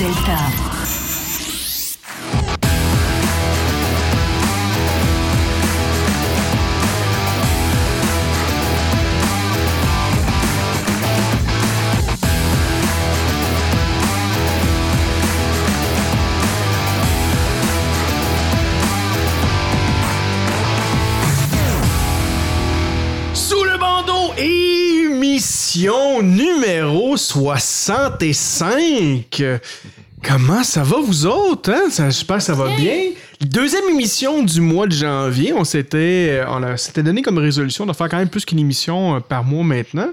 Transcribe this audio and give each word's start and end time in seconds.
Sous 0.00 0.08
le 23.64 23.76
bandeau, 23.78 24.32
émission 24.38 26.22
numéro 26.22 26.89
65. 27.20 29.42
Comment 30.22 30.62
ça 30.62 30.82
va 30.82 30.98
vous 31.00 31.24
autres? 31.26 31.70
Hein? 31.70 31.88
Ça, 31.90 32.10
J'espère 32.10 32.36
que 32.38 32.42
ça 32.42 32.52
va 32.54 32.74
bien. 32.76 33.10
Deuxième 33.40 33.84
émission 33.90 34.42
du 34.42 34.60
mois 34.60 34.86
de 34.86 34.92
janvier. 34.92 35.54
On 35.54 35.64
s'était, 35.64 36.42
on 36.46 36.62
a- 36.62 36.76
s'était 36.76 37.02
donné 37.02 37.22
comme 37.22 37.38
résolution 37.38 37.86
de 37.86 37.92
faire 37.94 38.08
quand 38.10 38.18
même 38.18 38.28
plus 38.28 38.44
qu'une 38.44 38.58
émission 38.58 39.16
euh, 39.16 39.20
par 39.20 39.44
mois 39.44 39.64
maintenant. 39.64 40.08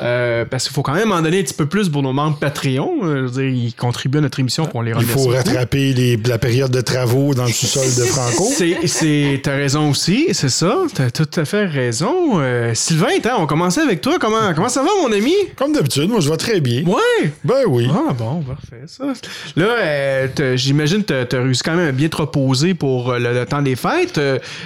Euh, 0.00 0.44
parce 0.44 0.64
qu'il 0.64 0.72
faut 0.72 0.82
quand 0.82 0.94
même 0.94 1.10
en 1.12 1.20
donner 1.22 1.40
un 1.40 1.42
petit 1.42 1.54
peu 1.54 1.66
plus 1.66 1.88
pour 1.88 2.02
nos 2.02 2.12
membres 2.12 2.38
Patreon. 2.38 2.98
Euh, 3.02 3.26
je 3.26 3.32
veux 3.32 3.42
dire, 3.42 3.50
ils 3.66 3.74
contribuent 3.74 4.18
à 4.18 4.20
notre 4.20 4.38
émission 4.40 4.66
pour 4.66 4.82
les 4.82 4.90
Il 4.90 4.94
remercie. 4.94 5.12
faut 5.14 5.20
beaucoup. 5.24 5.34
rattraper 5.36 5.92
les- 5.92 6.16
la 6.16 6.38
période 6.38 6.70
de 6.70 6.80
travaux 6.80 7.34
dans 7.34 7.44
le 7.44 7.52
sous-sol 7.52 7.86
de 7.96 8.04
Franco. 8.08 8.48
C'est, 8.86 9.40
t'as 9.42 9.56
raison 9.56 9.90
aussi, 9.90 10.28
c'est 10.32 10.48
ça. 10.48 10.76
T'as 10.94 11.10
tout 11.10 11.28
à 11.36 11.44
fait 11.44 11.66
raison. 11.66 12.38
Euh, 12.40 12.72
Sylvain, 12.74 13.06
on 13.38 13.46
commençait 13.46 13.80
avec 13.80 14.00
toi. 14.00 14.18
Comment, 14.20 14.52
comment 14.54 14.68
ça 14.68 14.82
va, 14.82 14.88
mon 15.02 15.12
ami? 15.12 15.34
Comme 15.56 15.72
d'habitude, 15.72 16.08
moi 16.08 16.20
je 16.20 16.30
vais 16.30 16.36
très 16.36 16.60
bien. 16.60 16.82
Ouais! 16.84 17.32
Ben 17.44 17.62
oui. 17.68 17.88
Ah 17.92 18.12
bon, 18.12 18.42
parfait, 18.42 18.82
ça. 18.86 19.04
Là, 19.56 19.66
euh, 19.80 20.56
j'imagine 20.56 21.02
que 21.04 21.24
t'as 21.24 21.42
réussi 21.42 21.62
quand 21.62 21.74
même 21.74 21.88
à 21.88 21.92
bien 21.92 22.08
te 22.08 22.16
reposer 22.16 22.74
pour 22.74 23.12
le, 23.14 23.32
le 23.32 23.46
temps 23.46 23.62
des 23.62 23.76
fêtes. 23.76 24.14
Tu 24.14 24.20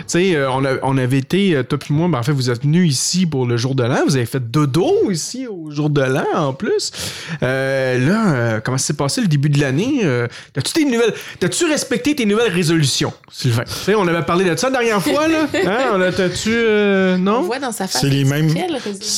sais, 0.07 0.36
on, 0.83 0.97
avait 0.98 1.19
été, 1.19 1.61
toi 1.69 1.79
puis 1.79 1.95
moi, 1.95 2.09
ben, 2.09 2.19
en 2.19 2.23
fait, 2.23 2.33
vous 2.33 2.51
êtes 2.51 2.62
venus 2.62 2.91
ici 2.92 3.27
pour 3.27 3.47
le 3.47 3.57
jour 3.57 3.75
de 3.75 3.83
l'an. 3.84 4.01
Vous 4.07 4.17
avez 4.17 4.27
fait 4.27 4.51
dodo 4.51 4.92
ici 5.13 5.47
au 5.47 5.71
jour 5.71 5.91
de 5.91 6.03
l'an, 6.03 6.25
en 6.35 6.53
plus. 6.53 6.91
Euh, 7.43 7.99
là, 8.09 8.35
euh, 8.35 8.61
comment 8.65 8.79
ça 8.79 8.87
s'est 8.89 8.93
passé 8.95 9.21
le 9.21 9.27
début 9.29 9.49
de 9.49 9.61
l'année? 9.61 10.01
Euh, 10.05 10.27
t'as-tu 10.53 10.73
tes 10.73 10.85
nouvelles... 10.85 11.15
T'as-tu 11.41 11.65
respecté 11.67 12.15
tes 12.15 12.27
nouvelles 12.27 12.53
résolutions, 12.53 13.13
Sylvain? 13.31 13.65
Tu 13.65 13.73
sais, 13.73 13.95
on 13.95 14.07
avait 14.09 14.23
parlé 14.23 14.45
de 14.49 14.57
ça 14.57 14.69
la 14.71 14.79
dernière 14.79 15.03
fois, 15.03 15.29
là. 15.29 15.47
Hein? 15.67 15.93
On 15.95 16.01
a, 16.01 16.11
t'as-tu... 16.13 16.51
euh, 16.53 17.15
On 17.17 17.19
non? 17.19 17.43
voit 17.43 17.59
dans 17.59 17.73
sa 17.73 17.87
face. 17.87 18.01
C'est 18.03 18.09
les 18.11 18.25
mêmes- 18.25 18.49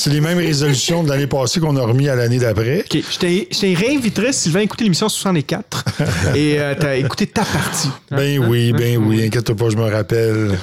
les 0.07 0.21
mêmes 0.21 0.39
résolutions 0.39 1.03
de 1.03 1.09
l'année 1.09 1.27
passée 1.27 1.61
qu'on 1.61 1.77
a 1.77 1.83
remis 1.83 2.09
à 2.09 2.15
l'année 2.15 2.39
d'après. 2.39 2.81
OK, 2.81 3.03
je 3.11 3.19
t'ai- 3.19 3.49
je 3.51 3.59
t'ai 3.61 3.75
réinviterais, 3.75 4.33
Sylvain, 4.33 4.61
à 4.61 4.63
écouter 4.63 4.85
l'émission 4.85 5.09
64 5.09 5.85
et 6.35 6.59
euh, 6.61 6.75
t'as 6.79 6.97
écouté 6.97 7.27
ta 7.27 7.43
partie. 7.45 7.89
Ben 8.11 8.39
oui, 8.47 8.73
ben 8.73 8.99
oui, 9.07 9.25
inquiète 9.27 9.53
pas, 9.55 9.71
je 9.71 9.77
me 9.77 9.91
rappelle. 9.91 10.59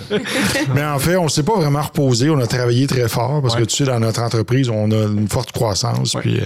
Mais 0.76 0.84
en 0.84 1.00
fait, 1.00 1.16
on 1.18 1.28
s'est 1.28 1.44
pas 1.44 1.56
vraiment 1.56 1.82
reposé. 1.82 2.30
On 2.30 2.40
a 2.40 2.48
travaillé 2.48 2.88
très 2.88 3.08
fort 3.08 3.42
parce 3.42 3.56
Ouais. 3.56 3.62
que 3.62 3.66
tu 3.66 3.78
sais, 3.78 3.84
dans 3.86 4.00
notre 4.00 4.22
entreprise, 4.22 4.70
on 4.70 4.90
a 4.92 5.08
une 5.22 5.30
forte 5.30 5.52
croissance. 5.52 6.14
Ouais. 6.16 6.22
Puis 6.22 6.40
euh, 6.42 6.46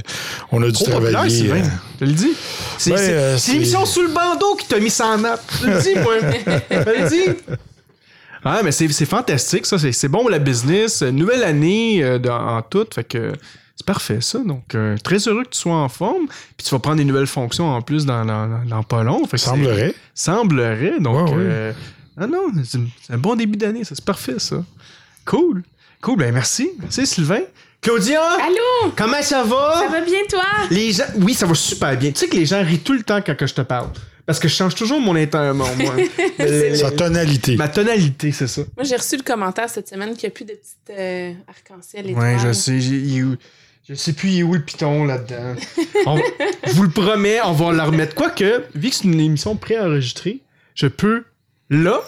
on 0.51 0.61
a 0.61 0.67
dû 0.67 0.73
Trop 0.73 0.85
travailler. 0.99 1.29
Sylvain. 1.29 1.57
euh, 1.63 1.69
Je 2.01 2.05
le 2.05 2.11
dis. 2.13 2.31
C'est 2.77 2.91
Ben, 2.91 2.97
euh, 2.99 3.37
l'émission 3.51 3.85
sous 3.85 4.01
le 4.03 4.09
bandeau 4.09 4.55
qui 4.55 4.67
t'a 4.67 4.79
mis 4.79 4.89
ça 4.89 5.07
en 5.07 5.17
nappe. 5.17 5.41
Je 5.61 5.67
le 5.67 5.81
dis, 5.81 5.95
moi. 5.99 6.13
Je 6.71 7.03
le 7.03 7.09
dis. 7.09 7.55
Ah, 8.43 8.61
mais 8.63 8.71
c'est 8.71 9.05
fantastique, 9.05 9.65
ça. 9.65 9.77
C'est 9.79 10.07
bon 10.07 10.19
pour 10.19 10.29
la 10.29 10.39
business. 10.39 11.01
Nouvelle 11.01 11.43
année 11.43 12.03
euh, 12.03 12.19
en 12.29 12.61
tout. 12.61 12.85
Fait 12.93 13.03
que 13.03 13.31
c'est 13.75 13.85
parfait, 13.85 14.19
ça. 14.21 14.37
Donc, 14.39 14.75
euh, 14.75 14.97
très 15.03 15.17
heureux 15.27 15.43
que 15.43 15.49
tu 15.49 15.59
sois 15.59 15.73
en 15.75 15.89
forme. 15.89 16.27
Puis 16.55 16.65
tu 16.67 16.69
vas 16.69 16.79
prendre 16.79 16.97
des 16.97 17.05
nouvelles 17.05 17.25
fonctions 17.27 17.67
en 17.73 17.81
plus 17.81 18.05
dans, 18.05 18.23
dans, 18.23 18.83
pas 18.83 19.03
long. 19.03 19.25
Fait 19.25 19.37
que 19.37 19.43
semblerait. 19.43 19.95
Semblerait. 20.13 20.99
Donc, 20.99 21.29
Ouais, 21.29 21.35
ouais. 21.35 21.43
euh, 21.43 21.73
ah 22.17 22.27
non, 22.27 22.51
c'est 22.63 22.79
un 23.09 23.17
bon 23.17 23.35
début 23.35 23.57
d'année. 23.57 23.81
C'est 23.83 23.99
parfait, 24.05 24.35
ça. 24.37 24.63
Cool. 25.25 25.63
Cool. 26.01 26.17
Ben, 26.19 26.31
merci. 26.31 26.69
Merci, 26.79 27.07
Sylvain. 27.07 27.41
Claudia! 27.85 28.19
Allô? 28.41 28.91
Comment 28.97 29.21
ça 29.21 29.43
va? 29.43 29.79
Ça 29.83 29.87
va 29.91 30.01
bien, 30.01 30.17
toi? 30.27 30.41
Les 30.71 30.91
gens, 30.91 31.03
oui, 31.17 31.35
ça 31.35 31.45
va 31.45 31.53
super 31.53 31.95
bien. 31.95 32.11
Tu 32.11 32.17
sais 32.21 32.27
que 32.27 32.35
les 32.35 32.47
gens 32.47 32.63
rient 32.63 32.79
tout 32.79 32.93
le 32.93 33.03
temps 33.03 33.21
quand 33.23 33.37
que 33.37 33.45
je 33.45 33.53
te 33.53 33.61
parle. 33.61 33.89
Parce 34.25 34.39
que 34.39 34.47
je 34.47 34.55
change 34.55 34.73
toujours 34.73 34.99
mon 34.99 35.13
le- 36.39 36.69
le- 36.69 36.75
Sa 36.75 36.89
tonalité. 36.89 37.55
ma 37.57 37.67
tonalité, 37.67 38.31
c'est 38.31 38.47
ça. 38.47 38.63
Moi, 38.75 38.85
j'ai 38.85 38.95
reçu 38.95 39.17
le 39.17 39.21
commentaire 39.21 39.69
cette 39.69 39.87
semaine 39.87 40.15
qu'il 40.15 40.27
n'y 40.27 40.33
a 40.33 40.35
plus 40.35 40.45
de 40.45 40.53
petites 40.53 40.97
euh, 40.97 41.31
arc-en-ciel 41.47 42.05
Ouais, 42.07 42.11
étoiles. 42.33 42.39
je 42.47 42.53
sais. 42.53 42.75
il 42.77 43.37
Je 43.87 43.93
sais 43.93 44.13
plus 44.13 44.29
il 44.29 44.39
est 44.39 44.43
où 44.43 44.55
le 44.55 44.61
piton 44.63 45.05
là-dedans. 45.05 45.53
On- 46.07 46.17
je 46.65 46.71
vous 46.71 46.83
le 46.83 46.89
promets, 46.89 47.39
on 47.43 47.51
va 47.53 47.71
la 47.71 47.83
remettre. 47.85 48.15
Quoique, 48.15 48.63
vu 48.73 48.89
que 48.89 48.95
c'est 48.95 49.03
une 49.03 49.19
émission 49.19 49.55
préenregistrée, 49.55 50.39
je 50.73 50.87
peux, 50.87 51.23
là, 51.69 52.01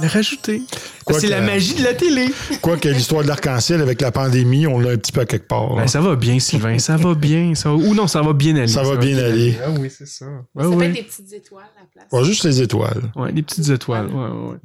le 0.00 0.08
rajouter. 0.08 0.60
Quoi 1.04 1.18
C'est 1.20 1.26
que- 1.26 1.32
la 1.32 1.40
magie 1.40 1.74
de 1.74 1.82
la 1.82 1.94
télé. 1.94 2.26
Quoique 2.60 2.88
l'histoire 2.88 3.22
de 3.22 3.28
l'arc-en-ciel 3.28 3.80
avec 3.80 4.00
la 4.00 4.12
pandémie, 4.12 4.66
on 4.66 4.78
l'a 4.78 4.90
un 4.90 4.96
petit 4.96 5.12
peu 5.12 5.20
à 5.20 5.26
quelque 5.26 5.48
part. 5.48 5.74
Ben, 5.74 5.86
ça 5.88 6.00
va 6.00 6.14
bien, 6.16 6.38
Sylvain. 6.38 6.78
Ça 6.78 6.96
va 6.96 7.14
bien. 7.14 7.54
Ça 7.54 7.70
va- 7.70 7.74
Ou 7.76 7.94
non, 7.94 8.06
ça 8.06 8.22
va 8.22 8.32
bien 8.32 8.54
aller. 8.56 8.68
Ça 8.68 8.82
va 8.82 8.96
bien 8.96 9.16
aller. 9.18 9.56
Ah 9.64 9.70
oui, 9.78 9.90
c'est 9.90 10.06
ça. 10.06 10.26
Ça 10.26 10.30
Ouais, 10.54 10.62
peut 10.64 10.68
ouais. 10.68 10.86
être 10.86 10.92
des 10.94 11.02
petites 11.02 11.32
étoiles 11.32 11.64
à 11.76 11.80
la 11.80 11.86
place. 11.92 12.06
Pas 12.10 12.22
juste 12.24 12.44
les 12.44 12.62
étoiles. 12.62 13.02
Ouais, 13.16 13.32
des 13.32 13.42
petites 13.42 13.68
étoiles. 13.68 14.06
Ouais, 14.06 14.14
ouais, 14.14 14.50
ouais. 14.52 14.56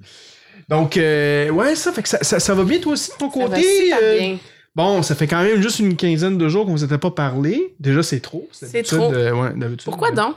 Donc, 0.70 0.98
euh, 0.98 1.50
ouais, 1.50 1.76
ça 1.76 1.92
fait 1.92 2.04
que 2.04 2.10
ça, 2.10 2.20
ça, 2.22 2.40
ça 2.40 2.54
va 2.54 2.64
bien 2.64 2.80
toi 2.80 2.94
aussi 2.94 3.10
de 3.12 3.16
ton 3.18 3.32
Ça 3.32 3.40
va 3.40 3.46
côté. 3.56 3.62
super 3.64 3.98
euh, 4.04 4.18
bien. 4.20 4.38
Bon, 4.76 5.02
ça 5.02 5.16
fait 5.16 5.26
quand 5.28 5.42
même 5.42 5.62
juste 5.62 5.80
une 5.80 5.96
quinzaine 5.96 6.38
de 6.38 6.50
jours 6.50 6.66
qu'on 6.66 6.74
ne 6.74 6.78
s'était 6.78 6.98
pas 7.00 7.10
parlé. 7.12 7.74
Déjà, 7.80 8.04
c'est 8.04 8.20
trop. 8.20 8.48
C'est 8.52 8.84
trop. 8.84 9.12
euh, 9.14 9.32
ouais, 9.32 9.50
d'habitude, 9.56 9.86
Pourquoi 9.86 10.10
euh, 10.12 10.16
donc? 10.16 10.36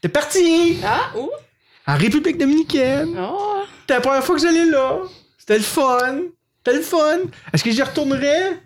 T'es 0.00 0.08
parti 0.08 0.78
Ah, 0.84 1.10
où? 1.18 1.28
en 1.86 1.96
République 1.96 2.38
dominicaine. 2.38 3.10
Oh! 3.20 3.58
C'était 3.80 3.94
la 3.94 4.00
première 4.00 4.24
fois 4.24 4.36
que 4.36 4.42
j'allais 4.42 4.64
là. 4.66 4.98
C'était 5.46 5.58
le 5.58 5.64
fun. 5.64 6.16
C'était 6.64 6.76
le 6.78 6.82
fun. 6.82 7.18
Est-ce 7.52 7.62
que 7.62 7.70
j'y 7.70 7.82
retournerais? 7.82 8.58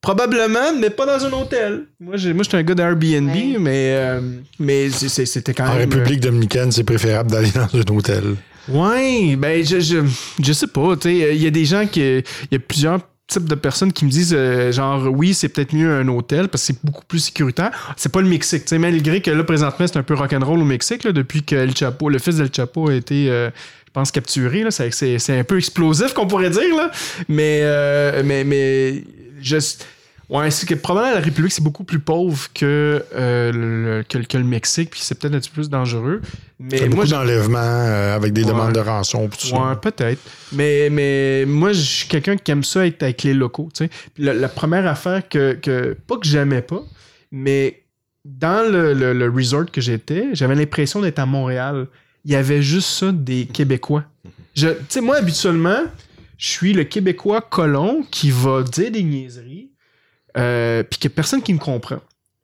Probablement, 0.00 0.72
mais 0.78 0.90
pas 0.90 1.04
dans 1.06 1.24
un 1.26 1.32
hôtel. 1.32 1.86
Moi, 1.98 2.16
j'ai- 2.16 2.32
moi, 2.32 2.44
j'étais 2.44 2.56
un 2.58 2.62
gars 2.62 2.74
d'Airbnb, 2.76 3.28
Ouais. 3.34 3.56
mais, 3.58 3.94
euh, 3.96 4.20
mais 4.60 4.90
c'est- 4.90 5.08
c'est- 5.08 5.26
c'était 5.26 5.52
quand 5.52 5.64
En 5.64 5.74
même. 5.74 5.90
République 5.90 6.20
dominicaine, 6.20 6.70
c'est 6.70 6.84
préférable 6.84 7.32
d'aller 7.32 7.50
dans 7.50 7.62
un 7.62 7.96
hôtel. 7.96 8.22
euh, 8.24 8.34
Ouais, 8.72 9.34
ben, 9.34 9.64
je, 9.64 9.80
je, 9.80 9.96
je 10.40 10.52
sais 10.52 10.68
pas. 10.68 10.94
Tu 10.96 11.08
sais, 11.08 11.34
il 11.34 11.42
y 11.42 11.46
a 11.46 11.50
des 11.50 11.64
gens 11.64 11.84
qui. 11.86 12.00
Il 12.00 12.24
y 12.52 12.54
a 12.54 12.58
plusieurs 12.60 13.00
types 13.28 13.44
de 13.44 13.54
personnes 13.54 13.92
qui 13.92 14.06
me 14.06 14.10
disent, 14.10 14.34
euh, 14.36 14.72
genre, 14.72 15.06
oui, 15.12 15.34
c'est 15.34 15.48
peut-être 15.50 15.74
mieux 15.74 15.92
un 15.92 16.08
hôtel 16.08 16.48
parce 16.48 16.62
que 16.66 16.72
c'est 16.72 16.84
beaucoup 16.84 17.04
plus 17.06 17.18
sécuritaire. 17.20 17.94
C'est 17.96 18.10
pas 18.10 18.22
le 18.22 18.28
Mexique. 18.28 18.62
Tu 18.62 18.70
sais, 18.70 18.78
malgré 18.78 19.20
que 19.20 19.30
là, 19.30 19.44
présentement, 19.44 19.86
c'est 19.86 19.98
un 19.98 20.02
peu 20.02 20.14
rock'n'roll 20.14 20.60
au 20.60 20.64
Mexique, 20.64 21.04
là, 21.04 21.12
depuis 21.12 21.42
que 21.42 21.54
El 21.54 21.76
Chapo, 21.76 22.08
le 22.08 22.18
fils 22.18 22.36
d'El 22.36 22.50
Chapo 22.52 22.88
a 22.88 22.94
été. 22.94 23.30
euh, 23.30 23.50
je 23.86 23.92
pense 23.92 24.10
capturé, 24.10 24.64
là, 24.64 24.70
c'est, 24.70 25.38
un 25.38 25.44
peu 25.44 25.56
explosif 25.56 26.12
qu'on 26.12 26.26
pourrait 26.26 26.50
dire, 26.50 26.76
là. 26.76 26.90
Mais, 27.26 27.60
euh, 27.62 28.22
mais, 28.24 28.44
mais, 28.44 29.02
ouais, 30.30 30.50
c'est 30.50 30.66
que 30.66 30.74
probablement 30.74 31.14
la 31.14 31.20
République, 31.20 31.52
c'est 31.52 31.62
beaucoup 31.62 31.84
plus 31.84 31.98
pauvre 31.98 32.48
que, 32.54 33.04
euh, 33.14 33.52
le, 33.52 34.02
que, 34.08 34.18
que 34.18 34.38
le 34.38 34.44
Mexique, 34.44 34.90
puis 34.90 35.00
c'est 35.02 35.18
peut-être 35.18 35.34
un 35.34 35.38
petit 35.40 35.50
peu 35.50 35.54
plus 35.62 35.70
dangereux. 35.70 36.20
Il 36.60 36.66
y 36.66 36.68
Mais 36.70 36.82
a 36.82 36.86
moi, 36.86 36.96
beaucoup 36.96 37.06
d'enlèvements 37.08 37.58
euh, 37.58 38.16
avec 38.16 38.32
des 38.32 38.42
Ouais. 38.44 38.48
demandes 38.48 38.72
de 38.72 38.80
rançon. 38.80 39.28
tout 39.28 39.46
ça. 39.46 39.56
Ouais, 39.56 39.76
peut-être. 39.80 40.20
Mais, 40.52 40.88
mais 40.90 41.44
moi, 41.46 41.72
je 41.72 41.80
suis 41.80 42.08
quelqu'un 42.08 42.36
qui 42.36 42.50
aime 42.50 42.64
ça 42.64 42.86
être 42.86 43.02
avec 43.02 43.22
les 43.22 43.34
locaux. 43.34 43.68
tu 43.74 43.84
sais. 43.84 43.90
La, 44.18 44.34
la 44.34 44.48
première 44.48 44.86
affaire 44.86 45.28
que, 45.28 45.54
que. 45.54 45.96
Pas 46.06 46.16
que 46.16 46.26
j'aimais 46.26 46.62
pas, 46.62 46.82
mais 47.30 47.82
dans 48.24 48.70
le, 48.70 48.92
le- 48.92 49.12
le 49.14 49.30
resort 49.30 49.70
que 49.70 49.80
j'étais, 49.80 50.26
j'avais 50.32 50.54
l'impression 50.54 51.00
d'être 51.00 51.18
à 51.18 51.26
Montréal. 51.26 51.86
Il 52.24 52.32
y 52.32 52.36
avait 52.36 52.60
juste 52.62 52.88
ça 52.90 53.12
des 53.12 53.46
Québécois. 53.46 54.04
Tu 54.54 54.66
sais, 54.88 55.00
moi, 55.00 55.16
habituellement, 55.16 55.84
je 56.36 56.46
suis 56.48 56.72
le 56.72 56.84
Québécois 56.84 57.40
colon 57.40 58.02
qui 58.10 58.30
va 58.30 58.62
dire 58.64 58.90
des 58.90 59.02
niaiseries, 59.04 59.70
euh, 60.38 60.82
puis 60.82 60.98
qu'il 60.98 61.10
n'y 61.10 61.14
a 61.14 61.16
personne 61.16 61.42
qui 61.42 61.52
me 61.52 61.58
comprend. 61.58 61.98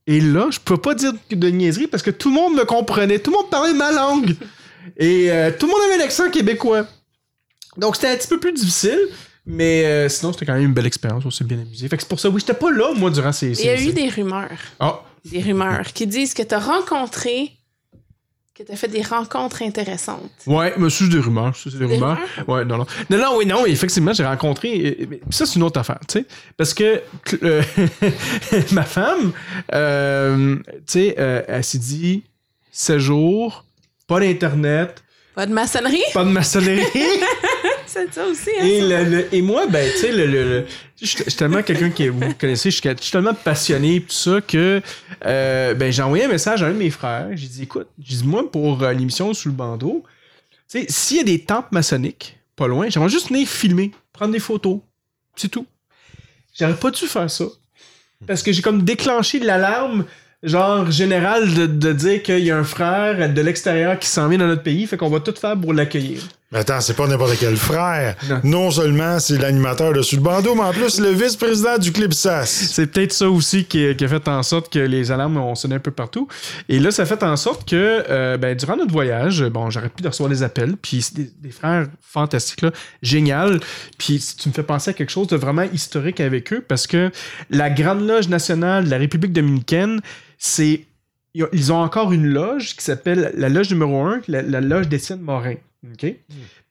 Et 0.07 0.21
là, 0.21 0.49
je 0.51 0.59
peux 0.61 0.77
pas 0.77 0.95
dire 0.95 1.13
de 1.31 1.49
niaiseries 1.49 1.87
parce 1.87 2.03
que 2.03 2.11
tout 2.11 2.29
le 2.29 2.35
monde 2.35 2.55
me 2.55 2.65
comprenait. 2.65 3.19
Tout 3.19 3.31
le 3.31 3.39
monde 3.39 3.51
parlait 3.51 3.73
ma 3.73 3.91
langue. 3.91 4.37
Et 4.99 5.31
euh, 5.31 5.51
tout 5.59 5.67
le 5.67 5.73
monde 5.73 5.81
avait 5.89 5.99
l'accent 5.99 6.31
québécois. 6.31 6.87
Donc, 7.77 7.97
c'était 7.97 8.09
un 8.09 8.17
petit 8.17 8.29
peu 8.29 8.39
plus 8.39 8.53
difficile. 8.53 8.99
Mais 9.47 9.85
euh, 9.85 10.09
sinon, 10.09 10.33
c'était 10.33 10.47
quand 10.47 10.55
même 10.55 10.65
une 10.65 10.73
belle 10.75 10.87
expérience. 10.87 11.25
On 11.25 11.31
s'est 11.31 11.45
bien 11.45 11.59
amusé. 11.59 11.89
Fait 11.89 11.97
que 11.97 12.03
c'est 12.03 12.09
pour 12.09 12.21
ça, 12.21 12.29
oui, 12.29 12.41
j'étais 12.41 12.59
pas 12.59 12.71
là, 12.71 12.93
moi, 12.95 13.11
durant 13.11 13.33
ces. 13.33 13.53
Il 13.61 13.67
y 13.67 13.69
a 13.69 13.81
eu 13.81 13.93
des 13.93 14.09
rumeurs. 14.09 14.49
Ah, 14.81 15.03
Des 15.25 15.41
rumeurs 15.41 15.93
qui 15.93 16.07
disent 16.07 16.35
que 16.35 16.43
tu 16.43 16.55
as 16.55 16.59
rencontré, 16.59 17.53
que 18.55 18.63
tu 18.63 18.71
as 18.71 18.77
fait 18.77 18.87
des 18.89 19.03
rencontres 19.03 19.63
intéressantes. 19.63 20.31
ouais, 20.47 20.75
mais 20.77 20.89
c'est 20.89 20.99
juste 21.07 21.13
des 21.13 21.19
rumeurs. 21.19 21.55
C'est 21.57 21.73
des, 21.73 21.79
Des 21.79 21.87
rumeurs. 21.87 22.19
Ouais, 22.47 22.65
non, 22.65 22.79
non. 22.79 22.87
Non, 23.11 23.19
non, 23.19 23.37
oui, 23.39 23.47
non, 23.47 23.67
effectivement, 23.67 24.13
j'ai 24.13 24.25
rencontré. 24.25 25.09
mais 25.11 25.21
Ça, 25.31 25.45
c'est 25.45 25.57
une 25.57 25.65
autre 25.65 25.81
affaire, 25.81 25.99
tu 26.09 26.21
sais. 26.21 26.27
Parce 26.57 26.73
que 26.73 27.03
euh, 27.43 27.63
ma 28.73 28.85
femme, 28.85 29.33
euh, 29.73 30.57
tu 30.67 30.83
sais, 30.87 31.17
euh, 31.19 31.43
elle 31.49 31.65
s'est 31.65 31.79
dit 31.79 32.23
séjour, 32.71 33.65
pas 34.07 34.21
d'Internet, 34.21 35.03
Pas 35.35 35.47
de 35.47 35.53
maçonnerie? 35.53 36.03
pas 36.13 36.25
de 36.25 36.31
maçonnerie. 36.31 36.81
C'est 37.95 38.13
ça 38.13 38.27
aussi, 38.27 38.51
hein? 38.61 38.65
Et, 38.65 38.81
ça? 38.81 38.87
le- 39.05 39.11
le- 39.11 39.35
et 39.35 39.41
moi, 39.41 39.67
ben, 39.69 39.89
tu 39.93 39.99
sais, 39.99 40.11
le, 40.13 40.27
le- 40.27 40.49
le- 40.49 40.67
je 41.01 41.07
suis 41.07 41.25
tellement 41.25 41.63
quelqu'un 41.63 41.91
qui, 41.91 42.09
vous 42.09 42.35
connaissez, 42.41 42.71
je 42.73 42.77
suis 42.77 43.11
tellement 43.13 43.35
passionné, 43.35 44.01
tout 44.01 44.13
ça, 44.13 44.41
que 44.41 44.83
euh, 45.25 45.75
ben, 45.75 45.93
j'ai 45.93 46.03
envoyé 46.03 46.25
un 46.25 46.29
message 46.29 46.63
à 46.63 46.67
un 46.67 46.73
de 46.73 46.79
mes 46.79 46.91
frères. 46.91 47.29
J'ai 47.35 47.47
dit, 47.47 47.63
écoute, 47.63 47.87
j'ai 48.03 48.17
dit, 48.17 48.27
moi, 48.27 48.51
pour 48.51 48.83
euh, 48.83 48.93
l'émission 48.93 49.33
Sous 49.33 49.49
le 49.49 49.55
bandeau, 49.55 50.03
tu 50.69 50.81
sais, 50.81 50.87
s'il 50.89 51.19
y 51.19 51.21
a 51.21 51.25
des 51.25 51.41
temples 51.41 51.69
maçonniques, 51.73 52.37
pas 52.57 52.67
loin, 52.67 52.89
j'aimerais 52.89 53.11
juste 53.11 53.29
venir 53.29 53.47
filmer, 53.47 53.93
prendre 54.13 54.33
des 54.33 54.41
photos. 54.41 54.79
C'est 55.37 55.49
tout. 55.49 55.67
J'aurais 56.59 56.75
pas 56.77 56.91
dû 56.91 57.07
faire 57.07 57.31
ça. 57.31 57.45
Parce 58.27 58.43
que 58.43 58.53
j'ai 58.53 58.63
comme 58.63 58.83
déclenché 58.83 59.39
l'alarme, 59.39 60.05
genre, 60.43 60.91
générale 60.91 61.53
de, 61.55 61.67
de 61.67 61.93
dire 61.93 62.23
qu'il 62.23 62.41
y 62.45 62.51
a 62.51 62.57
un 62.57 62.65
frère 62.65 63.33
de 63.33 63.41
l'extérieur 63.41 63.99
qui 63.99 64.09
s'en 64.09 64.29
vient 64.29 64.39
dans 64.39 64.47
notre 64.47 64.63
pays, 64.63 64.87
fait 64.87 64.97
qu'on 64.97 65.11
va 65.11 65.21
tout 65.21 65.35
faire 65.39 65.59
pour 65.61 65.73
l'accueillir. 65.75 66.23
Mais 66.55 66.61
attends, 66.61 66.81
c'est 66.81 66.95
pas 66.95 67.09
n'importe 67.09 67.37
quel 67.39 67.57
frère. 67.57 68.15
Non. 68.29 68.41
Non, 68.45 68.71
seulement 68.71 69.19
c'est 69.19 69.37
l'animateur 69.39 69.93
de 69.93 70.03
Sous 70.03 70.15
le 70.17 70.23
bandeau, 70.23 70.55
mais 70.55 70.61
en 70.63 70.73
plus 70.73 71.01
le 71.01 71.09
vice-président 71.11 71.79
du 71.79 71.91
Clip 71.91 72.15
SAS. 72.15 72.49
C'est 72.49 72.87
peut-être 72.87 73.13
ça 73.13 73.29
aussi 73.29 73.65
qui, 73.65 73.95
qui 73.97 74.05
a 74.05 74.09
fait 74.09 74.29
en 74.29 74.43
sorte 74.45 74.73
que 74.73 74.79
les 74.79 75.11
alarmes 75.11 75.37
ont 75.37 75.57
sonné 75.57 75.75
un 75.75 75.79
peu 75.81 75.91
partout. 75.91 76.29
Et 76.69 76.79
là, 76.79 76.93
ça 76.93 77.03
a 77.03 77.07
fait 77.07 77.25
en 77.25 77.37
sorte 77.37 77.69
que 77.69 78.05
euh, 78.09 78.37
ben, 78.39 78.57
durant 78.57 78.77
notre 78.77 78.93
voyage, 78.93 79.43
bon, 79.47 79.69
j'aurais 79.69 79.89
pu 79.89 80.03
de 80.03 80.09
recevoir 80.09 80.31
des 80.31 80.45
appels, 80.45 80.77
puis 80.81 81.03
c'est 81.03 81.17
des, 81.17 81.31
des 81.41 81.51
frères 81.51 81.89
fantastiques, 82.01 82.63
là, 82.63 82.71
génial. 83.03 83.59
Puis 83.99 84.25
tu 84.39 84.49
me 84.49 84.55
fais 84.55 84.63
penser 84.63 84.91
à 84.91 84.93
quelque 84.95 85.11
chose 85.11 85.27
de 85.27 85.37
vraiment 85.37 85.65
historique 85.73 86.21
avec 86.21 86.53
eux, 86.53 86.61
parce 86.67 86.87
que 86.87 87.11
la 87.51 87.69
Grande 87.69 88.07
Loge 88.07 88.29
nationale 88.29 88.85
de 88.85 88.91
la 88.91 88.99
République 88.99 89.33
dominicaine, 89.33 90.01
c'est 90.39 90.85
ils 91.35 91.43
ont- 91.43 91.49
ils 91.53 91.73
ont 91.73 91.83
encore 91.83 92.13
une 92.13 92.27
loge 92.27 92.77
qui 92.77 92.85
s'appelle 92.85 93.33
la 93.37 93.49
loge 93.49 93.69
numéro 93.71 94.01
1, 94.05 94.21
la, 94.29 94.41
la 94.43 94.61
loge 94.61 94.87
d'Étienne 94.89 95.21
Morin. 95.21 95.55
OK? 95.93 96.15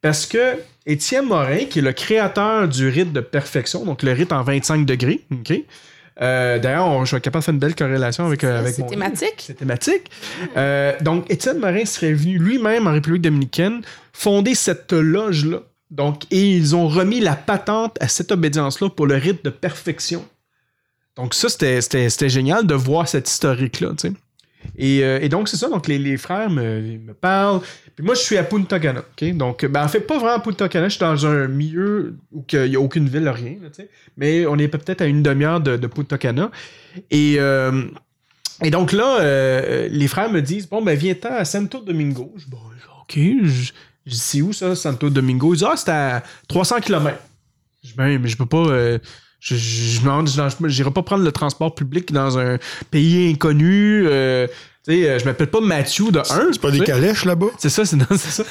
Parce 0.02 0.26
que 0.26 0.58
Étienne 0.86 1.26
Morin, 1.26 1.66
qui 1.66 1.80
est 1.80 1.82
le 1.84 1.94
créateur 1.94 2.68
du 2.68 2.88
rite 2.90 3.14
de 3.14 3.20
perfection, 3.22 3.86
donc 3.86 4.04
le 4.04 4.12
rite 4.12 4.32
en 4.32 4.44
25 4.44 4.86
degrés, 4.86 5.22
OK? 5.32 5.54
Euh, 6.22 6.60
D'ailleurs, 6.60 7.06
je 7.06 7.16
être 7.16 7.24
capable 7.24 7.42
de 7.42 7.46
faire 7.46 7.54
une 7.54 7.60
belle 7.60 7.76
corrélation 7.76 8.26
avec, 8.26 8.44
euh, 8.44 8.60
avec 8.60 8.76
C'est 8.76 8.86
thématique. 8.86 9.36
c'est 9.38 9.56
thématique. 9.56 10.12
Euh, 10.58 10.94
donc, 11.02 11.30
Étienne 11.32 11.58
Morin 11.60 11.86
serait 11.86 12.14
venu 12.14 12.38
lui-même 12.38 12.86
en 12.88 12.94
République 12.94 13.22
dominicaine 13.24 13.82
fonder 14.14 14.54
cette 14.56 14.94
loge-là. 14.94 15.60
Donc, 15.90 16.24
et 16.32 16.52
ils 16.52 16.76
ont 16.76 16.88
remis 16.88 17.20
la 17.20 17.36
patente 17.36 17.98
à 18.00 18.08
cette 18.08 18.32
obédience-là 18.32 18.90
pour 18.90 19.06
le 19.08 19.16
rite 19.16 19.44
de 19.46 19.50
perfection. 19.50 20.24
Donc, 21.16 21.34
ça, 21.36 21.50
c'était- 21.50 21.82
c'était 21.82 22.10
c'était 22.10 22.30
génial 22.30 22.66
de 22.66 22.74
voir 22.76 23.08
cette 23.08 23.30
historique-là, 23.30 23.90
tu 23.98 24.08
sais. 24.10 24.14
Et, 24.78 25.04
euh, 25.04 25.20
et 25.22 25.30
donc, 25.30 25.50
c'est 25.50 25.58
ça. 25.58 25.70
Donc, 25.70 25.88
les, 25.88 26.00
les 26.00 26.18
frères 26.18 26.50
me, 26.50 26.82
me 26.82 27.14
parlent. 27.14 27.62
Puis 27.96 28.06
moi, 28.06 28.16
je 28.16 28.22
suis 28.22 28.38
à 28.38 28.44
Punta 28.44 28.80
Cana? 28.80 29.04
Donc, 29.34 29.66
ben, 29.66 29.84
en 29.84 29.88
fait, 29.88 30.02
pas 30.02 30.18
vraiment 30.18 30.36
à 30.36 30.40
Punta 30.40 30.68
Cana. 30.68 30.88
Je 30.88 30.94
suis 30.94 31.00
dans 31.00 31.26
un 31.26 31.48
milieu 31.48 32.16
où 32.32 32.44
il 32.52 32.70
n'y 32.70 32.76
a 32.76 32.80
aucune 32.80 33.08
ville, 33.08 33.30
rien. 33.30 33.56
Mais 34.18 34.46
on 34.46 34.58
est 34.58 34.68
peut-être 34.68 35.02
à 35.02 35.06
une 35.06 35.22
demi-heure 35.24 35.62
de, 35.62 35.78
de 35.78 35.88
Punta 35.88 36.18
Cana. 36.18 36.52
Et... 37.12 37.36
euh, 37.40 37.84
et 38.62 38.70
donc 38.70 38.92
là, 38.92 39.20
euh, 39.20 39.88
les 39.92 40.08
frères 40.08 40.32
me 40.32 40.42
disent 40.42 40.70
Bon, 40.70 40.82
ben, 40.82 40.98
viens-t'en 40.98 41.34
à 41.34 41.44
Santo 41.44 41.82
Domingo. 41.82 42.34
Je 42.38 42.46
dis 42.46 42.50
Bon, 42.52 42.60
OK. 43.02 43.16
Je, 43.16 43.72
dis 44.06 44.18
C'est 44.18 44.42
où 44.42 44.54
ça, 44.54 44.76
Santo 44.76 45.10
Domingo? 45.10 45.54
Ils 45.54 45.58
disent 45.58 45.68
Ah, 45.70 45.76
c'est 45.76 45.90
à 45.92 46.24
300 46.48 46.80
km. 46.80 47.18
Je 47.84 47.90
dis 47.90 47.96
Ben, 47.96 48.22
mais 48.22 48.28
je 48.30 48.38
peux 48.38 48.46
pas. 48.46 48.98
Je, 49.44 49.56
je, 49.56 50.00
je 50.00 50.68
n'irai 50.68 50.92
pas 50.92 51.04
prendre 51.04 51.24
le 51.24 51.32
transport 51.32 51.76
public 51.76 52.14
dans 52.14 52.40
un 52.40 52.58
pays 52.92 53.30
inconnu. 53.32 54.06
euh, 54.08 54.48
tu 54.86 54.94
sais, 54.94 55.10
euh, 55.10 55.20
je 55.20 55.26
m'appelle 55.26 55.48
pas 55.50 55.60
Mathieu 55.62 56.12
de 56.12 56.20
1. 56.20 56.24
C'est 56.54 56.62
pas 56.62 56.72
des 56.72 56.80
calèches 56.80 57.26
là-bas? 57.26 57.48
C'est 57.58 57.70
ça, 57.70 57.86
c'est 57.86 57.98
ça. 58.18 58.44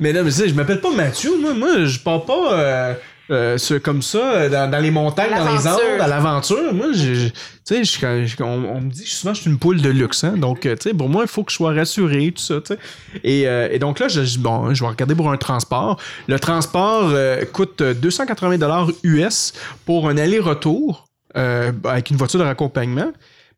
mais 0.00 0.12
non, 0.12 0.24
mais 0.24 0.30
c'est, 0.32 0.48
je 0.48 0.54
m'appelle 0.54 0.80
pas 0.80 0.90
Mathieu. 0.90 1.30
Moi, 1.40 1.54
moi 1.54 1.84
je 1.84 1.98
pars 1.98 2.24
pas 2.24 2.52
euh, 2.54 2.94
euh, 3.30 3.56
ce- 3.58 3.74
comme 3.74 4.02
ça 4.02 4.18
euh, 4.32 4.48
dans, 4.48 4.70
dans 4.70 4.78
les 4.78 4.90
montagnes, 4.90 5.30
dans 5.30 5.52
les. 5.52 5.66
Andes, 5.68 6.00
à 6.00 6.06
l'aventure. 6.08 6.72
Moi, 6.74 6.88
je, 6.92 7.14
je- 7.14 7.28
tu 7.28 7.34
sais, 7.64 7.84
je- 7.84 8.00
quand- 8.00 8.26
je- 8.26 8.42
on, 8.42 8.76
on 8.76 8.80
me 8.80 8.90
dit 8.90 9.04
que 9.04 9.08
souvent 9.08 9.32
je 9.34 9.42
suis 9.42 9.50
une 9.50 9.58
poule 9.58 9.80
de 9.80 9.88
luxe. 9.88 10.24
Hein? 10.24 10.34
Donc, 10.36 10.66
euh, 10.66 10.74
tu 10.76 10.88
sais, 10.90 10.94
pour 10.94 11.08
moi, 11.08 11.22
il 11.22 11.28
faut 11.28 11.44
que 11.44 11.50
je 11.52 11.56
sois 11.56 11.72
rassuré, 11.72 12.32
tout 12.34 12.42
ça. 12.42 12.56
tu 12.60 12.74
sais. 12.74 12.78
Et, 13.24 13.46
euh, 13.46 13.68
et 13.70 13.78
donc 13.78 13.98
là, 14.00 14.08
je, 14.08 14.38
bon, 14.38 14.74
je 14.74 14.82
vais 14.82 14.90
regarder 14.90 15.14
pour 15.14 15.30
un 15.30 15.36
transport. 15.36 15.98
Le 16.26 16.38
transport 16.38 17.10
euh, 17.12 17.44
coûte 17.44 17.82
280 17.82 18.86
US 19.04 19.52
pour 19.86 20.08
un 20.08 20.16
aller-retour 20.18 21.06
euh, 21.36 21.72
avec 21.84 22.10
une 22.10 22.16
voiture 22.16 22.38
de 22.40 22.44
raccompagnement 22.44 23.10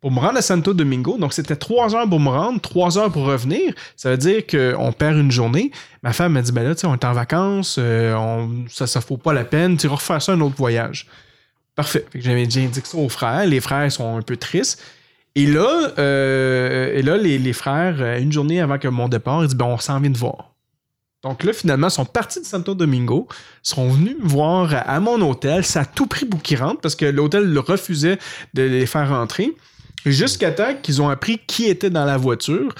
pour 0.04 0.12
me 0.12 0.20
rendre 0.20 0.36
à 0.36 0.42
Santo 0.42 0.74
Domingo. 0.74 1.16
Donc, 1.16 1.32
c'était 1.32 1.56
trois 1.56 1.96
heures 1.96 2.06
pour 2.06 2.20
me 2.20 2.28
rendre, 2.28 2.60
trois 2.60 2.98
heures 2.98 3.10
pour 3.10 3.24
revenir. 3.24 3.72
Ça 3.96 4.10
veut 4.10 4.18
dire 4.18 4.46
qu'on 4.46 4.92
perd 4.92 5.16
une 5.16 5.30
journée. 5.30 5.70
Ma 6.02 6.12
femme 6.12 6.34
m'a 6.34 6.42
dit, 6.42 6.52
ben 6.52 6.62
là, 6.62 6.74
tu 6.74 6.82
sais, 6.82 6.86
on 6.86 6.92
est 6.92 7.06
en 7.06 7.14
vacances, 7.14 7.76
euh, 7.78 8.44
ça, 8.68 8.86
ça 8.86 9.00
vaut 9.00 9.16
pas 9.16 9.32
la 9.32 9.46
peine, 9.46 9.78
tu 9.78 9.88
vas 9.88 9.94
refaire 9.94 10.20
ça 10.20 10.32
un 10.32 10.40
autre 10.42 10.56
voyage. 10.56 11.06
Parfait. 11.74 12.04
J'avais 12.14 12.44
déjà 12.44 12.60
indiqué 12.60 12.86
ça 12.86 12.98
aux 12.98 13.08
frères. 13.08 13.46
Les 13.46 13.62
frères 13.62 13.90
sont 13.90 14.18
un 14.18 14.20
peu 14.20 14.36
tristes. 14.36 14.82
Et 15.36 15.46
là, 15.46 15.92
euh, 15.98 16.98
et 16.98 17.38
les, 17.38 17.52
frères, 17.54 17.96
euh, 18.00 18.20
une 18.20 18.30
journée 18.30 18.60
avant 18.60 18.76
que 18.76 18.88
mon 18.88 19.08
départ, 19.08 19.42
ils 19.42 19.46
disent, 19.46 19.56
ben, 19.56 19.64
on 19.64 19.78
s'en 19.78 20.00
vient 20.00 20.10
de 20.10 20.18
voir. 20.18 20.50
Donc 21.22 21.44
là, 21.44 21.54
finalement, 21.54 21.88
ils 21.88 21.92
sont 21.92 22.04
partis 22.04 22.40
de 22.40 22.44
Santo 22.44 22.74
Domingo, 22.74 23.26
sont 23.62 23.88
venus 23.88 24.16
me 24.22 24.28
voir 24.28 24.74
à, 24.86 25.00
mon 25.00 25.18
hôtel. 25.22 25.64
Ça 25.64 25.80
a 25.80 25.84
tout 25.86 26.06
pris 26.06 26.26
pour 26.26 26.42
qu'ils 26.42 26.58
rentrent 26.58 26.82
parce 26.82 26.94
que 26.94 27.06
l'hôtel 27.06 27.58
refusait 27.58 28.18
de 28.52 28.64
les 28.64 28.84
faire 28.84 29.08
rentrer. 29.08 29.54
Jusqu'à 30.04 30.52
temps 30.52 30.74
qu'ils 30.82 31.00
ont 31.00 31.08
appris 31.08 31.40
qui 31.46 31.64
était 31.64 31.90
dans 31.90 32.04
la 32.04 32.16
voiture. 32.16 32.74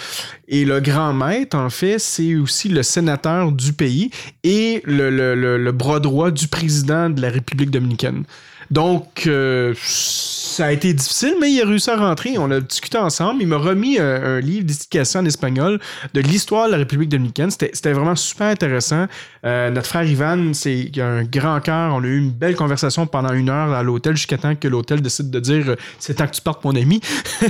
Et 0.47 0.65
le 0.65 0.81
grand 0.81 1.15
maître, 1.15 1.57
en 1.57 1.71
fait, 1.71 1.99
c'est 1.99 2.35
aussi 2.35 2.69
le 2.69 2.83
sénateur 2.83 3.51
du 3.51 3.73
pays 3.73 4.11
et 4.43 4.83
le, 4.85 5.71
bras 5.71 6.01
droit 6.01 6.31
du 6.31 6.49
président 6.49 7.09
de 7.09 7.23
la 7.23 7.31
République 7.31 7.71
dominicaine. 7.71 8.25
Donc, 8.71 9.27
euh, 9.27 9.75
ça 9.79 10.67
a 10.67 10.73
été 10.73 10.93
difficile, 10.93 11.35
mais 11.41 11.51
il 11.51 11.61
a 11.63 11.67
réussi 11.67 11.91
à 11.91 11.97
rentrer. 11.97 12.37
On 12.39 12.51
a 12.51 12.61
discuté 12.61 12.99
ensemble. 12.99 13.43
Il 13.43 13.49
m'a 13.49 13.57
remis 13.57 13.99
un, 13.99 14.37
un 14.37 14.41
livre 14.41 14.65
d'éducation 14.65 15.21
en 15.21 15.25
espagnol 15.25 15.81
de 16.13 16.21
l'histoire 16.21 16.67
de 16.67 16.73
la 16.73 16.79
République 16.79 17.09
dominicaine. 17.09 17.51
C'était 17.51 17.93
vraiment 17.93 18.17
super 18.17 18.49
intéressant. 18.49 19.07
Euh, 19.45 19.71
notre 19.71 19.87
frère 19.87 20.05
Ivan, 20.05 20.53
c'est 20.55 20.91
un 20.99 21.25
grand 21.25 21.61
cœur. 21.61 21.95
On 21.95 22.03
a 22.03 22.07
eu 22.07 22.19
une 22.19 22.31
belle 22.31 22.57
conversation 22.57 23.07
pendant 23.07 23.33
une 23.33 23.51
heure 23.51 23.73
à 23.73 23.83
l'hôtel 23.83 24.17
jusqu'à 24.17 24.39
temps 24.39 24.55
que 24.55 24.69
l'hôtel 24.69 25.03
décide 25.03 25.31
de 25.31 25.41
dire 25.41 25.71
euh, 25.71 25.77
c'est 25.99 26.15
temps 26.15 26.27
que 26.27 26.33
tu 26.35 26.41
partes, 26.41 26.65
mon 26.65 26.75
ami, 26.75 27.01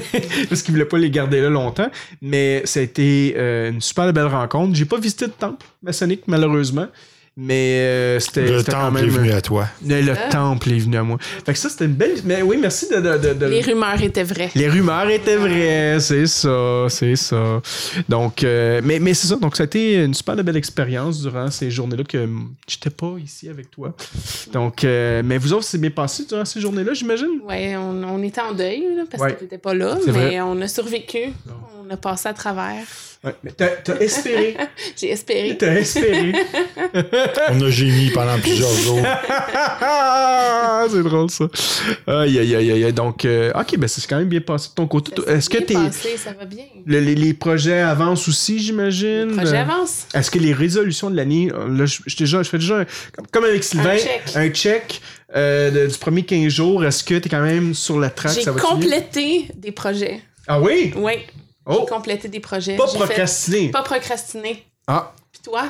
parce 0.48 0.62
qu'il 0.62 0.72
voulait 0.72 0.84
pas 0.84 0.98
les 0.98 1.10
garder 1.10 1.40
là 1.40 1.50
longtemps. 1.50 1.90
Mais 2.20 2.62
ça 2.64 2.80
a 2.80 2.82
été 2.82 3.34
euh, 3.36 3.70
une 3.70 3.80
super 3.80 4.12
belle 4.12 4.26
rencontre. 4.26 4.74
J'ai 4.74 4.84
pas 4.84 4.98
visité 4.98 5.26
de 5.26 5.32
temple 5.32 5.66
maçonnique 5.82 6.22
malheureusement. 6.26 6.86
Mais 7.36 7.80
euh, 7.80 8.20
c'était 8.20 8.42
Le 8.42 8.62
quand 8.62 8.70
temple 8.72 8.94
même. 8.94 9.04
est 9.06 9.08
venu 9.08 9.32
à 9.32 9.40
toi. 9.40 9.66
Le, 9.84 10.00
le 10.02 10.14
temple 10.30 10.70
est 10.70 10.78
venu 10.78 10.96
à 10.96 11.02
moi. 11.02 11.18
Fait 11.44 11.52
que 11.52 11.58
ça, 11.58 11.68
c'était 11.68 11.86
une 11.86 11.94
belle. 11.94 12.14
Mais 12.24 12.42
oui, 12.42 12.56
merci 12.60 12.88
de. 12.88 12.94
de- 12.96 13.18
de- 13.18 13.34
de- 13.34 13.46
Les 13.46 13.60
rumeurs 13.60 14.00
étaient 14.00 14.22
vraies. 14.22 14.50
Les 14.54 14.68
rumeurs 14.68 15.08
étaient 15.10 15.36
vraies, 15.36 15.98
c'est 15.98 16.28
ça, 16.28 16.86
c'est 16.88 17.16
ça. 17.16 17.60
Donc, 18.08 18.44
euh, 18.44 18.80
mais, 18.84 19.00
mais 19.00 19.14
c'est 19.14 19.26
ça. 19.26 19.34
Donc, 19.34 19.56
ça 19.56 19.64
a 19.64 19.66
été 19.66 20.04
une 20.04 20.14
super 20.14 20.36
belle 20.36 20.56
expérience 20.56 21.22
durant 21.22 21.50
ces 21.50 21.72
journées-là 21.72 22.04
que 22.04 22.18
hum, 22.18 22.54
j'étais 22.68 22.90
pas 22.90 23.14
ici 23.20 23.48
avec 23.48 23.68
toi. 23.68 23.92
Donc, 24.52 24.84
euh, 24.84 25.20
mais 25.24 25.36
vous 25.36 25.52
autres, 25.54 25.64
c'est 25.64 25.78
bien 25.78 25.90
passé 25.90 26.26
durant 26.28 26.44
ces 26.44 26.60
journées-là, 26.60 26.94
j'imagine? 26.94 27.40
Ouais, 27.48 27.74
on, 27.76 28.00
on 28.04 28.22
était 28.22 28.42
en 28.42 28.52
deuil 28.52 28.84
là, 28.96 29.02
parce 29.10 29.20
Ouais. 29.24 29.34
que 29.34 29.40
t'étais 29.40 29.58
pas 29.58 29.74
là, 29.74 29.98
mais 30.06 30.12
vrai. 30.12 30.40
on 30.40 30.60
a 30.60 30.68
survécu. 30.68 31.32
On 31.84 31.92
a 31.92 31.96
passé 31.96 32.28
à 32.28 32.32
travers. 32.32 32.84
Ouais. 33.24 33.34
Mais 33.42 33.52
t'as, 33.52 33.68
t'as 33.68 33.98
espéré. 34.00 34.56
J'ai 34.96 35.10
espéré. 35.10 35.56
T'as 35.56 35.74
espéré. 35.76 36.32
On 37.50 37.60
a 37.62 37.70
gémi 37.70 38.10
pendant 38.10 38.38
plusieurs 38.38 38.72
jours. 38.74 39.00
c'est 40.90 41.02
drôle, 41.02 41.30
ça. 41.30 41.46
Aïe, 42.06 42.38
aïe, 42.38 42.54
aïe, 42.54 42.84
aïe. 42.84 42.92
Donc, 42.92 43.24
euh, 43.24 43.50
ok, 43.54 43.78
ben 43.78 43.88
c'est 43.88 44.06
quand 44.06 44.18
même 44.18 44.28
bien 44.28 44.40
passé 44.40 44.68
de 44.70 44.74
ton 44.74 44.86
côté. 44.86 45.12
Ça 45.26 45.32
Est-ce 45.32 45.48
que 45.48 45.58
bien 45.58 45.66
t'es, 45.66 45.74
passé, 45.74 46.16
ça 46.16 46.32
va 46.38 46.44
bien. 46.44 46.64
le- 46.86 47.00
les, 47.00 47.14
les 47.14 47.34
projets 47.34 47.80
avancent 47.80 48.28
aussi, 48.28 48.58
j'imagine? 48.58 49.28
Le 49.30 49.36
projet 49.36 49.56
Euh, 49.56 49.62
avance. 49.62 50.06
Est-ce 50.14 50.30
que 50.30 50.38
les 50.38 50.52
résolutions 50.52 51.10
de 51.10 51.16
l'année, 51.16 51.50
là, 51.50 51.86
je, 51.86 52.00
je, 52.06 52.16
déjà, 52.16 52.42
je 52.42 52.48
fais 52.48 52.58
déjà, 52.58 52.80
un- 52.80 52.86
comme, 53.16 53.26
comme 53.30 53.44
avec 53.44 53.64
Sylvain, 53.64 53.96
Un 54.34 54.42
check. 54.48 54.54
check, 54.54 55.00
euh, 55.34 55.70
de- 55.70 55.86
du 55.90 55.98
premier 55.98 56.22
15 56.24 56.48
jours. 56.48 56.84
Est-ce 56.84 57.02
que 57.04 57.14
tu 57.14 57.26
es 57.26 57.30
quand 57.30 57.42
même 57.42 57.74
sur 57.74 57.98
la 57.98 58.10
track? 58.10 58.34
J'ai 58.34 58.42
ça 58.42 58.52
va 58.52 58.60
bien? 58.60 58.68
complété 58.68 59.48
des 59.56 59.72
projets. 59.72 60.20
Ah 60.46 60.60
oui? 60.60 60.92
Oui, 60.96 61.12
Oh, 61.66 61.78
j'ai 61.80 61.86
complété 61.94 62.28
des 62.28 62.40
projets. 62.40 62.76
pas 62.76 62.86
fait- 62.86 62.98
procrastiner. 62.98 63.70
Pas 63.70 63.82
procrastiner. 63.82 64.64
Ah. 64.86 65.12
Puis 65.32 65.40
toi? 65.42 65.64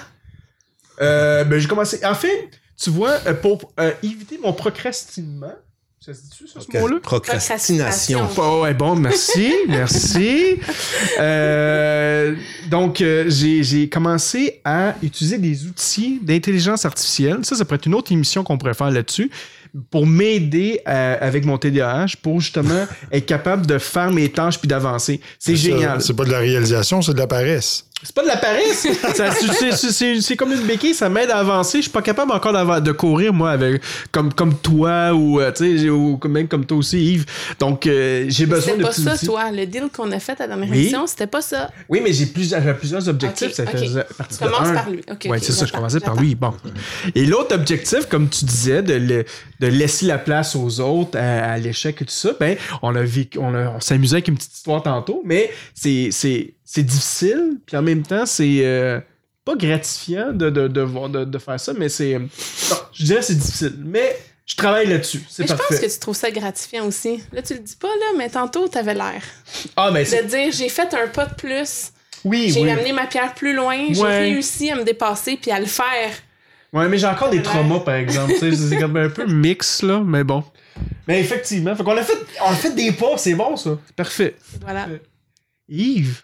Euh, 1.00 1.44
ben, 1.44 1.58
j'ai 1.58 1.68
commencé. 1.68 2.04
En 2.04 2.14
fait, 2.14 2.50
tu 2.80 2.90
vois, 2.90 3.18
euh, 3.26 3.34
pour 3.34 3.72
euh, 3.80 3.92
éviter 4.02 4.38
mon 4.38 4.52
procrastinement, 4.52 5.52
ça 6.00 6.12
se 6.12 6.20
dit-tu, 6.22 6.46
ça, 6.48 6.60
ce 6.60 6.78
mot-là? 6.78 6.98
Procrastination. 7.02 8.28
Oh, 8.36 8.60
ouais, 8.62 8.74
bon, 8.74 8.94
merci, 8.96 9.52
merci. 9.68 10.58
Euh, 11.18 12.34
donc, 12.68 13.00
euh, 13.00 13.24
j'ai 13.28 13.62
j'ai 13.62 13.88
commencé 13.88 14.60
à 14.64 14.94
utiliser 15.02 15.38
des 15.38 15.66
outils 15.66 16.18
d'intelligence 16.22 16.84
artificielle. 16.84 17.38
Ça, 17.44 17.56
ça 17.56 17.64
pourrait 17.64 17.76
être 17.76 17.86
une 17.86 17.94
autre 17.94 18.12
émission 18.12 18.44
qu'on 18.44 18.58
pourrait 18.58 18.74
faire 18.74 18.90
là-dessus 18.90 19.30
pour 19.90 20.06
m'aider 20.06 20.80
à- 20.84 21.14
avec 21.14 21.44
mon 21.44 21.58
TDAH 21.58 22.16
pour 22.22 22.40
justement 22.40 22.86
être 23.12 23.26
capable 23.26 23.66
de 23.66 23.78
faire 23.78 24.10
mes 24.12 24.28
tâches 24.30 24.58
puis 24.58 24.68
d'avancer. 24.68 25.20
C'est 25.38 25.56
génial. 25.56 26.00
C'est 26.00 26.14
pas 26.14 26.24
de 26.24 26.30
la 26.30 26.38
réalisation, 26.38 27.02
c'est 27.02 27.14
de 27.14 27.18
la 27.18 27.26
paresse. 27.26 27.84
C'est 28.02 28.14
pas 28.14 28.22
de 28.22 28.28
la 28.28 28.36
paresse. 28.36 28.86
C'est- 30.20 30.36
comme 30.36 30.52
une 30.52 30.66
béquille, 30.66 30.94
ça 30.94 31.08
m'aide 31.08 31.30
à 31.30 31.38
avancer. 31.38 31.78
Je 31.78 31.82
suis 31.82 31.90
pas 31.90 32.02
capable 32.02 32.32
encore 32.32 32.52
de 32.82 32.92
courir, 32.92 33.32
moi, 33.32 33.52
avec, 33.52 33.80
comme, 34.12 34.32
comme 34.32 34.54
toi 34.58 35.14
ou, 35.14 35.40
euh, 35.40 35.50
tu 35.52 35.78
sais, 35.78 35.88
ou 35.88 36.18
comme- 36.18 36.32
même 36.32 36.48
comme 36.48 36.66
toi 36.66 36.76
aussi, 36.78 36.98
Yves. 37.14 37.24
Donc, 37.58 37.86
euh, 37.86 38.26
j'ai 38.28 38.44
besoin 38.46 38.60
C'était 38.72 38.78
de 38.78 38.82
pas 38.82 38.88
petits 38.90 39.02
ça, 39.02 39.14
outils. 39.14 39.26
toi. 39.26 39.50
Le 39.50 39.64
deal 39.66 39.84
qu'on 39.94 40.10
a 40.12 40.18
fait 40.18 40.32
à 40.32 40.36
la 40.40 40.48
dernière 40.48 40.68
Oui. 40.70 40.78
émission, 40.80 41.06
c'était 41.06 41.26
pas 41.28 41.40
ça. 41.40 41.70
Oui, 41.88 42.00
mais 42.02 42.12
j'ai 42.12 42.26
plusieurs, 42.26 42.60
j'avais 42.60 42.74
plusieurs 42.76 43.08
objectifs. 43.08 43.48
Ok, 43.50 43.54
ça 43.54 43.62
ok. 43.62 43.70
faisait 43.78 44.04
partie 44.18 44.34
de 44.38 44.44
Commence 44.44 44.68
un. 44.68 44.74
par 44.74 44.90
lui. 44.90 45.00
Ok, 45.10 45.26
ouais, 45.26 45.38
ok, 45.38 45.44
c'est 45.44 45.52
ça, 45.52 45.64
je 45.66 45.72
commençais 45.72 46.00
par 46.00 46.16
lui. 46.16 46.34
Bon. 46.34 46.52
Et 47.14 47.24
l'autre 47.24 47.54
objectif, 47.54 48.06
comme 48.10 48.28
tu 48.28 48.44
disais, 48.44 48.82
de, 48.82 48.94
le- 48.94 49.24
de 49.60 49.66
laisser 49.66 50.04
la 50.06 50.18
place 50.18 50.56
aux 50.56 50.80
autres 50.80 51.16
à, 51.16 51.52
à 51.52 51.58
l'échec 51.58 52.02
et 52.02 52.04
tout 52.04 52.10
ça, 52.12 52.30
ben, 52.38 52.56
on 52.82 52.94
a 52.94 53.02
vécu, 53.02 53.38
on, 53.38 53.54
a- 53.54 53.70
on 53.70 53.80
s'amusait 53.80 54.16
avec 54.16 54.28
une 54.28 54.34
petite 54.36 54.54
histoire 54.56 54.82
tantôt, 54.82 55.22
mais 55.24 55.50
c'est, 55.74 56.53
c'est, 56.64 56.82
difficile, 56.82 57.58
puis 57.66 57.76
en 57.76 57.82
même 57.82 58.02
temps, 58.02 58.26
c'est 58.26 58.64
euh, 58.64 59.00
pas 59.44 59.54
gratifiant 59.56 60.32
de, 60.32 60.50
de, 60.50 60.68
de, 60.68 61.08
de, 61.08 61.24
de 61.24 61.38
faire 61.38 61.60
ça, 61.60 61.72
mais 61.78 61.88
c'est. 61.88 62.18
non, 62.18 62.28
je 62.92 63.04
dirais 63.04 63.20
que 63.20 63.26
c'est 63.26 63.34
difficile, 63.38 63.74
mais 63.84 64.16
je 64.46 64.56
travaille 64.56 64.86
là-dessus. 64.88 65.22
C'est 65.28 65.42
Mais 65.42 65.48
je 65.48 65.52
parfait. 65.54 65.74
pense 65.76 65.80
que 65.86 65.92
tu 65.92 65.98
trouves 65.98 66.16
ça 66.16 66.30
gratifiant 66.30 66.86
aussi. 66.86 67.22
Là, 67.32 67.42
tu 67.42 67.54
le 67.54 67.60
dis 67.60 67.76
pas, 67.76 67.88
là, 67.88 68.06
mais 68.18 68.28
tantôt, 68.28 68.68
t'avais 68.68 68.94
l'air. 68.94 69.22
Ah, 69.76 69.90
mais 69.92 70.04
c'est. 70.04 70.22
De 70.24 70.28
dire, 70.28 70.52
j'ai 70.52 70.68
fait 70.68 70.92
un 70.94 71.06
pas 71.08 71.26
de 71.26 71.34
plus, 71.34 71.92
Oui, 72.24 72.50
j'ai 72.50 72.62
oui. 72.62 72.70
amené 72.70 72.92
ma 72.92 73.06
pierre 73.06 73.34
plus 73.34 73.54
loin, 73.54 73.86
j'ai 73.90 74.02
réussi 74.02 74.70
à 74.70 74.76
me 74.76 74.84
dépasser 74.84 75.36
puis 75.40 75.50
à 75.50 75.60
le 75.60 75.66
faire. 75.66 76.10
Ouais, 76.72 76.88
mais 76.88 76.98
j'ai 76.98 77.06
encore 77.06 77.30
des 77.30 77.40
traumas, 77.40 77.80
par 77.80 77.94
exemple. 77.94 78.32
C'est 78.40 78.78
comme 78.78 78.96
un 78.96 79.08
peu 79.08 79.26
mix, 79.26 79.82
là, 79.82 80.00
mais 80.04 80.24
bon. 80.24 80.42
Mais 81.06 81.20
effectivement, 81.20 81.76
fait 81.76 81.84
qu'on 81.84 81.96
a 81.96 82.02
fait, 82.02 82.18
on 82.44 82.50
a 82.50 82.54
fait 82.56 82.74
des 82.74 82.90
pas, 82.90 83.16
c'est 83.16 83.34
bon, 83.34 83.56
ça. 83.56 83.78
Parfait. 83.94 84.34
Voilà. 84.60 84.88
Yves, 85.68 86.22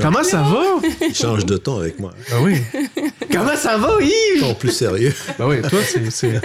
comment 0.00 0.22
ça 0.24 0.42
va? 0.42 0.62
Il 1.06 1.14
change 1.14 1.46
de 1.46 1.56
ton 1.56 1.78
avec 1.78 1.98
moi. 2.00 2.12
Ben 2.30 2.36
oui. 2.42 2.56
comment 3.32 3.56
ça 3.56 3.76
va, 3.78 3.96
Yves? 4.00 4.40
Ton 4.40 4.54
plus 4.54 4.70
sérieux. 4.72 5.12
Ben 5.38 5.46
oui, 5.46 5.62
toi, 5.62 5.78
c'est, 6.10 6.40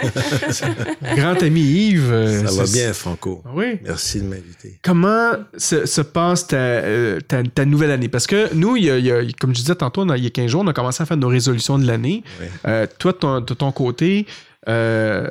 grand 1.15 1.41
ami 1.41 1.61
Yves. 1.61 2.11
euh, 2.11 2.45
Ça 2.45 2.51
va 2.61 2.67
bien, 2.71 2.93
Franco. 2.93 3.41
Ben 3.45 3.51
oui. 3.55 3.65
Merci 3.83 4.19
de 4.21 4.25
m'inviter. 4.25 4.79
Comment 4.83 5.31
se, 5.57 5.85
se 5.85 6.01
passe 6.01 6.47
ta, 6.47 6.55
euh, 6.57 7.19
ta, 7.27 7.43
ta 7.43 7.65
nouvelle 7.65 7.91
année? 7.91 8.09
Parce 8.09 8.27
que 8.27 8.53
nous, 8.53 8.75
il 8.77 8.85
y 8.85 8.91
a, 8.91 8.97
il 8.97 9.05
y 9.05 9.11
a- 9.11 9.21
comme 9.39 9.55
je 9.55 9.61
disais 9.61 9.75
tantôt, 9.75 10.05
il 10.15 10.23
y 10.23 10.27
a 10.27 10.29
15 10.29 10.47
jours, 10.50 10.61
on 10.63 10.67
a 10.67 10.73
commencé 10.73 11.01
à 11.03 11.05
faire 11.05 11.17
nos 11.17 11.27
résolutions 11.29 11.77
de 11.79 11.85
l'année. 11.88 12.23
Euh, 12.67 12.85
toi, 13.00 13.11
de 13.11 13.17
ton, 13.17 13.39
de 13.41 13.53
ton 13.53 13.71
côté, 13.71 14.25
euh, 14.67 15.27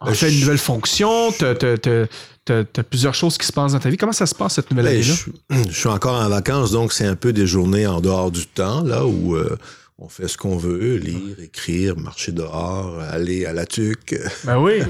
en 0.00 0.06
Ben, 0.06 0.14
fait, 0.14 0.32
une 0.32 0.40
nouvelle 0.40 0.58
fonction, 0.58 1.32
t'as- 1.32 1.54
t'as 1.54 2.82
plusieurs 2.82 3.14
choses 3.14 3.36
qui 3.36 3.46
se 3.46 3.52
passent 3.52 3.72
dans 3.72 3.78
ta 3.78 3.90
vie. 3.90 3.96
Comment 3.96 4.12
ça 4.12 4.26
se 4.26 4.34
passe, 4.34 4.54
cette 4.54 4.70
nouvelle 4.70 4.86
Ben, 4.86 4.94
année-là? 4.96 5.14
je, 5.50 5.56
je 5.70 5.74
suis 5.78 5.88
encore 5.88 6.20
en 6.22 6.28
vacances, 6.28 6.70
donc 6.70 6.92
c'est 6.92 7.06
un 7.06 7.16
peu 7.16 7.32
des 7.32 7.46
journées 7.46 7.86
en 7.86 8.00
dehors 8.00 8.30
du 8.30 8.46
temps, 8.46 8.82
là, 8.82 9.04
où 9.06 9.34
euh, 9.36 9.56
on 9.98 10.08
fait 10.08 10.28
ce 10.28 10.38
qu'on 10.38 10.56
veut, 10.56 10.96
lire, 10.96 11.38
écrire, 11.42 11.96
marcher 11.98 12.32
dehors, 12.32 13.00
aller 13.10 13.44
à 13.46 13.52
la 13.52 13.66
tuque. 13.66 14.14
Ben 14.44 14.58
oui. 14.58 14.80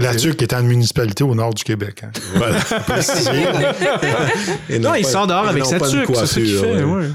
La 0.00 0.14
TUC 0.14 0.40
est 0.42 0.52
en 0.52 0.62
municipalité 0.62 1.24
au 1.24 1.34
nord 1.34 1.52
du 1.54 1.64
Québec. 1.64 2.04
hein. 2.04 2.10
Voilà. 2.36 2.58
Et 4.68 4.78
Non, 4.78 4.94
il 4.94 5.04
sort 5.04 5.26
dehors 5.26 5.48
avec 5.48 5.64
non 5.64 5.68
sa 5.70 5.78
une 5.78 6.04
tuque, 6.06 6.14
c'est 6.16 6.26
ça 6.26 6.34
qu'il 6.40 6.56
fait. 6.56 6.84
ouais. 6.84 6.84
ouais. 6.84 7.08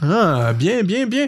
Ah, 0.00 0.52
bien, 0.52 0.82
bien, 0.82 1.06
bien. 1.06 1.26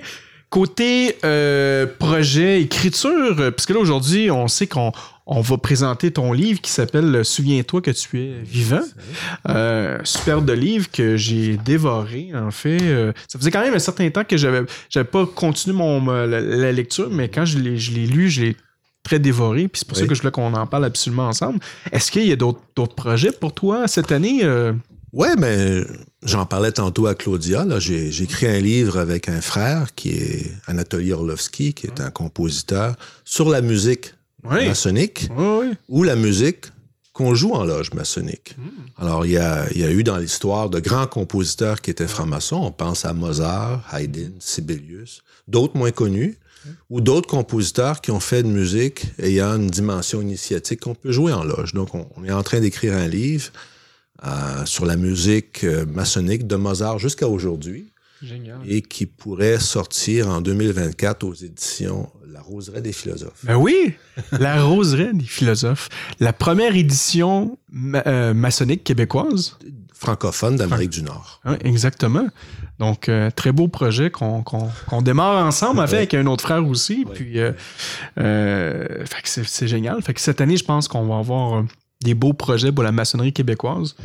Côté 0.55 1.17
euh, 1.25 1.85
projet, 1.99 2.63
écriture, 2.63 3.41
euh, 3.41 3.51
parce 3.51 3.67
que 3.67 3.73
là, 3.73 3.81
aujourd'hui, 3.81 4.31
on 4.31 4.47
sait 4.47 4.69
qu'on 4.69 4.93
on 5.27 5.41
va 5.41 5.59
présenter 5.59 6.13
ton 6.13 6.33
livre 6.33 6.61
qui 6.61 6.71
s'appelle 6.71 7.25
Souviens-toi 7.25 7.81
que 7.81 7.91
tu 7.91 8.21
es 8.21 8.35
vivant. 8.45 8.85
Euh, 9.49 9.99
superbe 10.05 10.45
de 10.45 10.53
livre 10.53 10.89
que 10.93 11.17
j'ai 11.17 11.57
dévoré, 11.57 12.31
en 12.37 12.53
fait. 12.53 12.79
Euh, 12.83 13.13
ça 13.27 13.37
faisait 13.37 13.51
quand 13.51 13.63
même 13.63 13.75
un 13.75 13.81
certain 13.81 14.09
temps 14.11 14.23
que 14.23 14.37
j'avais 14.37 14.63
j'avais 14.91 15.09
pas 15.09 15.27
continué 15.27 15.77
mon, 15.77 16.07
la, 16.07 16.41
la 16.41 16.71
lecture, 16.71 17.09
mais 17.11 17.29
quand 17.29 17.45
je 17.45 17.59
l'ai 17.59 17.77
je 17.77 17.91
l'ai 17.91 18.07
lu, 18.07 18.31
je 18.31 18.43
l'ai 18.43 18.57
très 19.03 19.19
dévoré, 19.19 19.67
puis 19.67 19.81
c'est 19.81 19.89
pour 19.89 19.97
ça 19.97 20.07
que 20.07 20.15
je 20.15 20.21
voulais 20.21 20.31
qu'on 20.31 20.55
en 20.55 20.67
parle 20.69 20.85
absolument 20.85 21.27
ensemble. 21.27 21.59
Est-ce 21.91 22.13
qu'il 22.13 22.29
y 22.29 22.33
a 22.33 22.37
d'autres 22.37 22.61
d'autres 22.77 22.95
projets 22.95 23.33
pour 23.33 23.53
toi 23.55 23.89
cette 23.89 24.13
année? 24.13 24.45
euh? 24.45 24.73
Ouais, 25.15 25.37
mais 25.39 25.85
j'en 26.25 26.45
parlais 26.45 26.73
tantôt 26.73 27.07
à 27.07 27.15
Claudia. 27.15 27.65
Là, 27.65 27.79
j'ai, 27.79 28.09
écrit 28.21 28.49
un 28.49 28.59
livre 28.59 28.99
avec 28.99 29.29
un 29.29 29.41
frère 29.41 29.95
qui 29.95 30.11
est 30.11 30.51
Anatoly 30.67 31.13
Orlovsky, 31.13 31.73
qui 31.73 31.87
est 31.87 32.01
un 32.01 32.11
compositeur 32.11 32.97
sur 33.25 33.49
la 33.49 33.61
musique 33.61 34.13
Oui. 34.43 34.67
maçonnique 34.67 35.29
Oui, 35.37 35.47
oui. 35.61 35.67
ou 35.89 36.03
la 36.03 36.17
musique 36.17 36.65
qu'on 37.13 37.33
joue 37.37 37.53
en 37.53 37.63
loge 37.63 37.93
maçonnique. 37.93 38.57
Alors, 38.99 39.25
il 39.25 39.31
y 39.33 39.39
a, 39.39 39.67
il 39.71 39.81
y 39.81 39.85
a 39.85 39.91
eu 39.93 40.03
dans 40.03 40.17
l'histoire 40.17 40.69
de 40.69 40.81
grands 40.81 41.07
compositeurs 41.07 41.81
qui 41.81 41.93
étaient 41.93 42.09
francs-maçons. 42.09 42.57
On 42.57 42.73
pense 42.73 43.05
à 43.05 43.13
Mozart, 43.13 43.89
Haydn, 43.93 44.33
Sibelius, 44.41 45.23
d'autres 45.47 45.77
moins 45.77 45.93
connus, 45.93 46.37
ou 46.91 47.01
d'autres 47.01 47.29
compositeurs 47.29 48.01
qui 48.01 48.11
ont 48.11 48.19
fait 48.19 48.43
de 48.43 48.49
musique 48.49 49.05
ayant 49.21 49.55
une 49.55 49.69
dimension 49.69 50.21
initiatique 50.23 50.81
qu'on 50.81 50.97
peut 50.97 51.13
jouer 51.13 51.33
en 51.33 51.45
loge. 51.45 51.73
Donc, 51.73 51.95
on, 51.95 52.09
on 52.17 52.25
est 52.25 52.33
en 52.33 52.43
train 52.43 52.59
d'écrire 52.59 52.95
un 52.95 53.07
livre 53.07 53.53
euh, 54.27 54.65
sur 54.65 54.87
la 54.87 54.97
musique 54.97 55.65
euh, 55.65 55.85
maçonnique 55.87 56.47
de 56.47 56.57
Mozart 56.57 56.99
jusqu'à 56.99 57.29
aujourd'hui 57.29 57.93
Génial. 58.23 58.59
et 58.67 58.81
qui 58.83 59.07
pourrait 59.07 59.59
sortir 59.61 60.29
en 60.31 60.41
2024 60.41 61.25
aux 61.25 61.35
éditions 61.35 62.09
La 62.27 62.41
Roseraie 62.41 62.81
des 62.83 62.93
philosophes. 62.93 63.45
Ben 63.45 63.57
oui, 63.57 63.95
la 64.33 64.63
roseraie 64.63 65.13
des 65.13 65.25
philosophes. 65.25 65.89
La 66.21 66.33
première 66.33 66.75
édition 66.75 67.59
ma- 67.71 68.03
euh, 68.07 68.33
maçonnique 68.35 68.83
québécoise. 68.85 69.57
francophone 69.95 70.57
d'Amérique 70.57 70.91
du 70.91 71.03
Nord. 71.03 71.41
Hein, 71.45 71.57
exactement. 71.65 72.27
Donc, 72.79 73.09
euh, 73.09 73.31
très 73.31 73.53
beau 73.53 73.69
projet 73.69 74.11
qu'on 74.11 74.45
démarre 75.03 75.47
ensemble, 75.47 75.79
Ouais. 75.81 75.85
avec 75.95 76.13
un 76.15 76.27
autre 76.27 76.43
frère 76.43 76.67
aussi. 76.67 77.05
Ouais. 77.07 77.15
Puis, 77.15 77.39
euh, 77.39 77.53
euh, 78.19 79.05
fait 79.07 79.23
que 79.23 79.29
c'est 79.29 79.45
c'est 79.47 79.69
génial. 79.69 80.03
Fait 80.03 80.15
que 80.15 80.21
cette 80.21 80.41
année, 80.41 80.57
je 80.57 80.65
pense 80.65 80.89
qu'on 80.89 81.07
va 81.07 81.19
avoir 81.19 81.59
euh, 81.59 81.63
des 82.05 82.15
beaux 82.15 82.33
projets 82.35 82.71
pour 82.71 82.85
la 82.85 82.93
maçonnerie 82.93 83.33
québécoise. 83.33 83.97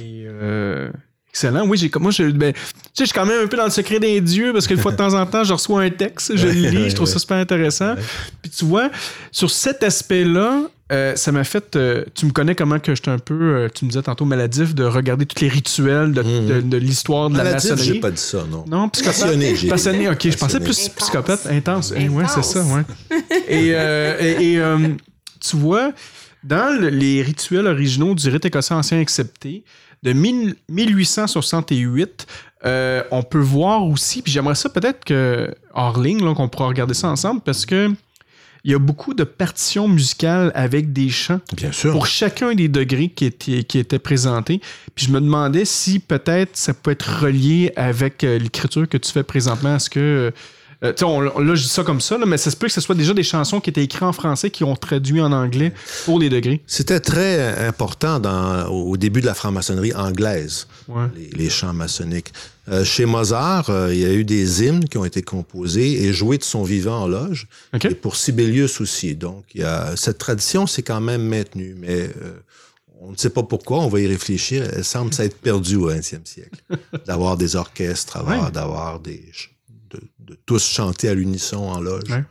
Et, 0.00 0.24
euh, 0.26 0.90
excellent. 1.30 1.66
Oui, 1.68 1.78
j'ai 1.78 1.90
comme 1.90 2.02
moi, 2.02 2.10
je, 2.12 2.24
ben, 2.24 2.52
tu 2.52 2.58
sais, 2.58 2.64
je 3.00 3.04
suis 3.04 3.12
quand 3.14 3.26
même 3.26 3.44
un 3.44 3.46
peu 3.46 3.56
dans 3.56 3.64
le 3.64 3.70
secret 3.70 4.00
des 4.00 4.20
dieux 4.20 4.52
parce 4.52 4.66
que 4.66 4.74
une 4.74 4.80
fois 4.80 4.92
de 4.92 4.96
temps 4.96 5.14
en 5.14 5.26
temps, 5.26 5.44
je 5.44 5.52
reçois 5.52 5.82
un 5.82 5.90
texte, 5.90 6.36
je 6.36 6.46
le 6.46 6.52
lis, 6.70 6.90
je 6.90 6.94
trouve 6.96 7.06
ça 7.08 7.18
super 7.20 7.36
intéressant. 7.36 7.94
Puis 8.42 8.50
tu 8.50 8.64
vois, 8.64 8.90
sur 9.30 9.50
cet 9.50 9.82
aspect-là, 9.82 10.62
euh, 10.92 11.16
ça 11.16 11.32
m'a 11.32 11.44
fait. 11.44 11.76
euh, 11.76 12.04
tu 12.14 12.26
me 12.26 12.30
connais 12.30 12.54
comment 12.54 12.78
que 12.78 12.94
j'étais 12.94 13.10
un 13.10 13.18
peu, 13.18 13.34
euh, 13.34 13.68
tu 13.74 13.84
me 13.86 13.90
disais 13.90 14.02
tantôt 14.02 14.26
maladif, 14.26 14.74
de 14.74 14.84
regarder 14.84 15.24
tous 15.26 15.40
les 15.42 15.48
rituels 15.48 16.12
de, 16.12 16.22
Mhm. 16.22 16.46
de- 16.46 16.60
de 16.60 16.76
l'histoire 16.76 17.30
de 17.30 17.38
la 17.38 17.44
maçonnerie. 17.44 17.84
j'ai 17.84 18.00
pas 18.00 18.10
dit 18.10 18.20
ça, 18.20 18.44
non. 18.50 18.64
Non, 18.68 18.88
psychopathe. 18.90 19.20
Passionné, 19.22 19.56
j'ai 19.56 19.68
Passionné, 19.68 20.08
ok. 20.10 20.30
Je 20.30 20.36
pensais 20.36 20.60
plus 20.60 20.78
Intense. 20.86 20.94
psychopathe. 20.96 21.46
Intense. 21.50 21.92
Eh, 21.96 22.08
ouais, 22.10 22.24
c'est 22.28 22.32
Intense. 22.38 22.52
ça, 22.52 22.62
ouais. 22.62 22.82
et 23.48 23.70
euh, 23.74 24.16
et, 24.20 24.52
et, 24.52 24.58
euh, 24.60 24.78
tu 25.40 25.56
vois, 25.56 25.92
dans 26.44 26.78
le- 26.80 26.88
les 26.90 27.22
rituels 27.22 27.66
originaux 27.66 28.14
du 28.14 28.28
rite 28.28 28.44
écossais 28.44 28.74
ancien 28.74 29.00
accepté, 29.00 29.64
de 30.02 30.12
1000 30.12 30.54
1868, 30.68 32.26
euh, 32.66 33.02
on 33.10 33.22
peut 33.22 33.38
voir 33.38 33.84
aussi, 33.86 34.22
puis 34.22 34.32
j'aimerais 34.32 34.54
ça 34.54 34.68
peut-être 34.68 35.04
que 35.04 35.54
hors 35.74 36.00
ligne, 36.00 36.34
qu'on 36.34 36.48
pourra 36.48 36.68
regarder 36.68 36.94
ça 36.94 37.08
ensemble, 37.08 37.40
parce 37.40 37.66
que 37.66 37.90
il 38.66 38.70
y 38.70 38.74
a 38.74 38.78
beaucoup 38.78 39.12
de 39.12 39.24
partitions 39.24 39.88
musicales 39.88 40.50
avec 40.54 40.90
des 40.94 41.10
chants 41.10 41.40
Bien 41.54 41.70
sûr. 41.70 41.92
pour 41.92 42.06
chacun 42.06 42.54
des 42.54 42.68
degrés 42.68 43.08
qui 43.10 43.26
étaient, 43.26 43.62
qui 43.62 43.78
étaient 43.78 43.98
présentés. 43.98 44.62
Puis 44.94 45.04
je 45.06 45.12
me 45.12 45.20
demandais 45.20 45.66
si 45.66 45.98
peut-être 45.98 46.56
ça 46.56 46.72
peut 46.72 46.92
être 46.92 47.20
relié 47.24 47.72
avec 47.76 48.24
euh, 48.24 48.38
l'écriture 48.38 48.88
que 48.88 48.96
tu 48.96 49.12
fais 49.12 49.22
présentement. 49.22 49.76
Est-ce 49.76 49.90
que. 49.90 50.32
Euh, 50.84 50.92
on- 51.02 51.20
là, 51.20 51.54
je 51.54 51.62
dis 51.62 51.68
ça 51.68 51.82
comme 51.82 52.00
ça, 52.00 52.18
là, 52.18 52.26
mais 52.26 52.36
ça 52.36 52.50
se 52.50 52.56
peut 52.56 52.66
que 52.66 52.72
ce 52.72 52.80
soit 52.80 52.94
déjà 52.94 53.14
des 53.14 53.22
chansons 53.22 53.60
qui 53.60 53.70
étaient 53.70 53.82
écrites 53.84 54.02
en 54.02 54.12
français 54.12 54.50
qui 54.50 54.64
ont 54.64 54.76
traduit 54.76 55.20
en 55.20 55.32
anglais 55.32 55.72
pour 56.04 56.18
les 56.18 56.28
degrés. 56.28 56.62
C'était 56.66 57.00
très 57.00 57.66
important 57.66 58.20
dans, 58.20 58.66
au 58.68 58.96
début 58.96 59.20
de 59.20 59.26
la 59.26 59.34
franc-maçonnerie 59.34 59.94
anglaise, 59.94 60.66
Ouais. 60.88 61.06
les, 61.16 61.30
les 61.44 61.50
chants 61.50 61.72
maçonniques. 61.72 62.32
Euh, 62.70 62.82
chez 62.84 63.04
Mozart, 63.04 63.68
euh, 63.68 63.92
il 63.94 64.00
y 64.00 64.04
a 64.06 64.12
eu 64.12 64.24
des 64.24 64.64
hymnes 64.64 64.86
qui 64.88 64.96
ont 64.96 65.04
été 65.04 65.20
composés 65.22 66.04
et 66.04 66.12
joués 66.14 66.38
de 66.38 66.44
son 66.44 66.62
vivant 66.62 67.02
en 67.02 67.06
loge. 67.06 67.46
Et 67.82 67.94
pour 67.94 68.16
Sibelius 68.16 68.80
aussi. 68.80 69.14
Donc, 69.14 69.44
il 69.54 69.60
y 69.60 69.64
a, 69.64 69.94
cette 69.96 70.18
tradition 70.18 70.66
s'est 70.66 70.82
quand 70.82 71.00
même 71.00 71.22
maintenue, 71.22 71.74
mais 71.78 72.04
euh, 72.22 72.32
on 73.02 73.10
ne 73.12 73.16
sait 73.18 73.28
pas 73.28 73.42
pourquoi, 73.42 73.80
on 73.80 73.88
va 73.88 74.00
y 74.00 74.06
réfléchir. 74.06 74.66
Elle 74.74 74.82
semble 74.84 75.12
s'être 75.12 75.36
perdue 75.36 75.76
au 75.76 75.90
20e 75.90 76.24
siècle. 76.24 76.58
D'avoir 77.06 77.36
des 77.36 77.54
orchestres, 77.54 78.16
avoir- 78.16 78.44
Ouais. 78.46 78.50
d'avoir 78.50 78.98
des... 79.00 79.22
De, 80.26 80.38
tous 80.46 80.64
chanter 80.66 81.08
à 81.08 81.14
l'unisson 81.14 81.58
en 81.58 81.80
loge. 81.80 82.08
Ouais. 82.10 82.24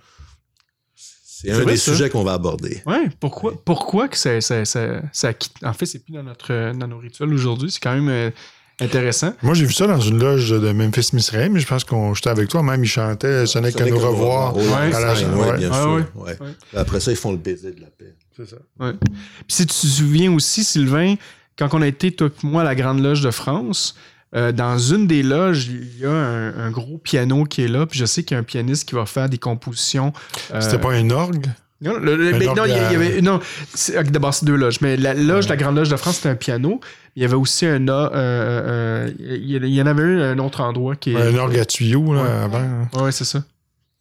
C'est 0.96 1.52
un 1.52 1.66
des 1.66 1.78
ça. 1.78 1.92
sujets 1.92 2.10
qu'on 2.10 2.24
va 2.24 2.34
aborder. 2.34 2.82
Ouais, 2.86 3.10
pourquoi, 3.20 3.54
pourquoi 3.66 4.08
que 4.08 4.18
ça, 4.18 4.40
ça, 4.42 4.64
ça, 4.66 5.02
ça 5.12 5.34
quitte- 5.34 5.64
En 5.64 5.74
fait, 5.74 5.86
c'est 5.86 6.00
plus 6.00 6.14
dans, 6.14 6.24
notre, 6.24 6.72
dans 6.74 6.88
nos 6.88 6.98
rituels 7.00 7.34
aujourd'hui. 7.34 7.70
C'est 7.70 7.82
quand 7.82 7.94
même 7.94 8.08
euh, 8.10 8.32
intéressant. 8.80 9.34
Moi, 9.42 9.54
j'ai 9.54 9.66
vu 9.66 9.74
ça 9.74 9.86
dans 9.86 10.00
une 10.00 10.20
loge 10.20 10.50
de 10.52 10.72
Memphis 10.72 11.10
Misraim, 11.14 11.50
mais 11.50 11.60
je 11.60 11.68
pense 11.68 11.84
qu'on 11.84 12.14
j'étais 12.14 12.30
avec 12.30 12.48
toi, 12.50 12.64
même 12.64 12.82
ils 12.84 12.88
chantaient 12.88 13.46
Ce 13.46 13.60
n'est 13.60 13.74
que 13.74 13.84
nous 13.84 14.00
revoir. 14.00 14.56
Ouais, 14.56 14.64
Ouais, 14.66 14.94
à 14.96 15.00
la- 15.02 15.14
ouais, 15.14 15.26
ouais. 15.52 15.58
bien 15.58 15.74
sûr. 15.74 15.92
ouais. 15.94 16.04
ouais. 16.16 16.38
Ouais. 16.40 16.56
Après 16.76 17.00
ça, 17.02 17.12
ils 17.12 17.18
font 17.18 17.32
le 17.32 17.38
baiser 17.38 17.74
de 17.74 17.82
la 17.82 17.88
paix. 17.88 18.16
C'est 18.38 18.50
ça. 18.50 18.56
Puis 18.80 18.96
si 19.50 19.62
tu 19.66 19.74
te 19.74 19.86
souviens 19.86 20.32
aussi, 20.34 20.64
Sylvain, 20.64 21.16
quand 21.58 21.70
on 21.74 21.82
a 21.82 21.88
été, 21.88 22.12
toi 22.12 22.28
et 22.30 22.48
moi, 22.48 22.62
à 22.62 22.66
la 22.66 22.74
Grande 22.76 23.02
Loge 23.04 23.22
de 23.22 23.32
France, 23.32 23.96
euh, 24.36 24.52
dans 24.52 24.78
une 24.78 25.08
des 25.08 25.24
loges, 25.24 25.68
il 25.68 26.00
y 26.00 26.06
a 26.06 26.12
un, 26.12 26.58
un 26.68 26.72
gros 26.72 26.98
piano 26.98 27.44
qui 27.46 27.62
est 27.64 27.68
là. 27.68 27.86
Puis 27.86 28.00
je 28.00 28.06
sais 28.06 28.24
qu'il 28.24 28.36
y 28.36 28.38
a 28.38 28.40
un 28.40 28.44
pianiste 28.44 28.88
qui 28.88 28.96
va 28.96 29.06
faire 29.06 29.30
des 29.30 29.38
compositions. 29.38 30.14
euh, 30.54 30.62
C'était 30.62 30.80
pas 30.80 30.92
un 30.94 31.10
orgue? 31.10 31.48
Non, 31.82 31.98
le- 32.00 32.16
le- 32.16 32.34
Un 32.34 32.38
mais 32.40 32.46
non, 32.46 32.64
il 32.66 32.72
y, 32.72 32.76
avait. 32.76 33.22
Non, 33.22 33.42
d'abord, 34.10 34.34
c'est 34.34 34.46
deux 34.46 34.56
loges. 34.56 34.80
Mais 34.80 34.96
la 34.96 35.14
loge, 35.14 35.50
la 35.50 35.58
Grande 35.58 35.76
Loge 35.76 35.90
de 35.90 35.98
France, 35.98 36.16
c'était 36.18 36.30
un 36.30 36.36
piano. 36.36 36.80
Il 37.18 37.22
y 37.22 37.26
avait 37.26 37.36
aussi 37.36 37.66
un. 37.66 37.86
euh, 37.90 38.10
euh, 38.14 39.10
euh, 39.10 39.12
il 39.20 39.66
y- 39.68 39.82
en 39.82 39.86
avait 39.86 40.04
un, 40.04 40.32
un 40.32 40.40
autre 40.40 40.62
endroit 40.62 40.96
qui 40.96 41.12
est. 41.14 41.16
Un 41.22 41.36
orgue 41.36 41.58
à 41.60 41.66
tuyau, 41.66 42.14
là, 42.14 42.24
Ouais. 42.24 42.30
avant. 42.30 43.04
Ouais, 43.04 43.12
c'est 43.12 43.26
ça. 43.26 43.44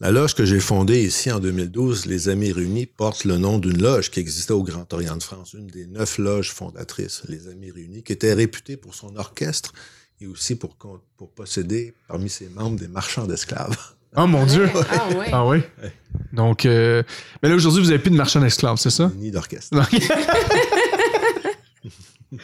La 0.00 0.10
loge 0.12 0.34
que 0.34 0.44
j'ai 0.44 0.58
fondée 0.60 1.02
ici 1.02 1.30
en 1.30 1.38
2012, 1.40 2.06
les 2.06 2.28
Amis 2.28 2.52
Réunis, 2.52 2.86
porte 2.86 3.24
le 3.24 3.36
nom 3.38 3.58
d'une 3.58 3.80
loge 3.82 4.10
qui 4.10 4.18
existait 4.20 4.52
au 4.52 4.62
Grand 4.64 4.92
Orient 4.92 5.16
de 5.16 5.22
France, 5.22 5.52
une 5.54 5.66
des 5.68 5.86
neuf 5.86 6.18
loges 6.18 6.50
fondatrices, 6.52 7.22
les 7.28 7.48
Amis 7.48 7.70
Réunis, 7.70 8.02
qui 8.02 8.12
était 8.12 8.32
réputée 8.32 8.76
pour 8.76 8.94
son 8.94 9.14
orchestre 9.16 9.72
et 10.22 10.26
aussi 10.26 10.56
pour, 10.56 10.76
posséder 11.34 11.94
parmi 12.08 12.28
ses 12.28 12.48
membres 12.48 12.78
des 12.78 12.88
marchands 12.88 13.26
d'esclaves. 13.26 13.76
Oh 14.16 14.26
mon 14.26 14.44
Dieu! 14.44 14.68
Ah 14.90 15.08
ouais. 15.16 15.26
Ah 15.32 15.46
oui? 15.46 15.58
Donc, 16.32 16.66
euh, 16.66 17.02
mais 17.42 17.48
là, 17.48 17.54
aujourd'hui, 17.54 17.82
vous 17.82 17.88
n'avez 17.88 17.98
plus 17.98 18.10
de 18.10 18.16
marchand 18.16 18.40
d'esclaves, 18.40 18.76
c'est 18.76 18.90
ça? 18.90 19.10
Ni 19.16 19.30
d'orchestre. 19.30 19.74
Non. 19.74 19.84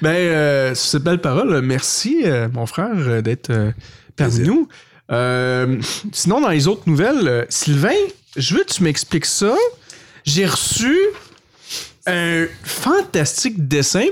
ben, 0.00 0.10
euh, 0.10 0.74
sur 0.74 0.90
cette 0.90 1.02
belle 1.02 1.20
parole, 1.20 1.60
merci, 1.60 2.22
euh, 2.24 2.48
mon 2.50 2.64
frère, 2.66 3.22
d'être 3.22 3.50
euh, 3.50 3.72
parmi 4.16 4.36
Plaisir. 4.36 4.46
nous. 4.46 4.68
Euh, 5.10 5.80
sinon, 6.12 6.40
dans 6.40 6.50
les 6.50 6.68
autres 6.68 6.88
nouvelles, 6.88 7.28
euh, 7.28 7.44
Sylvain, 7.48 7.90
je 8.36 8.54
veux 8.54 8.64
que 8.64 8.72
tu 8.72 8.82
m'expliques 8.82 9.26
ça. 9.26 9.54
J'ai 10.24 10.46
reçu 10.46 10.96
un 12.06 12.46
fantastique 12.62 13.66
dessin. 13.66 14.06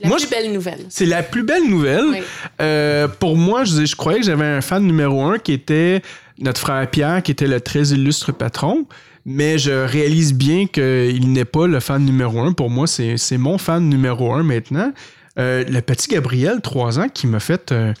C'est 0.00 0.04
la 0.04 0.08
Moi, 0.08 0.16
plus 0.16 0.24
je- 0.26 0.30
belle 0.30 0.52
nouvelle. 0.52 0.80
C'est 0.88 1.06
la 1.06 1.22
plus 1.22 1.42
belle 1.42 1.68
nouvelle. 1.68 2.04
Oui. 2.10 2.18
Euh, 2.62 3.06
pour 3.08 3.36
moi, 3.36 3.64
je, 3.64 3.84
je 3.84 3.96
croyais 3.96 4.20
que 4.20 4.24
j'avais 4.26 4.46
un 4.46 4.60
fan 4.62 4.82
numéro 4.82 5.22
un 5.24 5.38
qui 5.38 5.52
était 5.52 6.00
notre 6.38 6.60
frère 6.60 6.88
Pierre, 6.90 7.22
qui 7.22 7.32
était 7.32 7.46
le 7.46 7.60
très 7.60 7.88
illustre 7.88 8.32
patron. 8.32 8.86
Mais 9.26 9.58
je 9.58 9.70
réalise 9.84 10.32
bien 10.32 10.66
qu'il 10.66 11.30
n'est 11.32 11.44
pas 11.44 11.66
le 11.66 11.78
fan 11.80 12.02
numéro 12.02 12.40
un. 12.40 12.52
Pour 12.52 12.70
moi, 12.70 12.86
c'est 12.86 13.16
mon 13.38 13.58
fan 13.58 13.86
numéro 13.88 14.32
un 14.32 14.42
maintenant. 14.42 14.92
Euh, 15.38 15.62
le 15.68 15.80
petit 15.80 16.08
Gabriel, 16.08 16.60
3 16.62 16.98
ans, 16.98 17.08
qui 17.12 17.26
m'a 17.26 17.38
fait 17.38 17.70
un, 17.70 17.92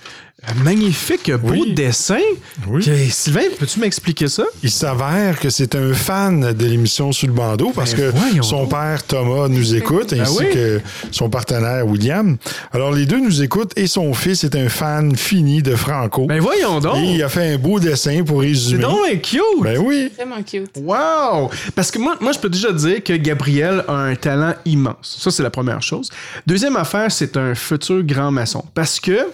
un 0.48 0.54
magnifique 0.64 1.30
beau 1.32 1.50
Oui. 1.50 1.74
dessin. 1.74 2.18
Oui. 2.66 2.82
Que- 2.84 2.96
Sylvain, 3.10 3.42
peux-tu 3.58 3.78
m'expliquer 3.78 4.26
ça? 4.28 4.44
Il 4.62 4.70
s'avère 4.70 5.38
que 5.38 5.50
c'est 5.50 5.74
un 5.74 5.92
fan 5.92 6.52
de 6.54 6.66
l'émission 6.66 7.12
Sous 7.12 7.26
le 7.26 7.32
bandeau 7.32 7.72
parce 7.74 7.94
Ben 7.94 8.10
que 8.12 8.16
voyons 8.18 8.42
son 8.42 8.60
donc. 8.62 8.70
père 8.70 9.02
Thomas 9.06 9.48
nous 9.48 9.74
écoute 9.74 10.12
ainsi 10.14 10.38
oui. 10.38 10.46
que 10.52 10.80
son 11.10 11.28
partenaire 11.28 11.86
William. 11.86 12.36
Alors 12.72 12.92
les 12.92 13.04
deux 13.06 13.20
nous 13.20 13.42
écoutent 13.42 13.72
et 13.76 13.86
son 13.86 14.14
fils 14.14 14.42
est 14.44 14.56
un 14.56 14.68
fan 14.70 15.14
fini 15.14 15.62
de 15.62 15.76
Franco. 15.76 16.24
Ben 16.26 16.40
voyons 16.40 16.80
donc! 16.80 16.96
et 16.96 17.14
il 17.16 17.22
a 17.22 17.28
fait 17.28 17.54
un 17.54 17.58
beau 17.58 17.78
dessin 17.78 18.22
pour 18.24 18.40
C'est 18.40 18.48
résumer. 18.48 18.82
donc 18.82 19.06
bien 19.06 19.18
cute! 19.18 19.40
Ben 19.62 19.78
oui. 19.78 20.10
Vraiment 20.16 20.42
cute. 20.42 20.70
Wow! 20.78 21.50
Parce 21.74 21.90
que 21.90 21.98
moi, 21.98 22.16
moi, 22.20 22.32
je 22.32 22.38
peux 22.38 22.48
déjà 22.48 22.72
dire 22.72 23.02
que 23.04 23.12
Gabriel 23.12 23.84
a 23.86 23.92
un 23.94 24.14
talent 24.14 24.54
immense. 24.64 25.18
Ça, 25.20 25.30
c'est 25.30 25.42
la 25.42 25.50
première 25.50 25.82
chose. 25.82 26.08
Deuxième 26.46 26.76
affaire, 26.76 27.12
c'est 27.12 27.36
un 27.36 27.54
futur 27.54 28.02
grand 28.02 28.30
maçon. 28.30 28.64
Parce 28.74 28.98
que 28.98 29.26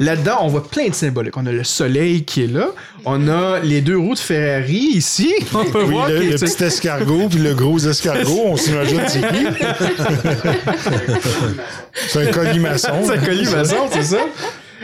là-dedans, 0.00 0.38
on 0.42 0.48
voit 0.48 0.66
plein 0.68 0.88
de 0.88 0.94
symboliques. 0.94 1.36
On 1.36 1.46
a 1.46 1.52
le 1.52 1.64
soleil 1.64 2.24
qui 2.24 2.44
est 2.44 2.52
là. 2.52 2.68
On 3.04 3.28
a 3.28 3.60
les 3.60 3.80
deux 3.80 3.98
roues 3.98 4.14
de 4.14 4.18
Ferrari 4.18 4.88
ici. 4.94 5.32
On 5.54 5.64
peut 5.64 5.82
Oui, 5.84 5.90
voir 5.92 6.08
le, 6.08 6.36
petit 6.36 6.64
escargot 6.64 7.28
puis 7.28 7.38
le 7.38 7.54
gros 7.54 7.78
escargot, 7.78 8.42
on 8.46 8.56
s'imagine 8.56 9.02
c'est 9.08 9.20
qui. 9.20 9.46
c'est 12.08 12.28
un 12.28 12.32
colimaçon. 12.32 13.04
C'est 13.04 13.12
un 13.12 13.18
colis 13.18 13.50
maçon, 13.50 13.88
c'est 13.92 14.02
ça? 14.02 14.18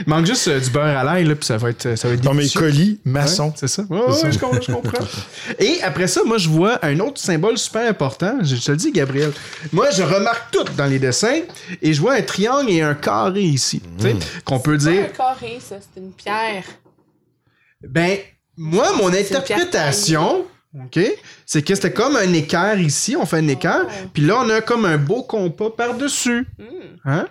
Il 0.07 0.09
manque 0.11 0.27
juste 0.27 0.49
euh, 0.49 0.61
du 0.61 0.71
beurre 0.71 0.99
à 0.99 1.05
l'ail, 1.05 1.25
là, 1.25 1.35
puis 1.35 1.45
ça 1.47 1.57
va 1.57 1.71
être, 1.71 1.97
ça 1.97 2.09
va 2.09 2.15
être 2.15 2.25
Non, 2.25 2.33
mais 2.33 2.39
délicieux. 2.43 2.61
colis 2.61 3.01
maçon. 3.05 3.47
Ouais, 3.49 3.53
c'est 3.57 3.69
ça. 3.69 3.83
Ouais, 3.89 3.99
ouais, 4.01 4.33
je 4.33 4.39
comprends, 4.39 4.61
je 4.61 4.73
comprends. 4.73 5.05
Et 5.59 5.83
après 5.83 6.07
ça, 6.07 6.23
moi, 6.25 6.39
je 6.39 6.49
vois 6.49 6.79
un 6.85 6.99
autre 7.01 7.21
symbole 7.21 7.59
super 7.59 7.89
important. 7.89 8.39
Je 8.43 8.57
te 8.57 8.71
le 8.71 8.77
dis, 8.77 8.93
Gabriel. 8.93 9.33
Moi, 9.73 9.91
je 9.91 10.03
remarque 10.03 10.51
tout 10.53 10.65
dans 10.77 10.87
les 10.87 10.99
dessins 10.99 11.41
et 11.83 11.93
je 11.93 12.01
vois 12.01 12.15
un 12.15 12.23
triangle 12.23 12.71
et 12.71 12.81
un 12.83 12.95
carré 12.95 13.43
ici. 13.43 13.81
tu 13.99 14.05
sais, 14.05 14.17
Qu'on 14.45 14.59
peut 14.61 14.79
C'est 14.79 14.93
dire. 14.93 15.13
pas 15.13 15.33
un 15.33 15.35
carré, 15.35 15.59
ça, 15.61 15.77
c'est 15.81 16.01
une 16.01 16.13
pierre. 16.13 16.65
Ben, 17.87 18.19
moi, 18.57 18.93
mon 18.97 19.11
C'est 19.11 19.35
interprétation. 19.35 20.45
OK? 20.75 21.01
C'est 21.47 21.63
que 21.63 21.75
c'était 21.75 21.93
comme 21.93 22.15
un 22.17 22.33
équerre 22.33 22.79
ici, 22.79 23.17
on 23.17 23.27
fait 23.27 23.39
un 23.39 23.49
équerre, 23.49 23.87
Oh. 23.89 24.09
puis 24.15 24.23
là, 24.25 24.37
on 24.45 24.49
a 24.51 24.61
comme 24.61 24.85
un 24.85 24.99
beau 24.99 25.23
compas 25.25 25.71
par-dessus. 25.71 26.47
Hmm. 26.59 26.65
Hein? 27.11 27.27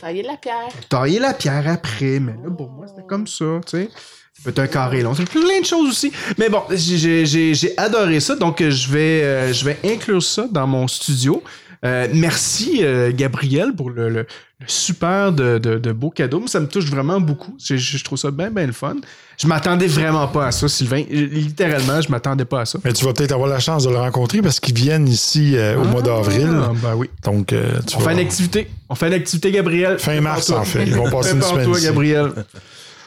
Tailler 0.00 0.22
la 0.22 0.36
pierre. 0.36 0.68
tailler 0.88 1.18
la 1.18 1.34
pierre 1.34 1.68
après. 1.68 2.18
Mais 2.20 2.32
là, 2.32 2.50
pour 2.56 2.70
moi, 2.70 2.86
c'était 2.88 3.06
comme 3.06 3.26
ça, 3.26 3.44
tu 3.66 3.70
sais. 3.78 3.88
Ça 4.36 4.42
peut 4.42 4.50
être 4.50 4.58
un 4.58 4.66
carré 4.66 5.02
long. 5.02 5.14
C'est 5.14 5.28
plein 5.28 5.60
de 5.60 5.64
choses 5.64 5.88
aussi. 5.90 6.12
Mais 6.38 6.48
bon, 6.48 6.62
j'ai- 6.72 7.74
adoré 7.76 8.18
ça. 8.18 8.34
Donc, 8.34 8.60
je 8.68 8.90
vais, 8.90 9.22
euh, 9.22 9.52
je 9.52 9.64
vais 9.64 9.78
inclure 9.84 10.22
ça 10.22 10.46
dans 10.50 10.66
mon 10.66 10.88
studio. 10.88 11.42
Euh, 11.84 12.08
merci, 12.14 12.80
euh, 12.82 13.12
Gabriel, 13.14 13.74
pour 13.76 13.90
le, 13.90 14.08
le- 14.08 14.26
le 14.60 14.66
super 14.66 15.32
de, 15.32 15.58
de, 15.58 15.76
de 15.78 15.92
beau 15.92 16.08
cadeau. 16.10 16.38
Moi, 16.38 16.48
ça 16.48 16.60
me 16.60 16.66
touche 16.66 16.86
vraiment 16.86 17.20
beaucoup. 17.20 17.54
Je, 17.62 18.02
trouve 18.02 18.16
ça 18.18 18.30
bien, 18.30 18.50
bien 18.50 18.66
le 18.66 18.72
fun. 18.72 18.96
Je 19.36 19.46
m'attendais 19.46 19.86
vraiment 19.86 20.26
pas 20.28 20.46
à 20.46 20.52
ça, 20.52 20.66
Sylvain. 20.68 21.04
Littéralement, 21.10 22.00
je 22.00 22.10
m'attendais 22.10 22.44
pas 22.46 22.62
à 22.62 22.64
ça. 22.64 22.78
Mais 22.84 22.92
tu 22.94 23.04
vas 23.04 23.12
peut-être 23.12 23.32
avoir 23.32 23.48
la 23.50 23.58
chance 23.60 23.84
de 23.84 23.90
le 23.90 23.98
rencontrer 23.98 24.40
parce 24.40 24.60
qu'ils 24.60 24.74
viennent 24.74 25.08
ici 25.08 25.56
euh, 25.56 25.76
au 25.76 25.84
mois 25.84 26.00
d'avril. 26.00 26.48
Ah, 26.52 26.70
ben 26.82 26.94
oui. 26.94 27.10
Donc, 27.24 27.52
euh, 27.52 27.80
tu 27.86 27.96
On 27.96 27.98
vas- 27.98 28.06
fait 28.06 28.12
une 28.14 28.20
activité. 28.20 28.70
On 28.88 28.94
fait 28.94 29.08
une 29.08 29.14
activité, 29.14 29.50
Gabriel. 29.50 29.98
Fin 29.98 30.20
mars, 30.20 30.48
en 30.50 30.64
fait. 30.64 30.84
Ils 30.86 30.94
vont 30.94 31.10
passer 31.10 31.32
une 31.34 31.42
semaine 31.42 31.70
ici. 31.70 31.84
Gabriel. 31.84 32.30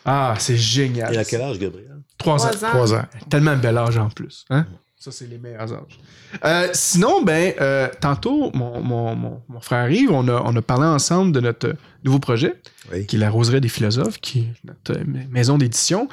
Ah, 0.06 0.36
c'est 0.38 0.58
génial. 0.58 1.14
Et 1.16 1.18
à 1.18 1.26
quel 1.26 1.42
âge, 1.42 1.58
Gabriel? 1.58 1.98
Trois 2.18 2.46
ans. 2.46 2.50
Trois 2.52 2.94
ans. 2.94 3.06
Tellement 3.30 3.56
bel 3.56 3.78
âge 3.78 3.98
en 3.98 4.10
plus. 4.10 4.46
Hein? 4.50 4.66
Ça, 5.00 5.12
c'est 5.12 5.28
les 5.28 5.38
meilleurs 5.38 5.72
âges. 5.72 6.00
Euh, 6.44 6.70
sinon, 6.74 7.22
ben, 7.22 7.54
euh, 7.62 7.88
tantôt, 8.02 8.52
mon, 8.56 8.82
mon, 8.82 9.16
mon, 9.16 9.60
frère 9.62 9.92
Yves, 9.92 10.12
on 10.12 10.28
a, 10.28 10.42
on 10.44 10.56
a 10.56 10.62
parlé 10.64 10.88
ensemble 10.88 11.32
de 11.34 11.40
notre 11.40 11.76
nouveau 12.04 12.20
projet, 12.20 12.54
Oui. 12.94 13.06
qui 13.06 13.16
est 13.16 13.20
la 13.20 13.30
Roseraie 13.30 13.60
des 13.62 13.68
philosophes, 13.70 14.20
qui 14.20 14.40
est 14.40 14.54
notre 14.66 15.00
maison 15.32 15.58
d'édition. 15.58 16.08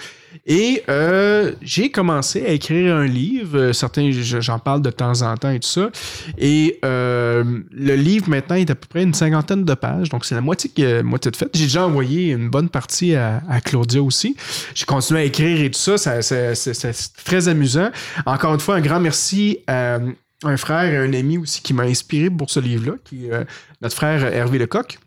Et 0.46 0.82
euh, 0.88 1.52
j'ai 1.62 1.90
commencé 1.90 2.44
à 2.44 2.48
écrire 2.48 2.94
un 2.96 3.06
livre. 3.06 3.58
Euh, 3.58 3.72
Certains, 3.72 4.10
je- 4.10 4.40
j'en 4.40 4.58
parle 4.58 4.82
de 4.82 4.90
temps 4.90 5.22
en 5.22 5.36
temps 5.36 5.50
et 5.50 5.60
tout 5.60 5.68
ça. 5.68 5.90
Et 6.38 6.80
euh, 6.84 7.44
le 7.70 7.94
livre, 7.94 8.28
maintenant, 8.28 8.56
est 8.56 8.68
à 8.70 8.74
peu 8.74 8.86
près 8.88 9.02
une 9.04 9.14
cinquantaine 9.14 9.64
de 9.64 9.74
pages. 9.74 10.08
Donc, 10.08 10.24
c'est 10.24 10.34
la 10.34 10.40
moitié, 10.40 10.70
que- 10.74 11.02
moitié 11.02 11.30
de 11.30 11.36
fait. 11.36 11.48
J'ai 11.54 11.64
déjà 11.64 11.86
envoyé 11.86 12.30
une 12.32 12.48
bonne 12.50 12.68
partie 12.68 13.14
à, 13.14 13.42
à 13.48 13.60
Claudia 13.60 14.02
aussi. 14.02 14.36
J'ai 14.74 14.84
continué 14.86 15.20
à 15.20 15.24
écrire 15.24 15.60
et 15.60 15.70
tout 15.70 15.78
ça. 15.78 15.96
ça, 15.98 16.20
ça- 16.22 16.54
ça- 16.54 16.74
ça- 16.74 16.92
c'est 16.92 17.14
très 17.24 17.46
amusant. 17.48 17.90
Encore 18.26 18.54
une 18.54 18.60
fois, 18.60 18.74
un 18.76 18.80
grand 18.80 18.98
merci 19.00 19.58
à 19.68 19.98
un 20.46 20.56
frère 20.56 20.92
et 20.92 20.96
un 20.98 21.12
ami 21.14 21.38
aussi 21.38 21.62
qui 21.62 21.72
m'a 21.72 21.84
inspiré 21.84 22.28
pour 22.28 22.50
ce 22.50 22.60
livre-là, 22.60 22.94
qui 23.04 23.26
est 23.26 23.32
euh, 23.32 23.44
notre 23.80 23.94
frère 23.94 24.24
Hervé 24.26 24.58
Lecoq. 24.58 24.98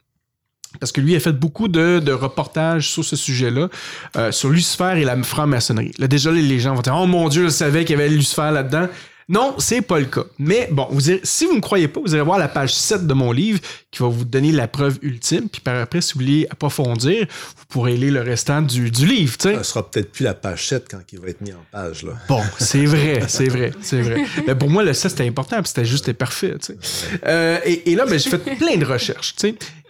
Parce 0.80 0.92
que 0.92 1.02
lui 1.02 1.16
a 1.16 1.20
fait 1.20 1.32
beaucoup 1.32 1.68
de, 1.68 2.00
de 2.00 2.12
reportages 2.12 2.90
sur 2.90 3.04
ce 3.04 3.16
sujet-là, 3.16 3.70
euh, 4.18 4.32
sur 4.32 4.50
Lucifer 4.50 4.94
et 4.98 5.04
la 5.06 5.22
franc-maçonnerie. 5.24 5.92
Là, 5.98 6.08
déjà, 6.08 6.32
les- 6.32 6.60
gens 6.60 6.76
vont 6.76 6.82
dire 6.82 6.96
Oh 7.00 7.06
mon 7.08 7.30
Dieu, 7.30 7.44
je 7.46 7.50
savais 7.50 7.86
qu'il 7.86 7.98
y 7.98 8.00
avait 8.02 8.10
Lucifer 8.10 8.50
là-dedans. 8.52 8.88
Non, 9.30 9.56
c'est 9.58 9.82
pas 9.82 10.00
le 10.00 10.06
cas. 10.06 10.24
Mais 10.40 10.70
bon, 10.72 10.88
vous 10.90 11.10
irez- 11.10 11.20
si 11.24 11.46
vous 11.46 11.54
ne 11.56 11.60
croyez 11.60 11.90
pas, 11.90 12.00
vous 12.00 12.14
allez 12.14 12.24
voir 12.24 12.40
la 12.40 12.48
page 12.48 12.74
7 12.74 13.06
de 13.08 13.14
mon 13.14 13.34
livre 13.34 13.60
qui 13.92 14.02
va 14.02 14.08
vous 14.08 14.24
donner 14.24 14.54
la 14.54 14.70
preuve 14.70 15.00
ultime. 15.02 15.50
Puis 15.50 15.60
par 15.60 15.76
après, 15.82 16.00
si 16.00 16.14
vous 16.14 16.22
voulez 16.22 16.48
approfondir, 16.50 17.26
vous 17.58 17.66
pourrez 17.68 17.98
lire 17.98 18.14
le 18.14 18.22
restant 18.22 18.62
du, 18.62 18.90
du 18.90 19.06
livre. 19.06 19.36
tu 19.38 19.50
sais. 19.50 19.56
Ça 19.56 19.64
sera 19.66 19.92
peut-être 19.92 20.14
plus 20.14 20.24
la 20.24 20.34
page 20.34 20.68
7 20.68 20.86
quand 20.90 21.00
il 21.12 21.20
va 21.20 21.28
être 21.28 21.42
mis 21.42 21.52
en 21.52 21.66
page. 21.74 22.04
Là. 22.04 22.14
Bon, 22.30 22.42
c'est 22.58 22.86
vrai, 22.86 23.24
c'est 23.28 23.50
vrai, 23.50 23.72
c'est 23.82 24.02
vrai. 24.02 24.24
Mais 24.48 24.56
pour 24.56 24.70
moi, 24.70 24.84
le 24.84 24.94
7, 24.94 25.12
c'était 25.12 25.28
important, 25.28 25.58
puis 25.58 25.68
c'était 25.68 25.84
juste 25.86 26.14
parfait, 26.14 26.54
tu 26.66 26.74
sais. 26.74 26.78
Euh, 27.26 27.60
et, 27.66 27.92
et 27.92 27.96
là, 27.96 28.06
ben, 28.06 28.18
j'ai 28.18 28.30
fait 28.30 28.38
plein 28.56 28.78
de 28.78 28.86
recherches. 28.86 29.36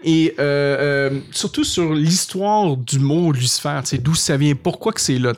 Et 0.08 0.34
euh, 0.40 1.10
euh, 1.12 1.20
surtout 1.32 1.66
sur 1.66 1.94
l'histoire 1.94 2.78
du 2.78 2.98
mot 2.98 3.32
Lucifer, 3.34 3.82
d'où 4.02 4.16
ça 4.16 4.38
vient, 4.38 4.56
pourquoi 4.56 4.94
que 4.94 5.02
c'est 5.02 5.20
là. 5.20 5.34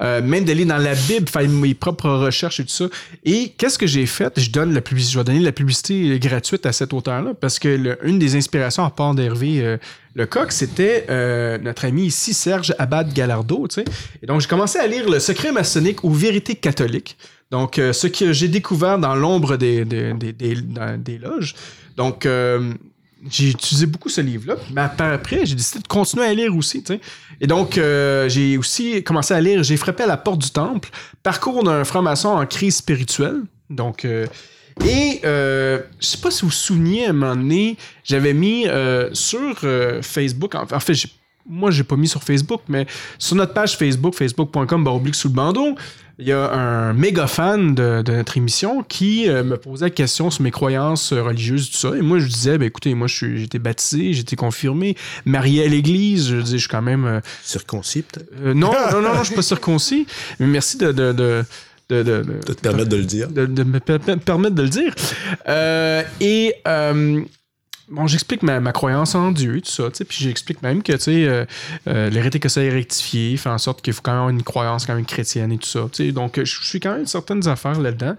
Euh, 0.00 0.20
même 0.20 0.44
d'aller 0.44 0.64
dans 0.64 0.78
la 0.78 0.94
Bible, 0.94 1.28
faire 1.28 1.48
mes 1.48 1.74
propres 1.74 2.10
recherches 2.10 2.58
et 2.60 2.64
tout 2.64 2.70
ça. 2.70 2.86
Et 3.24 3.50
qu'est-ce 3.56 3.78
que 3.78 3.86
j'ai 3.86 4.06
fait? 4.06 4.32
Je 4.38 4.50
donne 4.50 4.74
la 4.74 4.80
publicité, 4.80 5.12
je 5.14 5.18
vais 5.20 5.24
donner 5.24 5.38
la 5.40 5.52
publicité 5.52 6.18
gratuite 6.18 6.66
à 6.66 6.72
cet 6.72 6.92
auteur-là 6.92 7.34
parce 7.40 7.58
que 7.60 7.68
le- 7.68 7.98
une 8.02 8.18
des 8.18 8.34
inspirations 8.34 8.84
à 8.84 8.90
part 8.90 9.14
d'Hervé 9.14 9.62
euh, 9.62 9.76
Lecoq, 10.16 10.50
c'était 10.50 11.06
notre 11.62 11.84
ami 11.84 12.06
ici, 12.06 12.34
Serge 12.34 12.74
Abad 12.80 13.12
Gallardo. 13.14 13.68
Et 14.22 14.26
donc, 14.26 14.40
j'ai 14.40 14.48
commencé 14.48 14.76
à 14.80 14.86
lire 14.88 15.08
Le 15.08 15.20
secret 15.20 15.52
maçonnique 15.52 16.02
ou 16.02 16.10
Vérité 16.12 16.56
catholique. 16.56 17.16
Donc, 17.52 17.76
ce 17.76 18.06
que 18.08 18.32
j'ai 18.32 18.48
découvert 18.48 18.98
dans 18.98 19.14
l'ombre 19.14 19.56
des, 19.56 19.84
des, 19.84 20.12
des, 20.14 20.32
des- 20.32 21.18
loges. 21.18 21.54
Donc, 21.96 22.26
j'ai 23.28 23.50
utilisé 23.50 23.86
beaucoup 23.86 24.08
ce 24.08 24.20
livre-là. 24.20 24.56
Mais 24.72 24.80
après, 24.80 25.44
j'ai 25.44 25.54
décidé 25.54 25.80
de 25.80 25.88
continuer 25.88 26.24
à 26.24 26.34
lire 26.34 26.54
aussi. 26.56 26.82
Et 27.40 27.46
donc, 27.46 27.76
euh, 27.76 28.28
j'ai 28.28 28.56
aussi 28.56 29.02
commencé 29.02 29.34
à 29.34 29.40
lire 29.40 29.62
J'ai 29.62 29.76
frappé 29.76 30.04
à 30.04 30.06
la 30.06 30.16
porte 30.16 30.40
du 30.40 30.50
temple, 30.50 30.88
parcours 31.22 31.62
d'un 31.62 31.84
franc-maçon 31.84 32.28
en 32.28 32.46
crise 32.46 32.76
spirituelle. 32.76 33.42
Donc, 33.70 34.04
euh, 34.04 34.26
et 34.84 35.20
euh, 35.24 35.80
je 36.00 36.06
sais 36.06 36.18
pas 36.18 36.30
si 36.30 36.42
vous 36.42 36.48
vous 36.48 36.54
souvenez, 36.54 37.06
à 37.06 37.10
un 37.10 37.12
moment 37.12 37.36
donné, 37.36 37.76
j'avais 38.04 38.34
mis 38.34 38.66
euh, 38.66 39.10
sur 39.12 39.58
Facebook, 40.02 40.54
en, 40.54 40.80
fait, 40.80 40.94
moi, 41.48 41.70
j'ai 41.70 41.84
pas 41.84 41.96
mis 41.96 42.08
sur 42.08 42.22
Facebook, 42.22 42.62
mais 42.68 42.86
sur 43.18 43.36
notre 43.36 43.54
page 43.54 43.76
Facebook, 43.76 44.14
facebook.com, 44.14 44.84
baroblique 44.84 45.14
sous 45.14 45.28
le 45.28 45.34
bandeau, 45.34 45.74
il 46.20 46.28
y 46.28 46.32
a 46.32 46.52
un 46.52 46.92
méga 46.92 47.26
fan 47.26 47.74
de, 47.74 48.02
de 48.02 48.12
notre 48.12 48.36
émission 48.36 48.82
qui 48.82 49.28
euh, 49.28 49.42
me 49.42 49.56
posait 49.56 49.86
la 49.86 49.90
question 49.90 50.30
sur 50.30 50.42
mes 50.42 50.50
croyances 50.50 51.12
euh, 51.12 51.22
religieuses, 51.22 51.70
tout 51.70 51.76
ça. 51.78 51.96
Et 51.96 52.02
moi, 52.02 52.18
je 52.18 52.26
disais, 52.26 52.58
ben, 52.58 52.66
écoutez, 52.66 52.94
moi, 52.94 53.08
été 53.22 53.58
baptisé, 53.58 54.12
j'ai 54.12 54.20
été 54.20 54.36
confirmé, 54.36 54.96
marié 55.24 55.64
à 55.64 55.68
l'église. 55.68 56.28
Je 56.30 56.36
dis, 56.36 56.52
je 56.52 56.56
suis 56.58 56.68
quand 56.68 56.82
même. 56.82 57.04
euh, 57.06 57.20
Circoncis, 57.42 58.02
peut-être, 58.02 58.28
euh, 58.44 58.54
non, 58.54 58.72
non, 58.92 59.00
non, 59.00 59.14
non, 59.14 59.18
je 59.20 59.26
suis 59.26 59.34
pas 59.34 59.42
circoncis. 59.42 60.06
Mais 60.38 60.46
merci 60.46 60.76
de. 60.76 60.92
de, 60.92 61.12
de 61.12 61.44
de, 61.88 62.04
de- 62.04 62.22
te 62.44 62.52
permettre 62.52 62.88
de 62.88 62.96
le 62.98 63.04
dire. 63.04 63.26
de, 63.28 63.64
me 63.64 63.80
per- 63.80 63.98
per- 63.98 64.16
permettre 64.18 64.54
de 64.54 64.62
le 64.62 64.68
dire. 64.68 64.94
Euh, 65.48 66.04
et 66.20 66.54
euh, 66.68 67.20
bon, 67.90 68.06
j'explique 68.06 68.42
ma, 68.42 68.60
ma 68.60 68.72
croyance 68.72 69.14
en 69.14 69.32
Dieu, 69.32 69.60
tout 69.60 69.70
ça, 69.70 69.90
tu 69.90 69.96
sais, 69.96 70.04
puis 70.04 70.18
j'explique 70.20 70.62
même 70.62 70.82
que 70.82 70.92
tu 70.92 71.00
sais, 71.00 71.24
euh, 71.24 71.44
euh, 71.88 72.08
l'hérétique 72.10 72.46
est 72.46 72.70
rectifié, 72.70 73.36
fait 73.36 73.48
en 73.48 73.58
sorte 73.58 73.82
qu'il 73.82 73.92
faut 73.92 74.02
quand 74.02 74.12
même 74.12 74.20
avoir 74.20 74.30
une 74.30 74.42
croyance 74.42 74.86
quand 74.86 74.94
même 74.94 75.04
chrétienne 75.04 75.52
et 75.52 75.58
tout 75.58 75.68
ça. 75.68 75.86
tu 75.92 76.06
sais. 76.06 76.12
Donc, 76.12 76.40
je 76.42 76.64
suis 76.64 76.80
quand 76.80 76.92
même 76.92 77.06
certaines 77.06 77.46
affaires 77.48 77.78
là-dedans. 77.78 78.16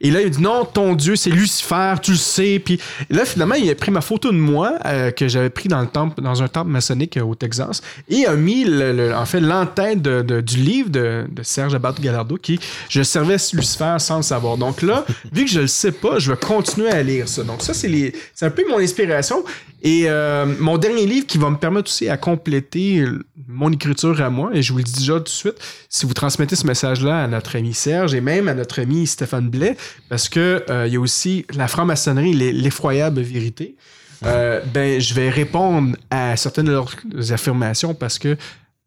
Et 0.00 0.10
là, 0.10 0.22
il 0.22 0.30
dit 0.30 0.40
non, 0.40 0.64
ton 0.64 0.94
Dieu, 0.94 1.14
c'est 1.16 1.30
Lucifer, 1.30 1.94
tu 2.02 2.12
le 2.12 2.16
sais. 2.16 2.58
Puis 2.64 2.80
là, 3.10 3.24
finalement, 3.24 3.54
il 3.54 3.68
a 3.68 3.74
pris 3.74 3.90
ma 3.90 4.00
photo 4.00 4.30
de 4.32 4.36
moi 4.38 4.74
euh, 4.86 5.10
que 5.10 5.28
j'avais 5.28 5.50
pris 5.50 5.68
dans 5.68 5.80
le 5.80 5.86
temple, 5.88 6.22
dans 6.22 6.42
un 6.42 6.48
temple 6.48 6.70
maçonnique 6.70 7.16
euh, 7.16 7.22
au 7.22 7.34
Texas, 7.34 7.82
et 8.08 8.24
a 8.26 8.34
mis 8.34 8.64
le, 8.64 8.92
le- 8.92 9.14
en 9.14 9.26
fait 9.26 9.40
l'entête 9.40 10.00
de- 10.00 10.22
de- 10.22 10.40
du 10.40 10.56
livre 10.56 10.88
de, 10.90 11.26
de 11.30 11.42
Serge 11.42 11.74
Abad 11.74 12.00
Gallardo 12.00 12.36
qui 12.36 12.58
je 12.88 13.02
servais 13.02 13.36
Lucifer 13.52 13.96
sans 13.98 14.16
le 14.18 14.22
savoir. 14.22 14.56
Donc 14.56 14.82
là, 14.82 15.04
vu 15.32 15.44
que 15.44 15.50
je 15.50 15.60
le 15.60 15.66
sais 15.66 15.92
pas, 15.92 16.18
je 16.18 16.30
vais 16.32 16.38
continuer 16.38 16.90
à 16.90 17.02
lire 17.02 17.28
ça. 17.28 17.42
Donc 17.42 17.62
ça, 17.62 17.74
c'est 17.74 17.88
les, 17.88 18.14
c'est 18.34 18.46
un 18.46 18.50
peu 18.50 18.64
mon 18.68 18.78
inspiration. 18.78 19.44
Et 19.82 20.04
euh, 20.08 20.44
mon 20.60 20.76
dernier 20.76 21.06
livre 21.06 21.26
qui 21.26 21.38
va 21.38 21.48
me 21.48 21.56
permettre 21.56 21.88
aussi 21.90 22.06
à 22.10 22.18
compléter 22.18 23.02
mon 23.48 23.72
écriture 23.72 24.20
à 24.20 24.28
moi, 24.28 24.50
et 24.52 24.60
je 24.62 24.72
vous 24.72 24.78
le 24.78 24.84
dis 24.84 24.92
déjà 24.98 25.14
tout 25.14 25.24
de 25.24 25.28
suite, 25.30 25.54
si 25.88 26.04
vous 26.04 26.12
transmettez 26.12 26.54
ce 26.54 26.66
message-là 26.66 27.22
à 27.24 27.26
notre 27.26 27.56
ami 27.56 27.72
Serge 27.72 28.14
et 28.14 28.20
même 28.20 28.46
à 28.48 28.54
notre 28.54 28.80
ami 28.80 29.06
Stéphane 29.06 29.48
Blais, 29.48 29.76
parce 30.08 30.28
que 30.28 30.64
euh, 30.68 30.86
il 30.86 30.94
y 30.94 30.96
a 30.96 31.00
aussi 31.00 31.46
la 31.54 31.68
franc-maçonnerie, 31.68 32.32
l'effroyable 32.32 33.20
vérité, 33.20 33.76
euh, 34.24 34.60
ben, 34.74 35.00
je 35.00 35.14
vais 35.14 35.30
répondre 35.30 35.96
à 36.10 36.36
certaines 36.36 36.66
de 36.66 36.72
leurs 36.72 37.32
affirmations 37.32 37.94
parce 37.94 38.18
que 38.18 38.36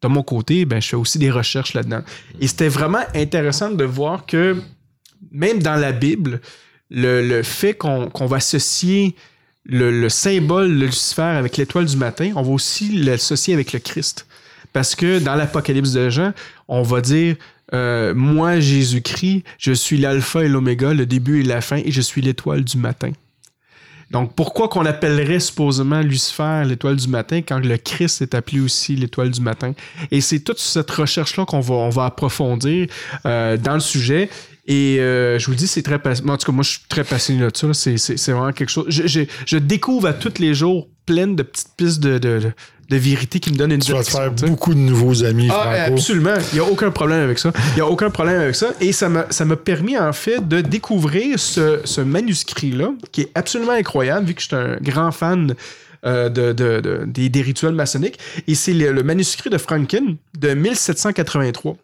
de 0.02 0.08
mon 0.08 0.22
côté, 0.22 0.66
ben, 0.66 0.82
je 0.82 0.90
fais 0.90 0.96
aussi 0.96 1.18
des 1.18 1.32
recherches 1.32 1.74
là-dedans. 1.74 2.02
Et 2.40 2.48
c'était 2.48 2.68
vraiment 2.68 3.04
intéressant 3.16 3.72
de 3.72 3.84
voir 3.84 4.26
que 4.26 4.58
même 5.32 5.62
dans 5.64 5.76
la 5.76 5.92
Bible, 5.92 6.42
le, 6.92 7.42
fait 7.42 7.74
qu'on 7.74 8.10
qu'on 8.10 8.26
va 8.26 8.38
associer 8.38 9.16
le, 9.66 9.90
le 10.02 10.10
symbole 10.10 10.68
de 10.68 10.86
Lucifer 10.86 11.22
avec 11.22 11.58
l'étoile 11.58 11.86
du 11.86 11.98
matin, 11.98 12.34
on 12.36 12.44
va 12.44 12.52
aussi 12.52 12.92
l'associer 12.92 13.54
avec 13.54 13.74
le 13.74 13.80
Christ. 13.80 14.28
Parce 14.74 14.96
que 14.96 15.20
dans 15.20 15.36
l'Apocalypse 15.36 15.94
de 15.94 16.10
Jean, 16.10 16.34
on 16.68 16.82
va 16.82 17.00
dire 17.00 17.38
euh, 17.74 18.14
Moi, 18.14 18.60
Jésus-Christ, 18.60 19.44
je 19.58 19.74
suis 19.74 19.98
l'alpha 19.98 20.44
et 20.44 20.48
l'oméga, 20.48 20.94
le 20.94 21.06
début 21.06 21.42
et 21.42 21.44
la 21.44 21.62
fin, 21.62 21.78
et 21.78 21.92
je 21.92 22.02
suis 22.02 22.22
l'étoile 22.22 22.64
du 22.64 22.78
matin. 22.78 23.12
Donc, 24.12 24.36
pourquoi 24.36 24.68
qu'on 24.70 24.86
appellerait 24.86 25.40
supposément 25.40 26.02
Lucifer 26.02 26.64
l'étoile 26.66 26.98
du 26.98 27.08
matin 27.08 27.42
quand 27.42 27.58
le 27.58 27.78
Christ 27.78 28.22
est 28.22 28.36
appelé 28.36 28.60
aussi 28.60 28.96
l'étoile 28.96 29.32
du 29.32 29.42
matin? 29.42 29.74
Et 30.12 30.22
c'est 30.22 30.42
toute 30.42 30.60
cette 30.60 30.92
recherche-là 30.92 31.46
qu'on 31.46 31.62
va, 31.62 31.74
on 31.74 31.90
va 31.90 32.06
approfondir 32.06 32.88
euh, 33.26 33.58
dans 33.58 33.74
le 33.74 33.80
sujet. 33.80 34.30
Et 34.68 35.00
euh, 35.00 35.40
je 35.40 35.48
vous 35.48 35.56
dis, 35.56 35.66
c'est 35.66 35.82
très 35.82 35.98
passionnant. 35.98 36.34
En 36.34 36.38
tout 36.38 36.46
cas, 36.46 36.52
moi, 36.52 36.64
je 36.64 36.70
suis 36.72 36.82
très 36.88 37.04
passionné 37.04 37.42
de 37.42 37.52
ça. 37.58 37.74
C'est, 37.74 37.98
c'est, 37.98 38.18
c'est 38.18 38.32
vraiment 38.32 38.54
quelque 38.54 38.70
chose. 38.70 38.86
Je, 38.88 39.08
je, 39.08 39.22
je 39.48 39.58
découvre 39.58 40.08
à 40.08 40.14
tous 40.14 40.40
les 40.40 40.54
jours 40.54 40.90
plein 41.08 41.28
de 41.28 41.42
petites 41.42 41.76
pistes 41.76 42.00
de, 42.00 42.20
de, 42.20 42.54
de, 42.94 42.98
vérité 43.00 43.40
qui 43.40 43.52
me 43.52 43.58
donnent 43.58 43.72
une 43.74 43.80
Tu 43.82 43.92
vas 43.92 44.04
te 44.04 44.10
faire 44.10 44.34
tu 44.36 44.46
beaucoup 44.46 44.74
de 44.74 44.80
nouveaux 44.80 45.24
amis, 45.24 45.50
Ah, 45.52 45.76
Franco. 45.76 45.94
absolument. 45.94 46.34
Il 46.52 46.56
n'y 46.56 46.60
a 46.60 46.66
aucun 46.70 46.92
problème 46.92 47.22
avec 47.24 47.40
ça. 47.40 47.52
Il 47.72 47.76
n'y 47.76 47.82
a 47.82 47.88
aucun 47.88 48.10
problème 48.10 48.40
avec 48.42 48.56
ça. 48.56 48.74
Et 48.82 48.92
ça 48.92 49.10
m'a, 49.10 49.26
ça 49.30 49.46
m'a 49.46 49.56
permis, 49.56 49.98
en 49.98 50.14
fait, 50.14 50.48
de 50.48 50.62
découvrir 50.62 51.40
ce, 51.40 51.80
ce 51.84 52.02
manuscrit-là, 52.02 52.92
qui 53.12 53.22
est 53.22 53.32
absolument 53.36 53.72
incroyable, 53.74 54.28
vu 54.28 54.34
que 54.34 54.42
je 54.42 54.48
suis 54.48 54.56
un 54.56 54.78
grand 54.82 55.12
fan 55.12 55.56
euh, 56.06 56.28
de, 56.30 56.52
de- 56.52 56.82
de- 56.82 57.04
des, 57.08 57.30
des 57.30 57.42
rituels 57.42 57.74
maçonniques. 57.76 58.20
Et 58.48 58.56
c'est 58.56 58.74
le, 58.74 58.92
le 58.92 59.04
manuscrit 59.04 59.50
de 59.50 59.58
Franken 59.58 60.18
de 60.38 60.54
1783. 60.54 61.76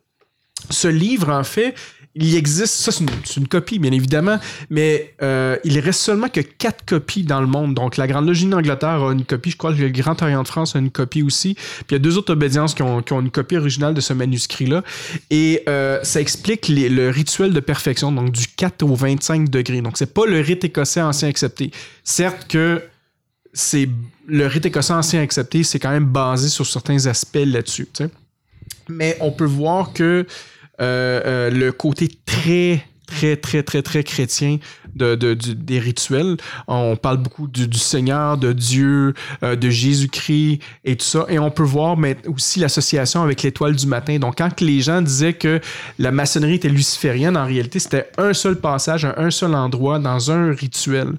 Ce 0.70 0.88
livre, 0.90 1.30
en 1.30 1.44
fait, 1.46 1.74
il 2.16 2.36
existe, 2.36 2.74
ça 2.74 2.92
c'est 2.92 3.38
une, 3.38 3.48
copie 3.48 3.78
bien 3.80 3.92
évidemment, 3.92 4.40
mais 4.70 5.14
euh, 5.22 5.58
il 5.64 5.80
reste 5.80 6.02
seulement 6.02 6.28
que 6.28 6.42
quatre 6.42 6.84
copies 6.86 7.24
dans 7.24 7.40
le 7.40 7.48
monde. 7.48 7.76
Donc 7.76 7.98
la 7.98 8.08
Grande 8.08 8.28
Logie 8.28 8.48
d'Angleterre 8.48 9.04
a 9.04 9.12
une 9.12 9.26
copie, 9.26 9.52
je 9.52 9.58
crois 9.58 9.74
que 9.74 9.80
le 9.80 9.90
Grand 9.90 10.22
Orient 10.22 10.42
de 10.42 10.48
France 10.48 10.76
a 10.76 10.80
une 10.80 10.90
copie 10.90 11.22
aussi. 11.22 11.54
Puis 11.54 11.86
il 11.92 11.94
y 11.94 11.96
a 11.96 12.00
deux 12.00 12.18
autres 12.18 12.34
obédiences 12.34 12.74
qui 12.74 12.82
ont, 12.82 13.02
une 13.02 13.32
copie 13.32 13.58
originale 13.58 13.94
de 13.94 14.02
ce 14.02 14.14
manuscrit-là. 14.14 14.84
Et 15.30 15.64
euh, 15.70 16.00
ça 16.04 16.20
explique 16.20 16.68
le 16.68 17.10
rituel 17.10 17.54
de 17.54 17.60
perfection, 17.60 18.12
donc 18.12 18.32
du 18.32 18.48
4 18.48 18.84
au 18.84 18.96
25 18.96 19.50
degrés. 19.50 19.82
Donc 19.82 19.98
c'est 19.98 20.14
pas 20.14 20.26
le 20.26 20.40
rite 20.40 20.64
écossais 20.64 21.02
ancien 21.02 21.30
accepté. 21.30 21.72
Certes 22.04 22.48
que 22.50 22.82
c'est 23.54 23.90
le 24.28 24.46
rite 24.48 24.66
écossais 24.66 24.94
ancien 24.94 25.22
accepté, 25.22 25.64
c'est 25.64 25.80
quand 25.80 25.92
même 25.92 26.06
basé 26.06 26.50
sur 26.50 26.66
certains 26.66 27.06
aspects 27.06 27.46
là-dessus. 27.46 27.88
Mais 28.88 29.18
on 29.22 29.32
peut 29.32 29.46
voir 29.46 29.94
que 29.94 30.26
euh, 30.82 31.22
euh, 31.26 31.50
le 31.50 31.72
côté 31.72 32.10
très 32.26 32.86
très 33.06 33.36
très 33.36 33.64
très 33.64 33.82
très 33.82 34.04
chrétien 34.04 34.60
des 34.96 35.80
rituels. 35.80 36.38
On 36.68 36.96
parle 36.96 37.18
beaucoup 37.18 37.48
du, 37.48 37.78
Seigneur, 37.78 38.38
de 38.38 38.54
Dieu, 38.54 39.14
euh, 39.44 39.56
de 39.56 39.70
Jésus-Christ 39.70 40.60
et 40.84 40.96
tout 40.96 41.06
ça. 41.06 41.26
Et 41.30 41.40
on 41.40 41.52
peut 41.52 41.64
voir 41.64 41.98
mais 41.98 42.18
aussi 42.28 42.60
l'association 42.60 43.22
avec 43.24 43.44
l'étoile 43.44 43.76
du 43.76 43.88
matin. 43.88 44.18
Donc 44.20 44.38
quand 44.38 44.62
les 44.62 44.82
gens 44.82 45.02
disaient 45.02 45.34
que 45.34 45.60
la 45.98 46.12
maçonnerie 46.12 46.56
était 46.56 46.70
luciférienne, 46.70 47.38
en 47.38 47.46
réalité 47.46 47.80
c'était 47.80 48.10
un 48.18 48.34
seul 48.34 48.60
passage, 48.60 49.06
un 49.06 49.32
seul 49.32 49.56
endroit 49.56 50.00
dans 50.00 50.32
un 50.32 50.52
rituel 50.52 51.14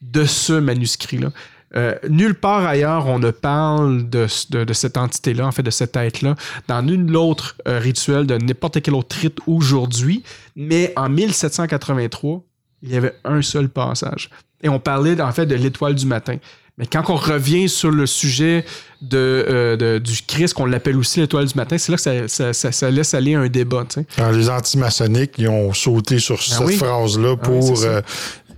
de 0.00 0.24
ce 0.24 0.54
manuscrit-là. 0.54 1.28
Euh, 1.74 1.94
nulle 2.08 2.34
part 2.34 2.66
ailleurs 2.66 3.06
on 3.06 3.18
ne 3.18 3.30
parle 3.30 4.08
de, 4.10 4.26
de- 4.50 4.64
de 4.64 4.72
cette 4.74 4.96
entité-là, 4.98 5.46
en 5.46 5.52
fait, 5.52 5.62
de 5.62 5.70
cette 5.70 5.96
être-là, 5.96 6.34
dans 6.68 6.82
nul 6.82 7.16
autre 7.16 7.56
euh, 7.66 7.78
rituel 7.78 8.26
de 8.26 8.36
n'importe 8.36 8.82
quel 8.82 8.94
autre 8.94 9.16
rite 9.20 9.38
aujourd'hui. 9.46 10.22
Mais 10.54 10.92
en 10.96 11.08
1783, 11.08 12.42
il 12.82 12.90
y 12.90 12.96
avait 12.96 13.14
un 13.24 13.42
seul 13.42 13.68
passage. 13.68 14.28
Et 14.62 14.68
on 14.68 14.78
parlait, 14.78 15.20
en 15.20 15.32
fait, 15.32 15.46
de 15.46 15.54
l'étoile 15.54 15.94
du 15.94 16.06
matin. 16.06 16.36
Mais 16.78 16.86
quand 16.86 17.02
on 17.10 17.16
revient 17.16 17.68
sur 17.68 17.90
le 17.90 18.06
sujet 18.06 18.64
de, 19.02 19.18
euh, 19.18 19.76
de- 19.76 19.98
du 19.98 20.22
Christ, 20.26 20.54
qu'on 20.54 20.64
l'appelle 20.64 20.96
aussi 20.96 21.20
l'étoile 21.20 21.44
du 21.46 21.54
matin, 21.54 21.76
c'est 21.76 21.92
là 21.92 21.96
que 21.96 22.02
ça, 22.02 22.28
ça- 22.28 22.52
ça- 22.54 22.72
ça 22.72 22.90
laisse 22.90 23.12
aller 23.12 23.34
un 23.34 23.46
débat. 23.48 23.84
Alors, 24.16 24.32
les 24.32 24.48
antimaçonniques, 24.48 25.34
ils 25.36 25.48
ont 25.48 25.72
sauté 25.74 26.18
sur 26.18 26.42
cette 26.42 26.58
Ah 26.60 26.64
oui. 26.64 26.76
phrase-là 26.76 27.34
Ah 27.36 27.48
oui, 27.50 27.58
pour 27.60 27.82
euh, 27.82 28.00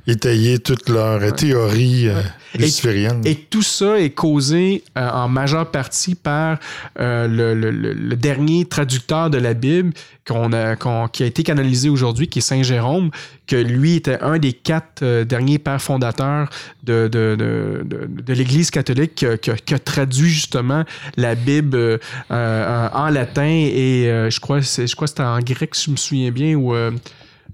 étayer 0.06 0.58
toute 0.58 0.88
leur 0.88 1.22
euh, 1.22 1.30
théorie 1.30 2.08
euh, 2.08 2.20
luciférienne. 2.58 3.22
Et 3.24 3.34
tout 3.36 3.62
ça 3.62 3.98
est 3.98 4.10
causé 4.10 4.84
euh, 4.98 5.08
en 5.08 5.28
majeure 5.28 5.70
partie 5.70 6.14
par 6.14 6.58
euh, 7.00 7.26
le, 7.26 7.54
le- 7.54 7.70
le- 7.70 7.92
le 7.94 8.16
dernier 8.16 8.64
traducteur 8.66 9.30
de 9.30 9.38
la 9.38 9.54
Bible 9.54 9.92
qu'on 10.26 10.52
a, 10.52 10.76
qui 11.08 11.22
a 11.22 11.26
été 11.26 11.42
canalisé 11.42 11.88
aujourd'hui, 11.90 12.28
qui 12.28 12.38
est 12.38 12.42
Saint 12.42 12.62
Jérôme, 12.62 13.10
que 13.46 13.56
lui 13.56 13.96
était 13.96 14.18
un 14.22 14.38
des 14.38 14.52
quatre 14.54 15.22
derniers 15.24 15.58
pères 15.58 15.82
fondateurs 15.82 16.48
de, 16.82 17.08
de, 17.08 17.36
de, 17.38 17.82
de- 17.84 18.08
de 18.22 18.32
l'Église 18.32 18.70
catholique 18.70 19.14
qui 19.16 19.26
a, 19.26 19.36
qui 19.36 19.50
a- 19.50 19.56
qui 19.56 19.74
a 19.74 19.78
traduit 19.78 20.30
justement 20.30 20.84
la 21.16 21.34
Bible 21.34 21.98
en 22.30 23.08
latin 23.10 23.44
et 23.46 24.28
je 24.30 24.40
crois 24.40 24.60
je 24.60 24.94
crois 24.94 25.06
que 25.06 25.10
c'était 25.10 25.22
en 25.22 25.40
grec 25.40 25.74
si 25.74 25.86
je 25.86 25.90
me 25.90 25.96
souviens 25.96 26.30
bien 26.30 26.54
ou 26.54 26.74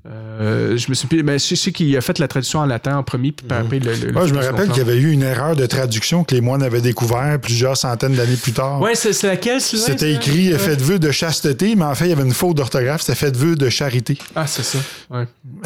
euh, 0.06 0.72
Euh, 0.72 0.76
je 0.78 0.88
me 0.88 0.94
suis 0.94 1.22
mais 1.22 1.38
je 1.38 1.54
sais 1.54 1.72
qu'il 1.72 1.94
a 1.96 2.00
fait 2.00 2.18
la 2.18 2.26
traduction 2.28 2.60
en 2.60 2.66
latin 2.66 2.96
en 2.96 3.02
premier, 3.02 3.32
puis 3.32 3.46
après 3.50 3.78
le, 3.78 3.92
le- 3.94 4.06
le 4.12 4.16
Ouais, 4.18 4.26
je 4.26 4.32
me 4.34 4.42
rappelle 4.42 4.68
qu'il 4.68 4.78
y 4.78 4.80
avait 4.80 4.96
eu 4.98 5.10
une 5.10 5.22
erreur 5.22 5.54
de 5.56 5.66
traduction 5.66 6.24
que 6.24 6.34
les 6.34 6.40
moines 6.40 6.62
avaient 6.62 6.80
découvert 6.80 7.38
plusieurs 7.40 7.76
centaines 7.76 8.14
d'années 8.14 8.36
plus 8.36 8.52
tard. 8.52 8.80
Ouais, 8.80 8.94
c'est 8.94 9.12
c'est 9.12 9.26
laquelle? 9.26 9.60
C'était 9.60 10.14
écrit 10.14 10.52
Faites 10.58 10.80
vœu 10.80 10.98
de 10.98 11.10
chasteté, 11.10 11.76
mais 11.76 11.84
en 11.84 11.94
fait, 11.94 12.06
il 12.06 12.10
y 12.10 12.12
avait 12.12 12.22
une 12.24 12.32
faute 12.32 12.56
d'orthographe, 12.56 13.02
c'était 13.02 13.14
Faites 13.18 13.36
vœu 13.36 13.56
de 13.56 13.68
charité. 13.68 14.16
Ah, 14.34 14.46
c'est 14.46 14.62
ça. 14.62 14.78
Ouais. 15.10 15.26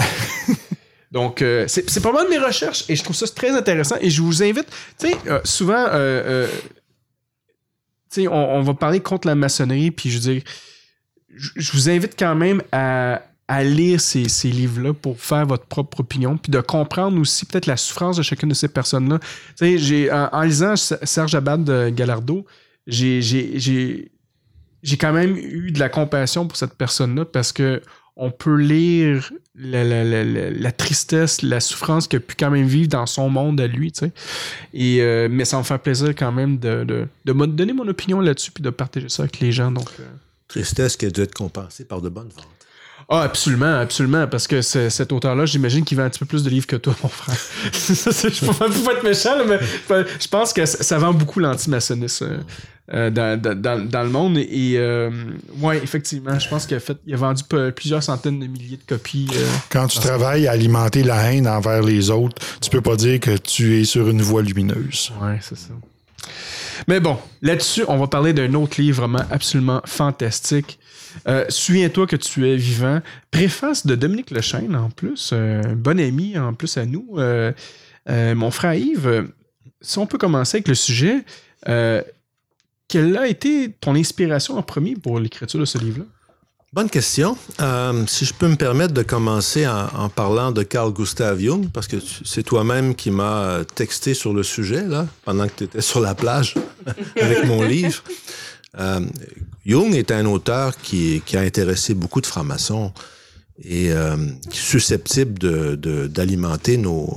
Donc, 1.12 1.42
euh, 1.42 1.64
c'est 1.68 1.88
c'est 1.88 2.00
pas 2.00 2.10
mal 2.10 2.24
de 2.24 2.30
mes 2.30 2.38
recherches 2.38 2.84
et 2.88 2.96
je 2.96 3.04
trouve 3.04 3.14
ça 3.14 3.26
très 3.28 3.50
intéressant. 3.50 3.94
Et 4.00 4.10
je 4.10 4.20
vous 4.20 4.42
invite, 4.42 4.66
tu 4.98 5.08
sais, 5.08 5.14
euh, 5.28 5.40
souvent, 5.44 5.84
euh, 5.86 5.88
euh, 5.92 6.48
tu 8.12 8.22
sais, 8.22 8.28
on, 8.28 8.56
on 8.56 8.62
va 8.62 8.74
parler 8.74 8.98
contre 8.98 9.28
la 9.28 9.36
maçonnerie, 9.36 9.92
puis 9.92 10.10
je 10.10 10.18
veux 10.18 10.32
dire, 10.32 10.42
je 11.36 11.50
je 11.54 11.70
vous 11.72 11.88
invite 11.88 12.14
quand 12.18 12.34
même 12.34 12.62
à, 12.72 13.22
à 13.46 13.62
lire 13.62 14.00
ces, 14.00 14.28
ces 14.28 14.48
livres-là 14.50 14.94
pour 14.94 15.20
faire 15.20 15.44
votre 15.46 15.66
propre 15.66 16.00
opinion, 16.00 16.36
puis 16.38 16.50
de 16.50 16.60
comprendre 16.60 17.20
aussi 17.20 17.44
peut-être 17.44 17.66
la 17.66 17.76
souffrance 17.76 18.16
de 18.16 18.22
chacune 18.22 18.48
de 18.48 18.54
ces 18.54 18.68
personnes-là. 18.68 19.20
J'ai, 19.60 20.10
en, 20.10 20.40
lisant 20.42 20.76
Serge 20.76 21.34
Abad 21.34 21.62
de 21.64 21.90
Gallardo, 21.90 22.46
j'ai, 22.86 23.20
j'ai, 23.22 24.10
quand 24.98 25.12
même 25.12 25.36
eu 25.36 25.72
de 25.72 25.78
la 25.78 25.88
compassion 25.88 26.46
pour 26.46 26.56
cette 26.56 26.74
personne-là 26.74 27.24
parce 27.26 27.52
que 27.52 27.82
on 28.16 28.30
peut 28.30 28.54
lire 28.56 29.32
la, 29.56 29.82
la- 29.82 30.04
la- 30.04 30.24
la- 30.24 30.50
la 30.50 30.72
tristesse, 30.72 31.42
la 31.42 31.58
souffrance 31.60 32.06
qu'il 32.06 32.18
a 32.18 32.20
pu 32.20 32.36
quand 32.38 32.50
même 32.50 32.66
vivre 32.66 32.88
dans 32.88 33.06
son 33.06 33.28
monde 33.28 33.60
à 33.60 33.66
lui, 33.66 33.90
tu 33.90 34.00
sais. 34.00 34.12
Et, 34.72 35.00
euh, 35.02 35.26
mais 35.28 35.44
ça 35.44 35.58
me 35.58 35.64
fait 35.64 35.78
plaisir 35.78 36.10
quand 36.10 36.30
même 36.30 36.58
de, 36.58 36.84
de, 36.84 37.08
de 37.24 37.32
me 37.32 37.46
donner 37.46 37.72
mon 37.72 37.86
opinion 37.88 38.20
là-dessus 38.20 38.52
puis 38.52 38.62
de 38.62 38.70
partager 38.70 39.08
ça 39.08 39.24
avec 39.24 39.40
les 39.40 39.50
gens. 39.50 39.72
Donc, 39.72 39.88
euh. 39.98 40.04
Tristesse 40.46 40.96
qui 40.96 41.06
a 41.06 41.10
dû 41.10 41.22
être 41.22 41.34
compensée 41.34 41.84
par 41.84 42.00
de 42.00 42.08
bonnes 42.08 42.28
ventes. 42.28 42.46
Ah, 43.08 43.20
absolument, 43.22 43.80
absolument. 43.80 44.26
Parce 44.26 44.46
que 44.46 44.62
ce- 44.62 44.88
cet 44.88 45.12
auteur-là, 45.12 45.44
j'imagine 45.44 45.84
qu'il 45.84 45.96
vend 45.98 46.04
un 46.04 46.08
petit 46.10 46.20
peu 46.20 46.26
plus 46.26 46.42
de 46.42 46.48
livres 46.50 46.66
que 46.66 46.76
toi, 46.76 46.94
mon 47.02 47.08
frère. 47.10 47.36
Je 47.72 48.46
ne 48.46 48.52
peux 48.52 48.84
pas 48.84 48.92
être 48.92 49.04
méchant, 49.04 49.36
mais 49.46 49.58
je 50.20 50.28
pense 50.28 50.52
que 50.54 50.64
ça, 50.64 50.98
vend 50.98 51.12
beaucoup 51.12 51.38
l'antimaçonnisme 51.40 52.24
euh, 52.24 52.38
euh, 52.94 53.10
dans, 53.10 53.38
dans- 53.40 53.60
dans- 53.60 53.84
dans 53.88 54.02
le 54.02 54.08
monde. 54.08 54.38
Et 54.38 54.74
euh, 54.76 55.10
ouais, 55.60 55.78
effectivement, 55.82 56.38
je 56.38 56.48
pense 56.48 56.64
qu'il 56.66 56.76
a, 56.78 56.80
fait, 56.80 56.96
il 57.06 57.12
a 57.12 57.16
vendu 57.18 57.42
plusieurs 57.76 58.02
centaines 58.02 58.40
de 58.40 58.46
milliers 58.46 58.78
de 58.78 58.82
copies. 58.86 59.28
euh. 59.34 59.46
Quand 59.70 59.86
tu 59.86 59.98
travailles 59.98 60.46
à 60.48 60.52
alimenter 60.52 61.02
la 61.02 61.30
haine 61.30 61.46
envers 61.46 61.82
les 61.82 62.08
autres, 62.10 62.36
tu 62.62 62.70
peux 62.70 62.80
pas 62.80 62.96
dire 62.96 63.20
que 63.20 63.36
tu 63.36 63.80
es 63.80 63.84
sur 63.84 64.08
une 64.08 64.22
voie 64.22 64.40
lumineuse. 64.40 65.12
Ouais, 65.20 65.38
c'est 65.42 65.58
ça. 65.58 65.68
Mais 66.88 67.00
bon, 67.00 67.18
là-dessus, 67.42 67.84
on 67.86 67.98
va 67.98 68.06
parler 68.06 68.32
d'un 68.32 68.52
autre 68.54 68.80
livre 68.80 69.02
vraiment 69.02 69.24
absolument 69.30 69.82
fantastique. 69.84 70.78
Euh, 71.28 71.44
Souviens-toi 71.48 72.06
que 72.06 72.16
tu 72.16 72.48
es 72.48 72.56
vivant. 72.56 73.00
Préface 73.30 73.86
de 73.86 73.94
Dominique 73.94 74.30
Lechesne, 74.30 74.76
en 74.76 74.90
plus, 74.90 75.30
euh, 75.32 75.62
bon 75.74 75.98
ami 76.00 76.38
en 76.38 76.54
plus 76.54 76.76
à 76.76 76.86
nous. 76.86 77.06
Euh, 77.16 77.52
euh, 78.08 78.34
mon 78.34 78.50
frère 78.50 78.74
Yves, 78.74 79.06
euh, 79.06 79.22
si 79.80 79.98
on 79.98 80.06
peut 80.06 80.18
commencer 80.18 80.58
avec 80.58 80.68
le 80.68 80.74
sujet, 80.74 81.24
quelle 82.88 83.16
a 83.16 83.26
été 83.26 83.70
ton 83.80 83.94
inspiration 83.94 84.56
en 84.58 84.62
premier 84.62 84.94
pour 84.94 85.18
l'écriture 85.18 85.58
de 85.58 85.64
ce 85.64 85.78
livre-là? 85.78 86.04
Bonne 86.72 86.90
question. 86.90 87.38
Si 88.06 88.24
je 88.24 88.34
peux 88.34 88.48
me 88.48 88.56
permettre 88.56 88.92
de 88.92 89.02
commencer 89.02 89.66
en, 89.66 90.08
parlant 90.08 90.52
de 90.52 90.62
Carl 90.62 90.92
Gustav 90.92 91.38
Jung, 91.38 91.70
parce 91.72 91.86
que 91.86 91.96
c'est 92.24 92.42
toi-même 92.42 92.94
qui 92.94 93.10
m'as 93.10 93.64
texté 93.64 94.12
sur 94.12 94.34
le 94.34 94.42
sujet, 94.42 94.82
là, 94.82 95.06
pendant 95.24 95.46
que 95.46 95.52
tu 95.56 95.64
étais 95.64 95.80
sur 95.80 96.00
la 96.00 96.14
plage 96.14 96.54
avec 97.20 97.44
mon 97.44 97.62
livre. 97.62 98.02
Euh, 98.78 99.00
Jung 99.66 99.94
est 99.94 100.10
un 100.10 100.26
auteur 100.26 100.76
qui, 100.76 101.22
qui 101.24 101.36
a 101.36 101.40
intéressé 101.40 101.94
beaucoup 101.94 102.20
de 102.20 102.26
francs-maçons 102.26 102.92
et 103.62 103.92
euh, 103.92 104.16
qui 104.50 104.58
est 104.58 104.62
susceptible 104.62 105.38
de- 105.38 105.74
de- 105.76 106.06
d'alimenter 106.08 106.76
nos, 106.76 107.08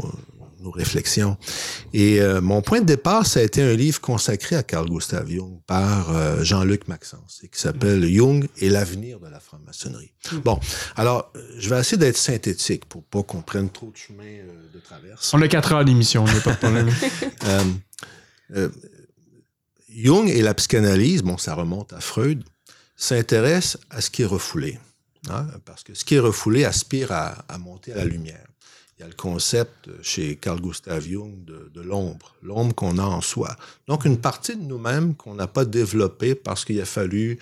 nos 0.62 0.72
réflexions. 0.72 1.36
Et 1.94 2.22
euh, 2.22 2.42
mon 2.42 2.62
point 2.62 2.80
de 2.82 2.86
départ, 2.86 3.26
ça 3.26 3.40
a 3.40 3.44
été 3.44 3.62
un 3.64 3.74
livre 3.74 4.00
consacré 4.00 4.56
à 4.56 4.64
Carl 4.64 4.88
Gustav 4.88 5.28
Jung 5.30 5.60
par 5.66 6.16
euh, 6.16 6.44
Jean-Luc 6.44 6.88
Maxence, 6.88 7.42
et 7.44 7.48
qui 7.48 7.60
s'appelle 7.60 8.06
Jung 8.08 8.48
et 8.60 8.70
l'avenir 8.70 9.20
de 9.20 9.28
la 9.28 9.40
franc-maçonnerie. 9.40 10.12
Bon, 10.46 10.60
alors, 10.96 11.32
euh, 11.36 11.42
je 11.58 11.70
vais 11.70 11.80
essayer 11.80 11.98
d'être 11.98 12.18
synthétique 12.18 12.86
pour 12.86 13.04
pas 13.04 13.24
qu'on 13.24 13.42
prenne 13.42 13.70
trop 13.70 13.90
de 13.92 13.98
chemin 13.98 14.24
euh, 14.24 14.74
de 14.74 14.80
traverse. 14.80 15.34
On 15.34 15.42
a 15.42 15.48
4 15.48 15.74
heures 15.74 15.86
d'émission, 15.86 16.24
pas 16.44 16.52
de 16.52 16.58
problème. 16.58 16.90
Jung 19.98 20.30
et 20.30 20.44
la 20.44 20.54
psychanalyse, 20.54 21.24
bon, 21.24 21.40
ça 21.40 21.56
remonte 21.56 21.92
à 21.92 22.00
Freud, 22.00 22.44
s'intéressent 22.96 23.82
à 23.90 24.00
ce 24.00 24.12
qui 24.12 24.22
est 24.22 24.28
refoulé. 24.28 24.78
hein, 25.30 25.48
parce 25.66 25.84
que 25.84 25.96
ce 25.96 26.06
qui 26.06 26.14
est 26.14 26.20
refoulé 26.20 26.66
aspire 26.66 27.12
à, 27.12 27.58
monter 27.58 27.94
à 27.94 27.98
la 27.98 28.06
lumière. 28.06 28.46
Il 28.98 29.02
y 29.02 29.04
a 29.06 29.08
le 29.08 29.16
concept 29.16 29.90
chez 30.04 30.36
Carl 30.36 30.62
Gustav 30.62 31.04
Jung 31.04 31.44
de, 31.46 31.82
l'ombre, 31.82 32.36
l'ombre 32.44 32.76
qu'on 32.76 33.00
a 33.00 33.04
en 33.04 33.22
soi. 33.22 33.56
Donc, 33.88 34.06
une 34.06 34.20
partie 34.20 34.56
de 34.56 34.62
nous-mêmes 34.62 35.16
qu'on 35.16 35.34
n'a 35.34 35.48
pas 35.48 35.66
développée 35.66 36.36
parce 36.36 36.64
qu'il 36.64 36.80
a 36.80 36.86
fallu, 36.86 37.40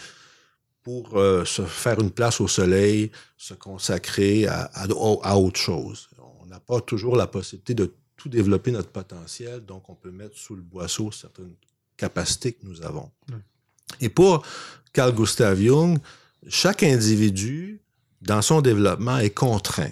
pour 0.81 1.17
euh, 1.17 1.43
se 1.45 1.63
faire 1.63 1.99
une 1.99 2.11
place 2.11 2.39
au 2.39 2.47
soleil, 2.47 3.11
se 3.37 3.53
consacrer 3.53 4.47
à, 4.47 4.69
à, 4.73 4.83
à 4.83 5.35
autre 5.35 5.59
chose. 5.59 6.07
On 6.41 6.45
n'a 6.45 6.59
pas 6.59 6.79
toujours 6.79 7.17
la 7.17 7.27
possibilité 7.27 7.73
de 7.73 7.93
tout 8.15 8.29
développer 8.29 8.71
notre 8.71 8.91
potentiel, 8.91 9.65
donc 9.65 9.89
on 9.89 9.95
peut 9.95 10.11
mettre 10.11 10.37
sous 10.37 10.55
le 10.55 10.61
boisseau 10.61 11.11
certaines 11.11 11.55
capacités 11.97 12.53
que 12.53 12.65
nous 12.65 12.81
avons. 12.81 13.11
Et 14.01 14.09
pour 14.09 14.45
Carl 14.93 15.13
Gustav 15.13 15.59
Jung, 15.59 15.99
chaque 16.47 16.83
individu, 16.83 17.81
dans 18.21 18.41
son 18.41 18.61
développement, 18.61 19.17
est 19.17 19.31
contraint 19.31 19.91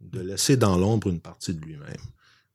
de 0.00 0.20
laisser 0.20 0.56
dans 0.56 0.76
l'ombre 0.78 1.08
une 1.08 1.20
partie 1.20 1.54
de 1.54 1.60
lui-même. 1.60 2.04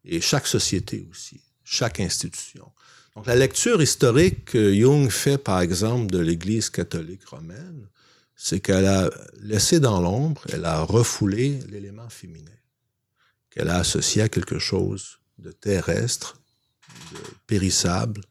Et 0.03 0.21
chaque 0.21 0.47
société 0.47 1.08
aussi, 1.10 1.41
chaque 1.63 1.99
institution. 1.99 2.71
Donc 3.15 3.27
la 3.27 3.36
lecture 3.36 3.81
historique 3.81 4.45
que 4.45 4.73
Jung 4.73 5.10
fait, 5.10 5.38
par 5.38 5.62
exemple, 5.62 6.12
de 6.12 6.19
l'Église 6.19 6.69
catholique 6.69 7.25
romaine, 7.25 7.88
c'est 8.36 8.60
qu'elle 8.60 8.86
a 8.86 9.10
laissé 9.41 9.79
dans 9.79 10.01
l'ombre, 10.01 10.41
elle 10.51 10.65
a 10.65 10.81
refoulé 10.81 11.60
l'élément 11.69 12.10
féminin, 12.10 12.51
qu'elle 13.49 13.69
a 13.69 13.77
associé 13.77 14.23
à 14.23 14.29
quelque 14.29 14.60
chose 14.60 15.19
de 15.38 15.51
terrestre, 15.51 16.38
de 17.13 17.19
périssable 17.47 18.21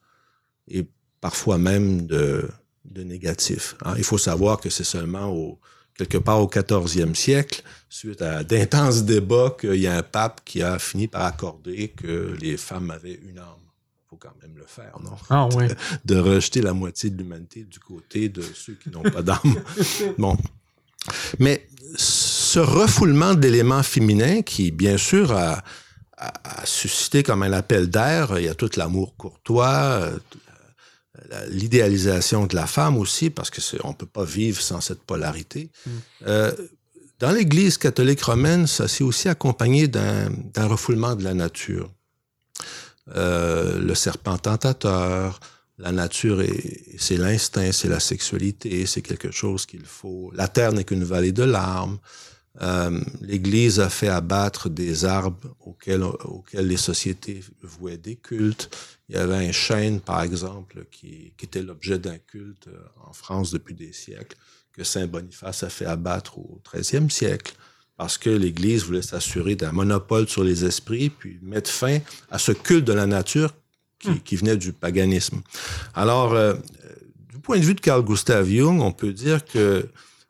et 0.69 0.87
parfois 1.21 1.59
même 1.59 2.07
de, 2.07 2.49
de 2.85 3.03
négatif. 3.03 3.77
hein. 3.85 3.95
Il 3.99 4.05
faut 4.05 4.19
savoir 4.19 4.61
que 4.61 4.71
c'est 4.71 4.85
seulement 4.85 5.29
au, 5.31 5.59
quelque 5.97 6.19
part 6.19 6.41
au 6.41 6.47
14e 6.49 7.15
siècle, 7.15 7.63
suite 7.89 8.21
à 8.23 8.43
d'intenses 8.45 9.05
débats, 9.05 9.57
qu'il 9.59 9.77
y 9.77 9.87
a 9.87 9.97
un 9.97 10.03
pape 10.03 10.41
qui 10.45 10.63
a 10.63 10.79
fini 10.79 11.07
par 11.09 11.23
accorder 11.25 11.89
que 11.89 12.37
les 12.41 12.57
femmes 12.57 12.91
avaient 12.91 13.21
une 13.29 13.39
âme. 13.39 13.47
Il 14.07 14.09
faut 14.11 14.17
quand 14.17 14.35
même 14.43 14.57
le 14.57 14.67
faire, 14.67 14.99
non? 15.03 15.17
Ah 15.31 15.47
ouais. 15.57 15.69
de 16.05 16.17
rejeter 16.17 16.63
la 16.63 16.73
moitié 16.73 17.11
de 17.11 17.17
l'humanité 17.19 17.65
du 17.65 17.79
côté 17.79 18.29
de 18.29 18.43
ceux 18.43 18.75
qui 18.75 18.91
n'ont 18.91 19.03
pas 19.03 19.23
d'âme. 19.23 19.63
bon. 20.19 20.37
Mais 21.39 21.67
ce 21.97 22.59
refoulement 22.59 23.35
d'éléments 23.35 23.83
féminins 23.83 24.43
qui, 24.43 24.71
bien 24.71 24.97
sûr, 24.97 25.33
a, 25.33 25.63
a- 26.17 26.63
a 26.63 26.67
suscité 26.67 27.23
comme 27.23 27.43
un 27.43 27.53
appel 27.53 27.89
d'air, 27.91 28.39
il 28.39 28.45
y 28.45 28.49
a 28.49 28.55
tout 28.55 28.71
l'amour 28.77 29.17
courtois, 29.17 30.11
tout 30.31 30.39
l'idéalisation 31.49 32.47
de 32.47 32.55
la 32.57 32.67
femme 32.67 32.97
aussi, 32.99 33.31
parce 33.31 33.51
que 33.51 33.61
c'est- 33.61 33.79
on 33.85 33.93
peut 33.93 34.07
pas 34.07 34.25
vivre 34.25 34.61
sans 34.61 34.81
cette 34.81 35.03
polarité. 35.03 35.71
Euh, 36.27 36.53
dans 37.21 37.31
l'Église 37.31 37.79
catholique 37.79 38.23
romaine, 38.23 38.67
ça 38.67 38.89
s'est 38.89 39.05
aussi 39.05 39.29
accompagné 39.29 39.87
d'un 39.89 40.67
refoulement 40.67 41.15
de 41.15 41.23
la 41.25 41.35
nature. 41.35 41.91
Euh, 43.15 43.79
le 43.79 43.95
serpent 43.95 44.39
tentateur, 44.39 45.39
la 45.79 45.93
nature, 45.93 46.41
est- 46.41 46.99
c'est 46.99 47.17
l'instinct, 47.17 47.71
c'est 47.73 47.89
la 47.89 48.01
sexualité, 48.01 48.87
c'est 48.87 49.03
quelque 49.03 49.31
chose 49.31 49.67
qu'il 49.67 49.85
faut. 49.85 50.33
La 50.35 50.49
terre 50.49 50.73
n'est 50.73 50.85
qu'une 50.85 51.05
vallée 51.05 51.33
de 51.33 51.43
larmes. 51.45 51.99
Euh, 52.63 53.01
L'Église 53.21 53.81
a 53.81 53.91
fait 53.91 54.09
abattre 54.09 54.69
des 54.69 55.05
arbres 55.05 55.55
auxquels, 55.61 56.05
auxquels 56.05 56.69
les 56.69 56.77
sociétés 56.77 57.41
vouaient 57.63 57.97
des 57.99 58.15
cultes. 58.17 58.71
Il 59.09 59.17
y 59.17 59.19
avait 59.19 59.49
un 59.49 59.53
chêne, 59.53 60.01
par 60.01 60.23
exemple, 60.23 60.87
qui, 60.91 61.35
qui 61.37 61.45
était 61.45 61.63
l'objet 61.63 61.99
d'un 61.99 62.19
culte 62.19 62.69
euh, 62.69 62.79
en 63.07 63.13
France 63.13 63.51
depuis 63.51 63.75
des 63.75 63.93
siècles, 63.93 64.37
que 64.73 64.83
Saint 64.83 65.07
Boniface 65.07 65.63
a 65.63 65.69
fait 65.69 65.87
abattre 65.87 66.39
au 66.39 66.61
13e 66.65 67.11
siècle, 67.11 67.55
parce 67.97 68.19
que 68.19 68.31
l'Église 68.31 68.85
voulait 68.85 69.03
s'assurer 69.03 69.57
d'un 69.57 69.73
monopole 69.73 70.29
sur 70.29 70.43
les 70.43 70.65
esprits, 70.65 71.11
puis 71.11 71.39
mettre 71.43 71.71
fin 71.71 71.99
à 72.31 72.39
ce 72.39 72.53
culte 72.53 72.85
de 72.85 72.93
la 72.93 73.07
nature 73.07 73.55
qui, 73.99 74.21
qui 74.21 74.37
venait 74.37 74.57
du 74.57 74.73
paganisme. 74.73 75.43
Alors, 75.95 76.33
euh, 76.33 76.55
du 77.31 77.39
point 77.39 77.59
de 77.59 77.65
vue 77.65 77.75
de 77.75 77.81
Carl 77.81 78.03
Gustav 78.03 78.49
Jung, 78.49 78.81
on 78.81 78.93
peut 78.93 79.13
dire 79.13 79.45
que 79.45 79.87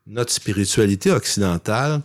notre 0.06 0.32
spiritualité 0.32 1.10
occidentale 1.10 2.02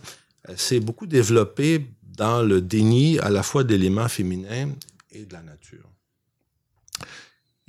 euh, 0.48 0.54
s'est 0.56 0.80
beaucoup 0.80 1.06
développée 1.06 1.86
dans 2.02 2.42
le 2.42 2.60
déni 2.60 3.18
à 3.18 3.28
la 3.28 3.42
fois 3.42 3.64
d'éléments 3.64 4.08
féminins 4.08 4.70
et 5.10 5.24
de 5.24 5.32
la 5.32 5.42
nature. 5.42 5.89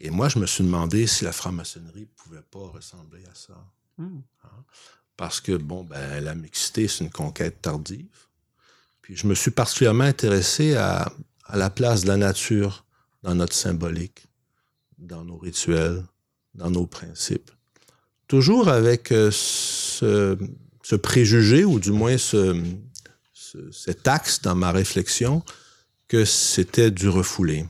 Et 0.03 0.09
moi, 0.09 0.29
je 0.29 0.39
me 0.39 0.47
suis 0.47 0.63
demandé 0.63 1.05
si 1.05 1.23
la 1.23 1.31
franc-maçonnerie 1.31 2.07
pouvait 2.17 2.41
pas 2.49 2.67
ressembler 2.73 3.23
à 3.31 3.35
ça. 3.35 3.53
Hmm. 3.97 4.21
Hein? 4.43 4.63
Parce 5.15 5.39
que, 5.39 5.51
bon, 5.51 5.83
ben, 5.83 6.23
la 6.23 6.33
mixité, 6.33 6.87
c'est 6.87 7.03
une 7.03 7.11
conquête 7.11 7.61
tardive. 7.61 8.07
Puis 9.03 9.15
je 9.15 9.27
me 9.27 9.35
suis 9.35 9.51
particulièrement 9.51 10.05
intéressé 10.05 10.75
à, 10.75 11.11
à 11.45 11.55
la 11.57 11.69
place 11.69 12.01
de 12.01 12.07
la 12.07 12.17
nature 12.17 12.85
dans 13.21 13.35
notre 13.35 13.53
symbolique, 13.53 14.25
dans 14.97 15.23
nos 15.23 15.37
rituels, 15.37 16.03
dans 16.55 16.71
nos 16.71 16.87
principes. 16.87 17.51
Toujours 18.27 18.69
avec 18.69 19.11
euh, 19.11 19.29
ce, 19.31 20.35
ce 20.81 20.95
préjugé, 20.95 21.63
ou 21.63 21.79
du 21.79 21.91
moins 21.91 22.17
ce, 22.17 22.59
ce- 23.33 23.71
cet 23.71 24.07
axe 24.07 24.41
dans 24.41 24.55
ma 24.55 24.71
réflexion, 24.71 25.43
que 26.07 26.25
c'était 26.25 26.89
du 26.91 27.07
refoulé. 27.07 27.65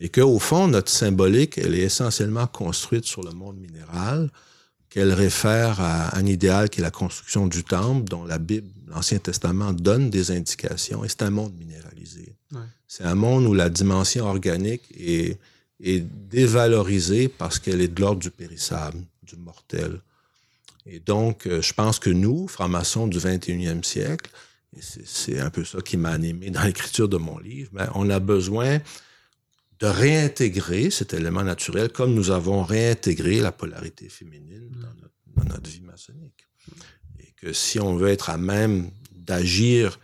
Et 0.00 0.08
qu'au 0.08 0.38
fond, 0.38 0.68
notre 0.68 0.90
symbolique, 0.90 1.58
elle 1.58 1.74
est 1.74 1.82
essentiellement 1.82 2.46
construite 2.46 3.04
sur 3.04 3.22
le 3.22 3.30
monde 3.30 3.56
minéral, 3.56 4.30
qu'elle 4.90 5.12
réfère 5.12 5.80
à 5.80 6.16
un 6.16 6.26
idéal 6.26 6.70
qui 6.70 6.80
est 6.80 6.82
la 6.82 6.90
construction 6.90 7.46
du 7.46 7.64
temple, 7.64 8.08
dont 8.08 8.24
la 8.24 8.38
Bible, 8.38 8.68
l'Ancien 8.88 9.18
Testament 9.18 9.72
donne 9.72 10.10
des 10.10 10.30
indications, 10.30 11.04
et 11.04 11.08
c'est 11.08 11.22
un 11.22 11.30
monde 11.30 11.54
minéralisé. 11.58 12.34
Ouais. 12.52 12.60
C'est 12.86 13.04
un 13.04 13.14
monde 13.14 13.46
où 13.46 13.54
la 13.54 13.68
dimension 13.68 14.26
organique 14.26 14.82
est, 14.98 15.38
est 15.82 16.00
dévalorisée 16.00 17.28
parce 17.28 17.58
qu'elle 17.58 17.80
est 17.80 17.88
de 17.88 18.00
l'ordre 18.00 18.20
du 18.20 18.30
périssable, 18.30 18.98
du 19.22 19.36
mortel. 19.36 20.00
Et 20.86 21.00
donc, 21.00 21.46
euh, 21.46 21.60
je 21.60 21.72
pense 21.72 21.98
que 21.98 22.10
nous, 22.10 22.46
francs-maçons 22.46 23.08
du 23.08 23.18
21e 23.18 23.82
siècle, 23.82 24.30
et 24.76 24.82
c'est 24.82 25.06
c'est 25.06 25.40
un 25.40 25.50
peu 25.50 25.64
ça 25.64 25.80
qui 25.80 25.96
m'a 25.96 26.10
animé 26.10 26.50
dans 26.50 26.62
l'écriture 26.62 27.08
de 27.08 27.16
mon 27.16 27.38
livre, 27.38 27.70
ben, 27.72 27.90
on 27.94 28.08
a 28.10 28.20
besoin 28.20 28.78
de 29.78 29.86
réintégrer 29.86 30.90
cet 30.90 31.12
élément 31.14 31.44
naturel 31.44 31.90
comme 31.90 32.14
nous 32.14 32.30
avons 32.30 32.62
réintégré 32.62 33.40
la 33.40 33.52
polarité 33.52 34.08
féminine 34.08 34.70
dans 34.70 34.94
notre, 34.94 35.14
dans 35.26 35.44
notre 35.44 35.70
vie 35.70 35.82
maçonnique. 35.82 36.46
Et 37.18 37.32
que 37.36 37.52
si 37.52 37.78
on 37.78 37.96
veut 37.96 38.08
être 38.08 38.30
à 38.30 38.38
même 38.38 38.90
d'agir, 39.12 39.98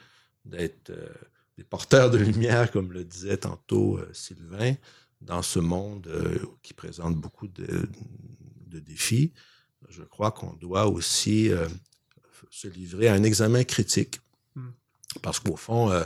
d'être 0.44 0.90
euh, 0.90 1.08
des 1.56 1.64
porteurs 1.64 2.10
de 2.10 2.18
lumière, 2.18 2.70
comme 2.70 2.92
le 2.92 3.04
disait 3.04 3.38
tantôt 3.38 3.98
euh, 3.98 4.08
Sylvain, 4.12 4.74
dans 5.20 5.42
ce 5.42 5.58
monde 5.58 6.06
euh, 6.08 6.38
qui 6.62 6.74
présente 6.74 7.16
beaucoup 7.16 7.48
de, 7.48 7.88
de 8.66 8.78
défis, 8.78 9.32
je 9.88 10.02
crois 10.02 10.32
qu'on 10.32 10.52
doit 10.54 10.86
aussi 10.86 11.50
se 12.50 12.68
livrer 12.68 13.08
à 13.08 13.14
un 13.14 13.22
examen 13.22 13.64
critique. 13.64 14.20
Mm. 14.54 14.68
Parce 15.22 15.40
qu'au 15.40 15.56
fond, 15.56 15.90
euh, 15.90 16.04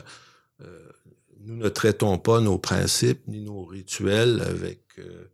nous 1.47 1.57
ne 1.57 1.69
traitons 1.69 2.19
pas 2.19 2.41
nos 2.41 2.59
principes 2.59 3.27
ni 3.29 3.41
nos 3.41 3.65
rituels 3.65 4.43
avec, 4.43 4.83
euh, 4.99 5.31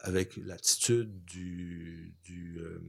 avec 0.00 0.36
l'attitude 0.36 1.24
du, 1.24 2.14
du, 2.22 2.60
euh, 2.60 2.80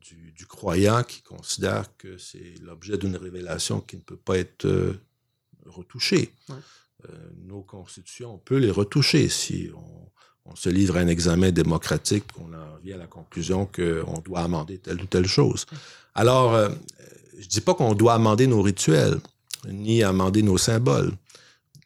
du, 0.00 0.32
du 0.32 0.46
croyant 0.46 1.02
qui 1.02 1.22
considère 1.22 1.96
que 1.96 2.18
c'est 2.18 2.54
l'objet 2.62 2.98
d'une 2.98 3.16
révélation 3.16 3.80
qui 3.80 3.96
ne 3.96 4.02
peut 4.02 4.18
pas 4.18 4.36
être 4.36 4.66
euh, 4.66 5.00
retouchée. 5.66 6.34
Ouais. 6.48 6.56
Nos 7.46 7.62
constitutions, 7.62 8.34
on 8.34 8.38
peut 8.38 8.58
les 8.58 8.70
retoucher 8.70 9.30
si 9.30 9.70
on, 9.74 10.50
on 10.50 10.54
se 10.54 10.68
livre 10.68 10.98
à 10.98 11.00
un 11.00 11.06
examen 11.06 11.50
démocratique, 11.50 12.30
qu'on 12.30 12.52
en 12.52 12.76
vient 12.84 12.96
à 12.96 12.98
la 12.98 13.06
conclusion 13.06 13.64
qu'on 13.64 14.20
doit 14.20 14.40
amender 14.40 14.76
telle 14.76 15.00
ou 15.00 15.06
telle 15.06 15.26
chose. 15.26 15.64
Alors, 16.14 16.70
je 17.38 17.46
dis 17.46 17.62
pas 17.62 17.72
qu'on 17.72 17.94
doit 17.94 18.12
amender 18.12 18.46
nos 18.46 18.60
rituels, 18.60 19.18
ni 19.66 20.02
amender 20.02 20.42
nos 20.42 20.58
symboles. 20.58 21.12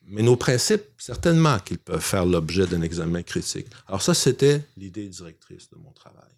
Mais 0.06 0.22
nos 0.22 0.36
principes, 0.36 0.84
certainement 0.98 1.58
qu'ils 1.58 1.78
peuvent 1.78 2.00
faire 2.00 2.26
l'objet 2.26 2.66
d'un 2.66 2.82
examen 2.82 3.22
critique. 3.22 3.66
Alors 3.86 4.02
ça, 4.02 4.14
c'était 4.14 4.62
l'idée 4.76 5.08
directrice 5.08 5.70
de 5.70 5.76
mon 5.76 5.92
travail. 5.92 6.30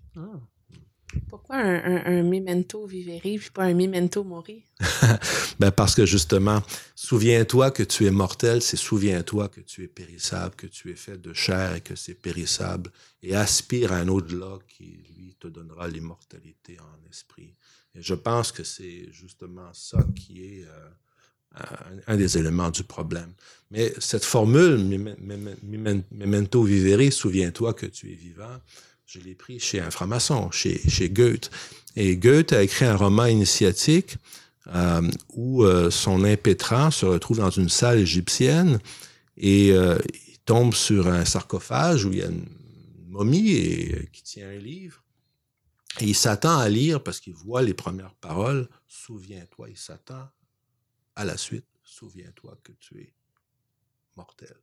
Pourquoi 1.29 1.57
un, 1.57 1.77
un, 1.77 2.19
un 2.19 2.23
memento 2.23 2.87
vivere 2.87 3.21
puis 3.21 3.51
pas 3.53 3.65
un 3.65 3.75
memento 3.75 4.25
mori? 4.25 4.65
Ben 5.59 5.71
parce 5.71 5.95
que 5.95 6.05
justement, 6.05 6.63
souviens-toi 6.95 7.71
que 7.71 7.83
tu 7.83 8.07
es 8.07 8.11
mortel, 8.11 8.61
c'est 8.61 8.77
souviens-toi 8.77 9.49
que 9.49 9.61
tu 9.61 9.85
es 9.85 9.89
périssable, 9.89 10.55
que 10.55 10.67
tu 10.67 10.91
es 10.91 10.97
fait 10.97 11.17
de 11.17 11.33
chair 11.33 11.75
et 11.75 11.81
que 11.81 11.97
c'est 11.97 12.15
périssable, 12.15 12.91
et 13.23 13.35
aspire 13.35 13.93
à 13.93 13.97
un 13.97 14.09
au-delà 14.09 14.59
qui, 14.69 15.05
lui, 15.17 15.35
te 15.41 15.49
donnera 15.49 15.89
l'immortalité 15.89 16.77
en 16.81 17.09
esprit. 17.09 17.55
Et 17.95 18.03
je 18.03 18.15
pense 18.15 18.53
que 18.53 18.65
c'est 18.65 19.11
justement 19.11 19.73
ça 19.73 20.05
qui 20.15 20.45
est 20.45 20.65
euh, 20.65 20.91
un, 22.07 22.17
des 22.17 22.37
éléments 22.39 22.71
du 22.71 22.83
problème. 22.85 23.33
Mais 23.71 23.93
cette 23.99 24.25
formule, 24.25 24.77
mem- 24.77 25.17
mem- 25.21 25.57
mem- 25.65 26.03
memento 26.13 26.63
vivere, 26.63 27.11
souviens-toi 27.11 27.75
que 27.75 27.87
tu 27.87 28.13
es 28.13 28.15
vivant, 28.15 28.61
je 29.07 29.21
l'ai 29.21 29.35
pris 29.35 29.59
chez 29.59 29.81
un 29.81 29.91
franc-maçon, 29.91 30.51
chez, 30.51 30.79
chez 30.89 31.09
Goethe. 31.11 31.51
Et 31.97 32.17
Goethe 32.17 32.53
a 32.53 32.63
écrit 32.63 32.85
un 32.85 32.97
roman 32.97 33.27
initiatique 33.27 34.17
euh, 34.75 35.03
où 35.31 35.65
euh, 35.65 35.91
son 35.91 36.25
impétrant 36.25 36.91
se 36.91 37.07
retrouve 37.07 37.39
dans 37.39 37.51
une 37.51 37.69
salle 37.69 38.01
égyptienne 38.01 38.79
et 39.37 39.73
euh, 39.73 39.97
il 40.29 40.39
tombe 40.45 40.75
sur 40.75 41.07
un 41.09 41.25
sarcophage 41.25 42.05
où 42.05 42.13
il 42.13 42.19
y 42.19 42.23
a 42.23 42.27
une 42.27 42.47
momie 43.09 43.93
qui 44.13 44.23
tient 44.23 44.49
un 44.49 44.59
livre. 44.59 45.03
Et 46.01 46.05
il 46.05 46.15
s'attend 46.15 46.59
à 46.59 46.69
lire 46.69 47.03
parce 47.03 47.21
qu'il 47.21 47.33
voit 47.33 47.63
les 47.63 47.75
premières 47.75 48.15
paroles. 48.15 48.69
Souviens-toi, 48.87 49.71
il 49.71 49.79
s'attend 49.79 50.29
à 51.17 51.25
la 51.25 51.37
suite. 51.37 51.67
Souviens-toi 51.83 52.59
que 52.63 52.73
tu 52.79 53.01
es 53.01 53.13
mortel. 54.17 54.55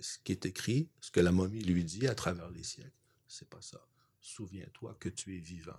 Ce 0.00 0.18
qui 0.22 0.32
est 0.32 0.46
écrit, 0.46 0.88
ce 1.00 1.10
que 1.10 1.20
la 1.20 1.32
momie 1.32 1.62
lui 1.62 1.84
dit 1.84 2.06
à 2.06 2.14
travers 2.14 2.50
les 2.50 2.62
siècles, 2.62 2.90
c'est 3.26 3.48
pas 3.48 3.60
ça. 3.60 3.80
Souviens-toi 4.20 4.96
que 5.00 5.08
tu 5.08 5.36
es 5.36 5.40
vivant. 5.40 5.78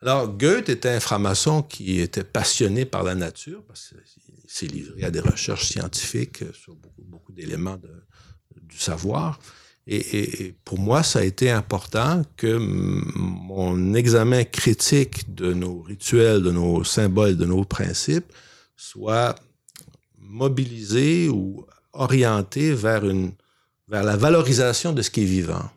Alors, 0.00 0.28
Goethe 0.28 0.68
était 0.68 0.90
un 0.90 1.00
franc-maçon 1.00 1.62
qui 1.62 2.00
était 2.00 2.24
passionné 2.24 2.84
par 2.84 3.02
la 3.02 3.16
nature, 3.16 3.64
parce 3.64 3.94
qu'il 4.04 4.34
s'est 4.46 4.66
livré 4.66 5.02
à 5.02 5.10
des 5.10 5.20
recherches 5.20 5.68
scientifiques 5.68 6.44
sur 6.52 6.76
beaucoup, 6.76 7.32
d'éléments 7.32 7.80
du 8.62 8.78
savoir. 8.78 9.40
Et, 9.86 10.54
pour 10.64 10.78
moi, 10.78 11.02
ça 11.02 11.20
a 11.20 11.24
été 11.24 11.50
important 11.50 12.22
que 12.36 12.58
mon 12.58 13.94
examen 13.94 14.44
critique 14.44 15.34
de 15.34 15.52
nos 15.52 15.80
rituels, 15.80 16.42
de 16.42 16.52
nos 16.52 16.84
symboles, 16.84 17.36
de 17.36 17.46
nos 17.46 17.64
principes 17.64 18.32
soit 18.76 19.34
mobilisé 20.28 21.28
ou 21.28 21.66
orienté 21.92 22.74
vers, 22.74 23.04
une, 23.04 23.32
vers 23.88 24.04
la 24.04 24.16
valorisation 24.16 24.92
de 24.92 25.02
ce 25.02 25.10
qui 25.10 25.22
est 25.22 25.26
vivant, 25.26 25.70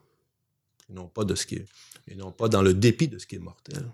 et 0.90 0.94
non 0.94 1.08
pas, 1.08 1.24
de 1.24 1.36
ce 1.36 1.46
qui 1.46 1.64
et 2.08 2.16
non 2.16 2.32
pas 2.32 2.50
dans 2.50 2.62
le 2.62 2.74
dépit 2.74 3.08
de 3.08 3.18
ce 3.18 3.26
qui 3.26 3.36
est 3.36 3.40
mortel. 3.40 3.90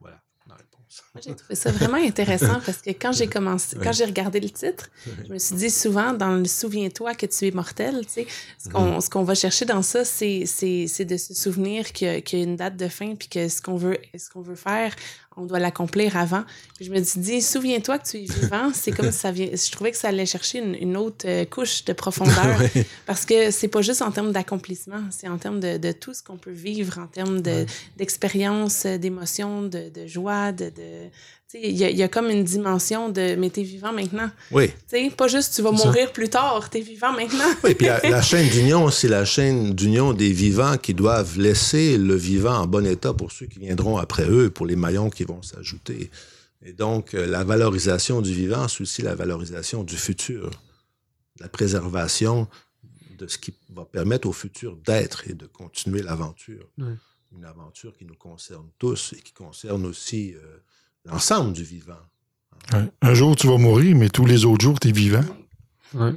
Voilà 0.00 0.20
ma 0.46 0.56
réponse. 0.56 1.03
Moi, 1.14 1.22
j'ai 1.24 1.34
trouvé 1.36 1.54
ça 1.54 1.70
vraiment 1.70 1.96
intéressant 2.04 2.58
parce 2.66 2.78
que 2.78 2.90
quand 2.90 3.12
j'ai 3.12 3.28
commencé, 3.28 3.76
quand 3.80 3.92
j'ai 3.92 4.04
regardé 4.04 4.40
le 4.40 4.50
titre, 4.50 4.90
je 5.28 5.32
me 5.32 5.38
suis 5.38 5.54
dit 5.54 5.70
souvent 5.70 6.12
dans 6.12 6.32
le 6.34 6.44
souviens-toi 6.44 7.14
que 7.14 7.26
tu 7.26 7.46
es 7.46 7.50
mortel, 7.52 8.00
tu 8.04 8.12
sais, 8.14 8.26
ce 8.58 8.68
Mhm. 8.68 8.72
qu'on 8.74 9.00
ce 9.00 9.08
qu'on 9.10 9.22
va 9.22 9.36
chercher 9.36 9.64
dans 9.64 9.82
ça, 9.82 10.04
c'est 10.04 10.40
de 10.44 11.16
se 11.16 11.32
souvenir 11.34 11.92
qu'il 11.92 12.08
y, 12.08 12.10
a- 12.10 12.20
qu'il 12.20 12.38
y 12.40 12.42
a 12.42 12.44
une 12.44 12.56
date 12.56 12.76
de 12.76 12.88
fin 12.88 13.14
puis 13.14 13.28
que 13.28 13.48
ce 13.48 13.62
qu'on 13.62 13.76
veut 13.76 13.96
ce 14.18 14.28
qu'on 14.28 14.40
veut 14.42 14.56
faire, 14.56 14.92
on 15.36 15.46
doit 15.46 15.58
l'accomplir 15.60 16.16
avant. 16.16 16.44
Puis 16.76 16.86
je 16.86 16.90
me 16.92 17.00
suis 17.04 17.20
dit 17.20 17.40
souviens-toi 17.42 17.98
que 17.98 18.08
tu 18.08 18.16
es 18.18 18.24
vivant, 18.24 18.72
c'est 18.74 18.90
comme 18.92 19.12
ça 19.12 19.30
vient 19.30 19.50
je 19.52 19.70
trouvais 19.70 19.92
que 19.92 19.96
ça 19.96 20.08
allait 20.08 20.26
chercher 20.26 20.58
une, 20.58 20.74
une 20.74 20.96
autre 20.96 21.26
euh, 21.28 21.44
couche 21.44 21.84
de 21.84 21.92
profondeur 21.92 22.58
parce 23.06 23.24
que 23.24 23.52
c'est 23.52 23.68
pas 23.68 23.82
juste 23.82 24.02
en 24.02 24.10
termes 24.10 24.32
d'accomplissement, 24.32 25.02
c'est 25.10 25.28
en 25.28 25.38
termes 25.38 25.60
de, 25.60 25.76
de 25.76 25.92
tout 25.92 26.12
ce 26.12 26.24
qu'on 26.24 26.36
peut 26.38 26.50
vivre, 26.50 26.98
en 26.98 27.06
termes 27.06 27.40
de- 27.40 27.66
d'expérience, 27.96 28.84
euh, 28.86 28.98
d'émotion, 28.98 29.62
de, 29.62 29.90
de 29.90 30.06
joie, 30.08 30.50
de. 30.50 30.72
Il 31.54 31.76
y, 31.76 31.84
a- 31.84 31.90
il 31.90 31.96
y 31.96 32.02
a 32.02 32.08
comme 32.08 32.30
une 32.30 32.42
dimension 32.44 33.08
de 33.10 33.36
mais 33.36 33.50
t'es 33.50 33.62
vivant 33.62 33.92
maintenant. 33.92 34.30
Oui. 34.50 34.68
Tu 34.68 34.74
sais, 34.88 35.10
pas 35.10 35.28
juste 35.28 35.54
tu 35.54 35.62
vas 35.62 35.76
ça. 35.76 35.86
mourir 35.86 36.12
plus 36.12 36.28
tard, 36.28 36.68
t'es 36.70 36.80
vivant 36.80 37.12
maintenant. 37.12 37.44
Oui, 37.62 37.74
puis 37.74 37.86
la, 37.86 38.00
la 38.00 38.22
chaîne 38.30 38.48
d'union, 38.48 38.90
c'est 38.90 39.08
la 39.08 39.24
chaîne 39.24 39.72
d'union 39.74 40.12
des 40.12 40.32
vivants 40.32 40.76
qui 40.78 40.94
doivent 40.94 41.38
laisser 41.38 41.96
le 41.98 42.14
vivant 42.16 42.56
en 42.58 42.66
bon 42.66 42.84
état 42.86 43.12
pour 43.14 43.30
ceux 43.32 43.46
qui 43.46 43.60
viendront 43.60 43.98
après 43.98 44.28
eux, 44.28 44.50
pour 44.50 44.66
les 44.66 44.76
maillons 44.76 45.10
qui 45.10 45.24
vont 45.24 45.42
s'ajouter. 45.42 46.10
Et 46.66 46.72
donc, 46.72 47.14
euh, 47.14 47.26
la 47.26 47.44
valorisation 47.44 48.20
du 48.22 48.32
vivant, 48.34 48.66
c'est 48.68 48.80
aussi 48.80 49.02
la 49.02 49.14
valorisation 49.14 49.84
du 49.84 49.96
futur, 49.96 50.50
la 51.40 51.48
préservation 51.48 52.48
de 53.18 53.26
ce 53.28 53.38
qui 53.38 53.54
va 53.72 53.84
permettre 53.84 54.26
au 54.28 54.32
futur 54.32 54.76
d'être 54.76 55.28
et 55.28 55.34
de 55.34 55.46
continuer 55.46 56.02
l'aventure. 56.02 56.68
Oui. 56.78 56.94
Une 57.36 57.44
aventure 57.44 57.96
qui 57.96 58.04
nous 58.04 58.14
concerne 58.16 58.68
tous 58.78 59.12
et 59.16 59.20
qui 59.20 59.32
concerne 59.32 59.84
aussi 59.86 60.34
euh, 60.34 60.56
l'ensemble 61.04 61.52
du 61.52 61.62
vivant. 61.64 61.94
Ouais. 62.72 62.88
Un 63.02 63.14
jour, 63.14 63.36
tu 63.36 63.46
vas 63.46 63.58
mourir, 63.58 63.94
mais 63.96 64.08
tous 64.08 64.24
les 64.26 64.44
autres 64.44 64.62
jours, 64.62 64.80
tu 64.80 64.88
es 64.88 64.92
vivant. 64.92 65.24
Ouais. 65.92 66.12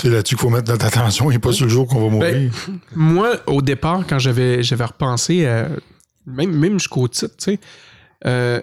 C'est 0.00 0.10
là-dessus 0.10 0.34
qu'il 0.34 0.42
faut 0.42 0.50
mettre 0.50 0.70
notre 0.72 0.84
attention 0.86 1.30
et 1.30 1.38
pas 1.38 1.52
sur 1.52 1.66
le 1.66 1.70
jour 1.70 1.86
qu'on 1.86 2.02
va 2.02 2.10
mourir. 2.10 2.52
Moi, 2.96 3.36
au 3.46 3.62
départ, 3.62 4.04
quand 4.08 4.18
j'avais 4.18 4.62
j'avais 4.62 4.84
repensé, 4.84 5.46
à- 5.46 5.68
même, 6.26 6.50
même 6.52 6.74
jusqu'au 6.80 7.06
titre, 7.06 7.34
tu 7.38 7.44
sais, 7.52 7.60
euh, 8.26 8.60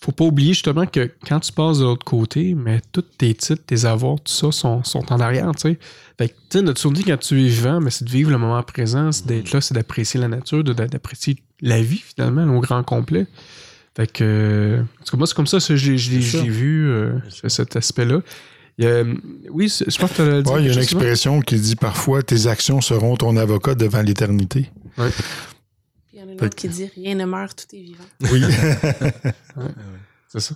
faut 0.00 0.12
pas 0.12 0.24
oublier 0.24 0.52
justement 0.52 0.84
que 0.86 1.10
quand 1.26 1.40
tu 1.40 1.52
passes 1.52 1.78
de 1.78 1.84
l'autre 1.84 2.04
côté, 2.04 2.54
mais 2.54 2.80
tous 2.92 3.00
tes 3.02 3.34
titres, 3.34 3.62
tes 3.66 3.84
avoirs, 3.86 4.16
tout 4.22 4.32
ça 4.32 4.52
sont, 4.52 4.84
sont 4.84 5.10
en 5.12 5.18
arrière, 5.20 5.50
tu 5.56 5.62
sais. 5.62 5.78
Fait 6.18 6.28
que, 6.28 6.34
tu 6.34 6.58
sais, 6.58 6.62
notre 6.62 6.80
souvenir 6.80 7.04
quand 7.06 7.16
tu 7.18 7.40
es 7.40 7.48
vivant, 7.48 7.80
mais 7.80 7.90
c'est 7.90 8.04
de 8.04 8.10
vivre 8.10 8.30
le 8.30 8.38
moment 8.38 8.62
présent, 8.62 9.10
c'est 9.10 9.26
d'être 9.26 9.50
là, 9.52 9.60
c'est 9.62 9.74
d'apprécier 9.74 10.20
la 10.20 10.28
nature, 10.28 10.62
de- 10.62 10.72
d'apprécier 10.74 11.42
la 11.62 11.80
vie, 11.80 11.98
finalement, 12.14 12.44
au 12.54 12.60
grand 12.60 12.82
complet. 12.84 13.26
Fait 13.98 14.06
que, 14.06 14.78
en 14.80 15.04
tout 15.04 15.10
cas, 15.10 15.16
moi, 15.16 15.26
c'est 15.26 15.34
comme 15.34 15.48
ça, 15.48 15.58
ça 15.58 15.74
l'ai 15.74 15.96
vu, 16.48 16.88
euh, 16.88 17.18
cet 17.48 17.74
aspect-là. 17.74 18.20
Il 18.78 18.84
y 18.84 18.86
a, 18.86 18.90
euh, 18.90 19.14
oui, 19.50 19.68
je 19.68 19.98
pense 19.98 20.12
que 20.12 20.16
tu 20.16 20.22
as 20.22 20.42
dit 20.42 20.50
Ouais, 20.52 20.62
il 20.62 20.66
y 20.68 20.70
a 20.70 20.72
une 20.72 20.78
expression 20.78 21.40
qui 21.40 21.58
dit 21.58 21.74
parfois 21.74 22.22
tes 22.22 22.46
actions 22.46 22.80
seront 22.80 23.16
ton 23.16 23.36
avocat 23.36 23.74
devant 23.74 24.00
l'éternité. 24.02 24.70
Puis 24.94 25.04
il 26.12 26.20
y 26.20 26.22
en 26.22 26.28
a 26.28 26.32
une 26.32 26.44
autre 26.44 26.54
qui 26.54 26.68
dit 26.68 26.88
Rien 26.94 27.16
ne 27.16 27.24
meurt, 27.24 27.66
tout 27.68 27.74
est 27.74 27.80
vivant. 27.80 28.04
Oui. 28.30 28.40
C'est 30.28 30.40
ça. 30.40 30.54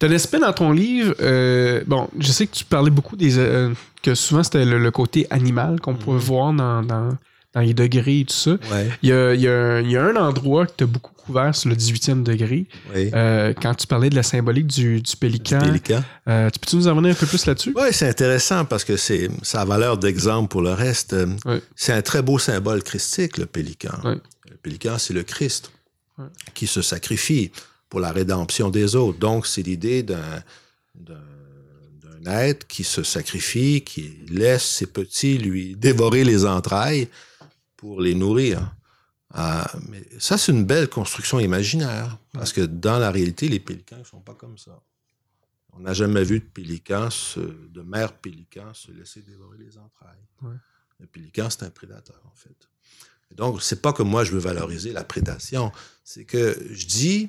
Tu 0.00 0.06
as 0.06 0.08
l'aspect 0.08 0.40
dans 0.40 0.52
ton 0.52 0.72
livre, 0.72 1.14
euh, 1.20 1.84
bon, 1.86 2.08
je 2.18 2.32
sais 2.32 2.48
que 2.48 2.56
tu 2.56 2.64
parlais 2.64 2.90
beaucoup 2.90 3.14
des. 3.14 3.38
euh, 3.38 3.72
que 4.02 4.16
souvent 4.16 4.42
c'était 4.42 4.64
le, 4.64 4.80
le 4.80 4.90
côté 4.90 5.28
animal 5.30 5.80
qu'on 5.80 5.94
pouvait 5.94 6.18
voir 6.18 6.52
dans, 6.52 6.82
dans, 6.82 7.10
dans 7.54 7.60
les 7.60 7.74
degrés 7.74 8.20
et 8.20 8.24
tout 8.24 8.34
ça. 8.34 8.50
Ouais, 8.72 8.88
Il 9.02 9.08
y 9.08 9.12
a, 9.12 9.32
il 9.34 9.40
y 9.40 9.48
a 9.48 9.52
un- 9.52 9.80
il 9.80 9.90
y 9.90 9.96
a 9.96 10.04
un 10.04 10.16
endroit 10.16 10.66
que 10.66 10.72
tu 10.78 10.84
as 10.84 10.86
beaucoup 10.86 11.12
couvert 11.14 11.54
sur 11.54 11.70
le 11.70 11.76
18e 11.76 12.22
degré, 12.22 12.66
oui. 12.94 13.10
euh, 13.14 13.54
quand 13.62 13.74
tu 13.74 13.86
parlais 13.86 14.10
de 14.10 14.14
la 14.14 14.22
symbolique 14.22 14.66
du, 14.66 15.00
du 15.00 15.16
pélican. 15.16 15.58
Pélican. 15.60 16.02
Euh, 16.28 16.50
tu 16.50 16.58
peux-tu 16.58 16.76
nous 16.76 16.86
en 16.88 17.02
un 17.02 17.14
peu 17.14 17.26
plus 17.26 17.46
là-dessus? 17.46 17.72
Oui, 17.74 17.86
c'est 17.92 18.08
intéressant 18.08 18.64
parce 18.66 18.84
que 18.84 18.96
c'est 18.98 19.30
ça 19.42 19.62
a 19.62 19.64
valeur 19.64 19.96
d'exemple 19.96 20.48
pour 20.48 20.60
le 20.60 20.72
reste. 20.72 21.14
Euh. 21.14 21.26
C'est 21.76 21.92
un 21.94 22.02
très 22.02 22.20
beau 22.20 22.38
symbole 22.38 22.82
christique, 22.82 23.38
le 23.38 23.46
pélican. 23.46 23.96
Le 24.04 24.56
pélican, 24.62 24.98
c'est 24.98 25.14
le 25.14 25.22
Christ 25.22 25.70
qui 26.52 26.66
se 26.66 26.82
sacrifie 26.82 27.50
pour 27.88 28.00
la 28.00 28.12
rédemption 28.12 28.68
des 28.70 28.94
autres. 28.94 29.18
Donc, 29.18 29.46
c'est 29.46 29.62
l'idée 29.62 30.02
d'un 30.02 30.42
être 32.26 32.66
qui 32.66 32.84
se 32.84 33.02
sacrifie, 33.02 33.82
qui 33.82 34.10
laisse 34.30 34.62
ses 34.64 34.86
petits 34.86 35.36
lui 35.38 35.74
dévorer 35.76 36.24
les 36.24 36.44
entrailles 36.46 37.08
pour 37.84 38.00
les 38.00 38.14
nourrir. 38.14 38.74
Ah, 39.34 39.70
mais 39.90 40.02
ça, 40.18 40.38
c'est 40.38 40.52
une 40.52 40.64
belle 40.64 40.88
construction 40.88 41.38
imaginaire, 41.38 42.16
parce 42.32 42.50
que 42.50 42.62
dans 42.62 42.98
la 42.98 43.10
réalité, 43.10 43.46
les 43.46 43.60
pélicans 43.60 43.98
ne 43.98 44.04
sont 44.04 44.22
pas 44.22 44.32
comme 44.32 44.56
ça. 44.56 44.80
On 45.74 45.80
n'a 45.80 45.92
jamais 45.92 46.24
vu 46.24 46.38
de 46.40 46.46
pélican, 46.46 47.10
se- 47.10 47.40
de 47.40 47.82
mère 47.82 48.16
pélican, 48.16 48.72
se 48.72 48.90
laisser 48.90 49.20
dévorer 49.20 49.58
les 49.58 49.76
entrailles. 49.76 50.26
Ouais. 50.40 50.56
Le 50.98 51.06
pélican, 51.06 51.50
c'est 51.50 51.64
un 51.64 51.68
prédateur, 51.70 52.22
en 52.24 52.34
fait. 52.34 52.56
Et 53.30 53.34
donc, 53.34 53.62
c'est 53.62 53.82
pas 53.82 53.92
que 53.92 54.02
moi, 54.02 54.24
je 54.24 54.32
veux 54.32 54.38
valoriser 54.38 54.94
la 54.94 55.04
prédation, 55.04 55.70
c'est 56.04 56.24
que 56.24 56.56
je 56.70 56.86
dis 56.86 57.28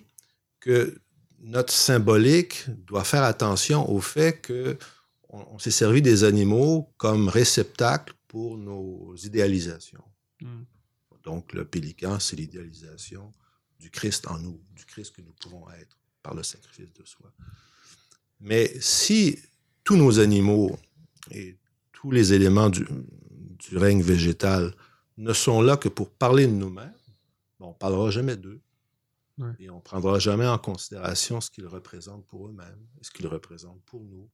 que 0.61 0.97
notre 1.41 1.73
symbolique 1.73 2.63
doit 2.87 3.03
faire 3.03 3.23
attention 3.23 3.91
au 3.91 3.99
fait 3.99 4.39
que 4.39 4.77
on, 5.27 5.39
on 5.55 5.59
s'est 5.59 5.69
servi 5.83 6.01
des 6.01 6.23
animaux 6.23 6.93
comme 6.95 7.27
réceptacle 7.27 8.13
pour 8.29 8.57
nos 8.57 9.13
idéalisations. 9.17 10.03
Mm. 10.41 10.63
Donc, 11.23 11.53
le 11.53 11.65
pélican, 11.65 12.19
c'est 12.19 12.35
l'idéalisation 12.35 13.31
du 13.79 13.89
Christ 13.89 14.27
en 14.27 14.37
nous, 14.37 14.61
du 14.75 14.85
Christ 14.85 15.15
que 15.15 15.21
nous 15.21 15.33
pouvons 15.33 15.69
être 15.71 15.97
par 16.21 16.35
le 16.35 16.43
sacrifice 16.43 16.93
de 16.93 17.03
soi. 17.03 17.31
Mais 18.39 18.71
si 18.79 19.39
tous 19.83 19.95
nos 19.95 20.19
animaux 20.19 20.77
et 21.31 21.57
tous 21.91 22.11
les 22.11 22.33
éléments 22.33 22.69
du, 22.69 22.85
du 23.69 23.77
règne 23.77 24.01
végétal 24.01 24.75
ne 25.17 25.33
sont 25.33 25.61
là 25.61 25.77
que 25.77 25.89
pour 25.89 26.11
parler 26.11 26.45
de 26.45 26.51
nous-mêmes, 26.51 26.93
ben, 27.59 27.67
on 27.67 27.69
ne 27.69 27.73
parlera 27.73 28.11
jamais 28.11 28.35
d'eux. 28.35 28.61
Ouais. 29.37 29.51
Et 29.59 29.69
on 29.69 29.77
ne 29.77 29.81
prendra 29.81 30.19
jamais 30.19 30.47
en 30.47 30.57
considération 30.57 31.41
ce 31.41 31.49
qu'ils 31.49 31.67
représentent 31.67 32.25
pour 32.25 32.47
eux-mêmes 32.47 32.87
et 32.99 33.03
ce 33.03 33.11
qu'ils 33.11 33.27
représentent 33.27 33.83
pour 33.85 34.03
nous. 34.03 34.29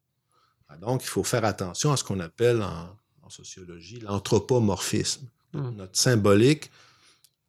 Ah, 0.68 0.78
Donc, 0.78 1.04
il 1.04 1.08
faut 1.08 1.24
faire 1.24 1.46
attention 1.46 1.92
à 1.92 1.98
ce 1.98 2.04
qu'on 2.04 2.20
appelle 2.20 2.62
en, 2.62 2.96
en 3.22 3.30
sociologie 3.30 4.00
l'anthropomorphisme. 4.00 5.28
Mm. 5.54 5.70
Notre 5.78 5.98
symbolique, 5.98 6.72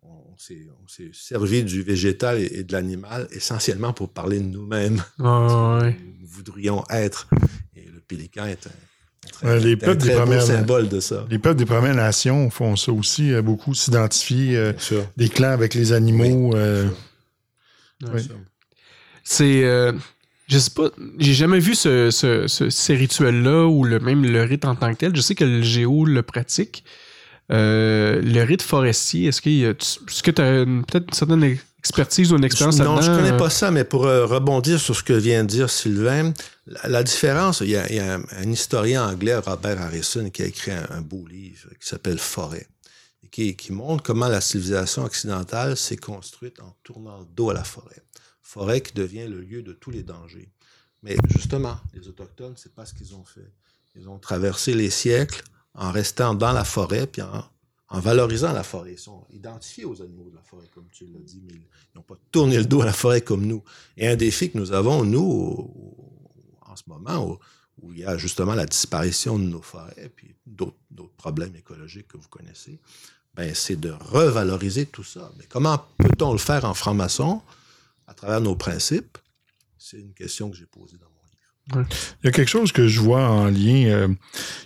on 0.02 0.34
s'est 0.38 1.10
servi 1.12 1.62
du 1.62 1.82
végétal 1.82 2.38
et, 2.40 2.46
et 2.58 2.64
de 2.64 2.72
l'animal 2.72 3.28
essentiellement 3.30 3.92
pour 3.92 4.08
parler 4.10 4.40
de 4.40 4.44
nous-mêmes. 4.46 5.02
Ouais. 5.18 5.96
Nous 6.20 6.26
voudrions 6.26 6.84
être. 6.90 7.28
Et 7.76 7.84
le 7.86 8.00
pélican 8.00 8.46
est 8.46 8.66
un, 8.66 8.70
un 8.70 9.30
très, 9.30 9.46
Ouais, 9.48 9.60
les 9.60 9.70
est 9.70 9.74
un 9.74 9.86
peuples 9.86 10.02
des 10.02 10.08
très 10.08 10.14
beau 10.14 10.20
Premières- 10.22 10.42
symbole 10.42 10.88
de 10.88 10.98
ça. 11.00 11.26
Les 11.30 11.38
peuples 11.38 11.58
des 11.58 11.66
Premières 11.66 11.94
Nations 11.94 12.50
font 12.50 12.74
ça 12.74 12.90
aussi, 12.92 13.32
euh, 13.32 13.40
beaucoup 13.42 13.72
s'identifier 13.74 14.56
euh, 14.56 14.72
des 15.16 15.28
clans 15.28 15.52
avec 15.52 15.74
les 15.74 15.92
animaux. 15.92 16.56
euh, 16.56 16.88
oui. 18.12 18.28
C'est. 19.24 19.62
je 20.48 20.58
sais 20.58 20.70
pas, 20.74 20.90
j'ai 21.18 21.34
jamais 21.34 21.60
vu 21.60 21.76
ce, 21.76 22.10
ce- 22.10 22.48
ce- 22.48 22.68
ces 22.70 22.94
rituels-là 22.96 23.66
ou 23.68 23.84
le, 23.84 24.00
même 24.00 24.24
le 24.24 24.42
rite 24.42 24.64
en 24.64 24.74
tant 24.74 24.92
que 24.92 24.98
tel. 24.98 25.14
Je 25.14 25.20
sais 25.20 25.36
que 25.36 25.44
le 25.44 25.62
géo 25.62 26.04
le 26.04 26.22
pratique. 26.22 26.84
Euh, 27.52 28.20
le 28.22 28.42
rite 28.42 28.62
forestier, 28.62 29.28
est-ce, 29.28 29.40
tu- 29.42 29.50
est-ce 29.66 30.22
que 30.22 30.30
tu 30.30 30.40
as 30.42 30.64
peut-être 30.64 31.06
une 31.08 31.12
certaine 31.12 31.58
expertise 31.78 32.32
ou 32.32 32.36
une 32.36 32.44
expérience 32.44 32.78
non, 32.78 33.00
je 33.00 33.08
là-dedans? 33.08 33.16
connais 33.22 33.34
euh? 33.34 33.38
pas 33.38 33.50
ça, 33.50 33.70
mais 33.70 33.84
pour 33.84 34.06
euh, 34.06 34.24
rebondir 34.26 34.80
sur 34.80 34.96
ce 34.96 35.02
que 35.02 35.12
vient 35.12 35.42
de 35.44 35.48
dire 35.48 35.68
Sylvain, 35.68 36.32
la, 36.66 36.88
la 36.88 37.02
différence, 37.02 37.60
il 37.60 37.70
y 37.70 37.76
a, 37.76 37.88
il 37.90 37.96
y 37.96 38.00
a 38.00 38.14
un, 38.14 38.22
un 38.30 38.50
historien 38.50 39.06
anglais, 39.06 39.36
Robert 39.36 39.80
Harrison, 39.82 40.30
qui 40.30 40.42
a 40.42 40.46
écrit 40.46 40.70
un, 40.70 40.86
un 40.90 41.02
beau 41.02 41.26
livre 41.26 41.68
qui 41.80 41.86
s'appelle 41.86 42.18
Forêt, 42.18 42.66
et 43.24 43.28
qui, 43.28 43.54
qui 43.56 43.72
montre 43.72 44.02
comment 44.02 44.28
la 44.28 44.40
civilisation 44.40 45.04
occidentale 45.04 45.76
s'est 45.76 45.96
construite 45.96 46.58
en 46.60 46.74
tournant 46.82 47.18
le 47.20 47.26
dos 47.36 47.50
à 47.50 47.54
la 47.54 47.64
forêt. 47.64 48.02
Forêt 48.40 48.80
qui 48.80 48.92
devient 48.94 49.26
le 49.28 49.40
lieu 49.40 49.62
de 49.62 49.72
tous 49.72 49.90
les 49.90 50.02
dangers. 50.02 50.48
Mais 51.02 51.16
justement, 51.34 51.76
les 51.94 52.06
Autochtones, 52.08 52.54
c'est 52.56 52.74
pas 52.74 52.86
ce 52.86 52.94
qu'ils 52.94 53.14
ont 53.14 53.24
fait. 53.24 53.50
Ils 53.96 54.08
ont 54.08 54.18
traversé 54.18 54.72
les 54.72 54.88
siècles 54.90 55.42
en 55.74 55.90
restant 55.90 56.34
dans 56.34 56.52
la 56.52 56.64
forêt, 56.64 57.06
puis 57.06 57.22
en, 57.22 57.44
valorisant 58.00 58.52
la 58.52 58.62
forêt. 58.62 58.92
Ils 58.92 58.98
sont 58.98 59.24
identifiés 59.30 59.84
aux 59.84 60.00
animaux 60.00 60.30
de 60.30 60.36
la 60.36 60.42
forêt, 60.42 60.66
comme 60.74 60.88
tu 60.90 61.06
l'as 61.06 61.20
dit, 61.20 61.42
mais 61.44 61.54
ils 61.54 61.96
n'ont 61.96 62.02
pas 62.02 62.16
tourné 62.30 62.56
le 62.56 62.64
dos 62.64 62.80
à 62.82 62.86
la 62.86 62.92
forêt 62.92 63.20
comme 63.20 63.46
nous. 63.46 63.62
Et 63.96 64.08
un 64.08 64.16
défi 64.16 64.50
que 64.50 64.58
nous 64.58 64.72
avons, 64.72 65.04
nous, 65.04 65.70
en 66.62 66.76
ce 66.76 66.84
moment, 66.86 67.38
où, 67.82 67.92
il 67.92 67.98
y 67.98 68.04
a 68.04 68.16
justement 68.16 68.54
la 68.54 68.64
disparition 68.64 69.38
de 69.38 69.44
nos 69.44 69.60
forêts, 69.60 70.10
puis 70.14 70.34
d'autres 70.46 70.76
d'autres 70.90 71.14
problèmes 71.14 71.56
écologiques 71.56 72.08
que 72.08 72.16
vous 72.16 72.28
connaissez, 72.28 72.78
ben, 73.34 73.54
c'est 73.54 73.76
de 73.76 73.90
revaloriser 73.90 74.86
tout 74.86 75.04
ça. 75.04 75.32
Mais 75.38 75.46
comment 75.48 75.78
peut-on 75.98 76.32
le 76.32 76.38
faire 76.38 76.64
en 76.64 76.74
franc-maçon? 76.74 77.42
À 78.06 78.14
travers 78.14 78.40
nos 78.40 78.54
principes? 78.54 79.18
C'est 79.78 79.98
une 79.98 80.12
question 80.12 80.50
que 80.50 80.56
j'ai 80.56 80.66
posée 80.66 80.98
dans 80.98 81.08
mon 81.08 81.21
Il 81.74 82.24
y 82.24 82.28
a 82.28 82.32
quelque 82.32 82.48
chose 82.48 82.72
que 82.72 82.88
je 82.88 83.00
vois 83.00 83.28
en 83.28 83.46
lien 83.46 83.84
euh, 83.86 84.08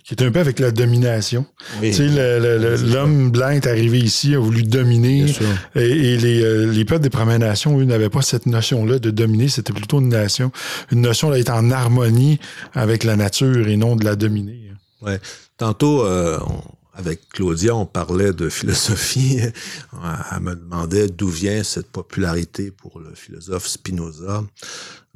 qui 0.03 0.15
est 0.15 0.23
un 0.23 0.31
peu 0.33 0.41
avec 0.41 0.59
la 0.59 0.71
domination. 0.71 1.45
Oui, 1.81 1.91
Tu 1.91 2.09
sais, 2.09 2.79
l'homme 2.79 3.31
blanc 3.31 3.51
est 3.51 3.67
arrivé 3.67 3.99
ici, 3.99 4.35
a 4.35 4.39
voulu 4.39 4.63
dominer. 4.63 5.27
Et, 5.75 5.81
et 5.81 6.17
les, 6.17 6.43
euh, 6.43 6.73
les 6.73 6.85
peuples 6.85 7.03
des 7.03 7.11
Premières 7.11 7.39
Nations, 7.39 7.79
eux, 7.79 7.85
n'avaient 7.85 8.09
pas 8.09 8.23
cette 8.23 8.47
notion-là 8.47 8.99
de 8.99 9.11
dominer. 9.11 9.49
C'était 9.49 9.75
plutôt 9.75 10.01
une 10.01 10.09
nation, 10.09 10.51
une 10.91 11.03
notion 11.03 11.31
d'être 11.31 11.51
en 11.51 11.71
harmonie 11.71 12.39
avec 12.73 13.05
la 13.05 13.15
nature 13.17 13.69
et 13.69 13.77
non 13.77 13.95
de 13.95 14.05
la 14.05 14.17
dominer. 14.17 14.73
Tantôt, 15.59 16.05
euh, 16.05 16.39
on- 16.49 16.63
avec 16.99 17.29
Claudia, 17.29 17.77
on 17.77 17.85
parlait 17.85 18.33
de 18.33 18.49
philosophie. 18.49 19.39
Elle 20.33 20.41
me 20.41 20.55
demandait 20.55 21.09
d'où 21.09 21.29
vient 21.29 21.63
cette 21.63 21.89
popularité 21.93 22.71
pour 22.71 23.01
le 23.01 23.15
philosophe 23.15 23.67
Spinoza. 23.67 24.43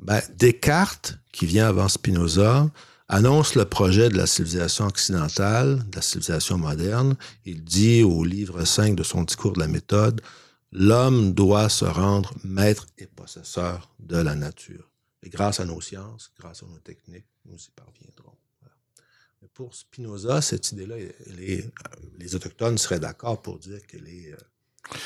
Ben, 0.02 0.20
Descartes, 0.38 1.16
qui 1.32 1.46
vient 1.46 1.68
avant 1.68 1.88
Spinoza, 1.88 2.70
annonce 3.08 3.54
le 3.56 3.64
projet 3.64 4.08
de 4.08 4.16
la 4.16 4.26
civilisation 4.26 4.86
occidentale, 4.86 5.78
de 5.90 5.96
la 5.96 6.02
civilisation 6.02 6.58
moderne. 6.58 7.16
Il 7.44 7.64
dit 7.64 8.02
au 8.02 8.24
livre 8.24 8.64
5 8.64 8.94
de 8.94 9.02
son 9.02 9.22
discours 9.24 9.52
de 9.52 9.60
la 9.60 9.66
méthode, 9.68 10.20
l'homme 10.72 11.32
doit 11.32 11.68
se 11.68 11.84
rendre 11.84 12.32
maître 12.44 12.86
et 12.98 13.06
possesseur 13.06 13.90
de 13.98 14.16
la 14.16 14.34
nature. 14.34 14.90
Et 15.22 15.28
grâce 15.28 15.60
à 15.60 15.64
nos 15.64 15.80
sciences, 15.80 16.30
grâce 16.38 16.62
à 16.62 16.66
nos 16.66 16.78
techniques, 16.78 17.26
nous 17.44 17.56
y 17.58 17.70
parviendrons. 17.74 18.36
Voilà. 18.60 18.74
Mais 19.42 19.48
pour 19.52 19.74
Spinoza, 19.74 20.40
cette 20.40 20.70
idée-là, 20.72 20.94
les 22.18 22.34
Autochtones 22.34 22.78
seraient 22.78 23.00
d'accord 23.00 23.42
pour 23.42 23.58
dire 23.58 23.84
qu'elle 23.86 24.06
est 24.08 24.32
euh, 24.32 24.96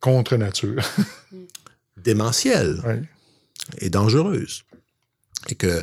Contre 0.00 0.36
nature. 0.36 0.82
démentielle 1.96 2.80
Ouais. 2.84 3.02
et 3.78 3.90
dangereuse. 3.90 4.64
Et 5.48 5.54
que, 5.54 5.82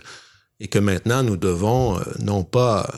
et 0.59 0.67
que 0.67 0.79
maintenant, 0.79 1.23
nous 1.23 1.37
devons 1.37 1.99
euh, 1.99 2.03
non 2.19 2.43
pas 2.43 2.89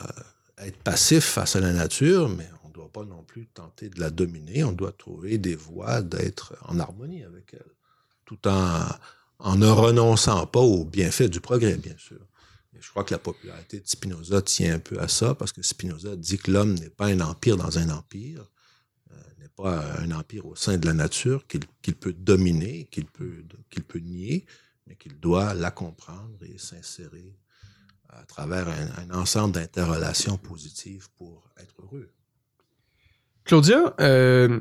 euh, 0.58 0.66
être 0.66 0.78
passifs 0.78 1.24
face 1.24 1.56
à 1.56 1.60
la 1.60 1.72
nature, 1.72 2.28
mais 2.28 2.48
on 2.64 2.68
ne 2.68 2.74
doit 2.74 2.92
pas 2.92 3.04
non 3.04 3.22
plus 3.22 3.46
tenter 3.46 3.88
de 3.88 4.00
la 4.00 4.10
dominer. 4.10 4.64
On 4.64 4.72
doit 4.72 4.92
trouver 4.92 5.38
des 5.38 5.56
voies 5.56 6.02
d'être 6.02 6.54
en 6.66 6.78
harmonie 6.78 7.24
avec 7.24 7.54
elle, 7.54 7.72
tout 8.24 8.48
en, 8.48 8.86
en 9.38 9.56
ne 9.56 9.66
renonçant 9.68 10.46
pas 10.46 10.60
aux 10.60 10.84
bienfaits 10.84 11.30
du 11.30 11.40
progrès, 11.40 11.76
bien 11.76 11.96
sûr. 11.98 12.20
Je 12.80 12.90
crois 12.90 13.04
que 13.04 13.14
la 13.14 13.18
popularité 13.18 13.80
de 13.80 13.88
Spinoza 13.88 14.42
tient 14.42 14.74
un 14.74 14.78
peu 14.78 15.00
à 15.00 15.08
ça, 15.08 15.34
parce 15.34 15.52
que 15.52 15.62
Spinoza 15.62 16.16
dit 16.16 16.36
que 16.36 16.50
l'homme 16.50 16.74
n'est 16.74 16.90
pas 16.90 17.06
un 17.06 17.20
empire 17.20 17.56
dans 17.56 17.78
un 17.78 17.88
empire, 17.88 18.44
euh, 19.10 19.14
n'est 19.40 19.48
pas 19.48 19.96
un 19.98 20.10
empire 20.10 20.44
au 20.46 20.54
sein 20.54 20.76
de 20.76 20.86
la 20.86 20.92
nature 20.92 21.46
qu'il 21.46 21.94
peut 21.94 22.12
dominer, 22.12 22.86
qu'il 22.90 23.06
peut, 23.06 23.42
qu'il 23.70 23.84
peut 23.84 24.00
nier, 24.00 24.44
mais 24.86 24.96
qu'il 24.96 25.18
doit 25.18 25.54
la 25.54 25.70
comprendre 25.70 26.36
et 26.42 26.58
s'insérer 26.58 27.36
à 28.10 28.22
travers 28.24 28.68
un, 28.68 29.10
un 29.10 29.18
ensemble 29.18 29.54
d'interrelations 29.54 30.36
positives 30.38 31.08
pour 31.16 31.48
être 31.58 31.74
heureux. 31.82 32.10
Claudia, 33.44 33.94
euh, 34.00 34.60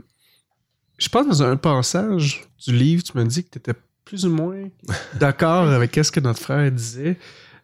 je 0.97 1.09
pense 1.09 1.28
dans 1.28 1.43
un 1.43 1.57
passage 1.57 2.45
du 2.65 2.74
livre, 2.76 3.03
tu 3.03 3.11
m'as 3.17 3.24
dit 3.24 3.43
que 3.43 3.49
tu 3.51 3.57
étais 3.59 3.74
plus 4.05 4.26
ou 4.26 4.30
moins 4.32 4.69
d'accord 5.19 5.69
avec 5.69 5.95
ce 5.95 6.11
que 6.11 6.19
notre 6.19 6.39
frère 6.41 6.71
disait. 6.71 7.17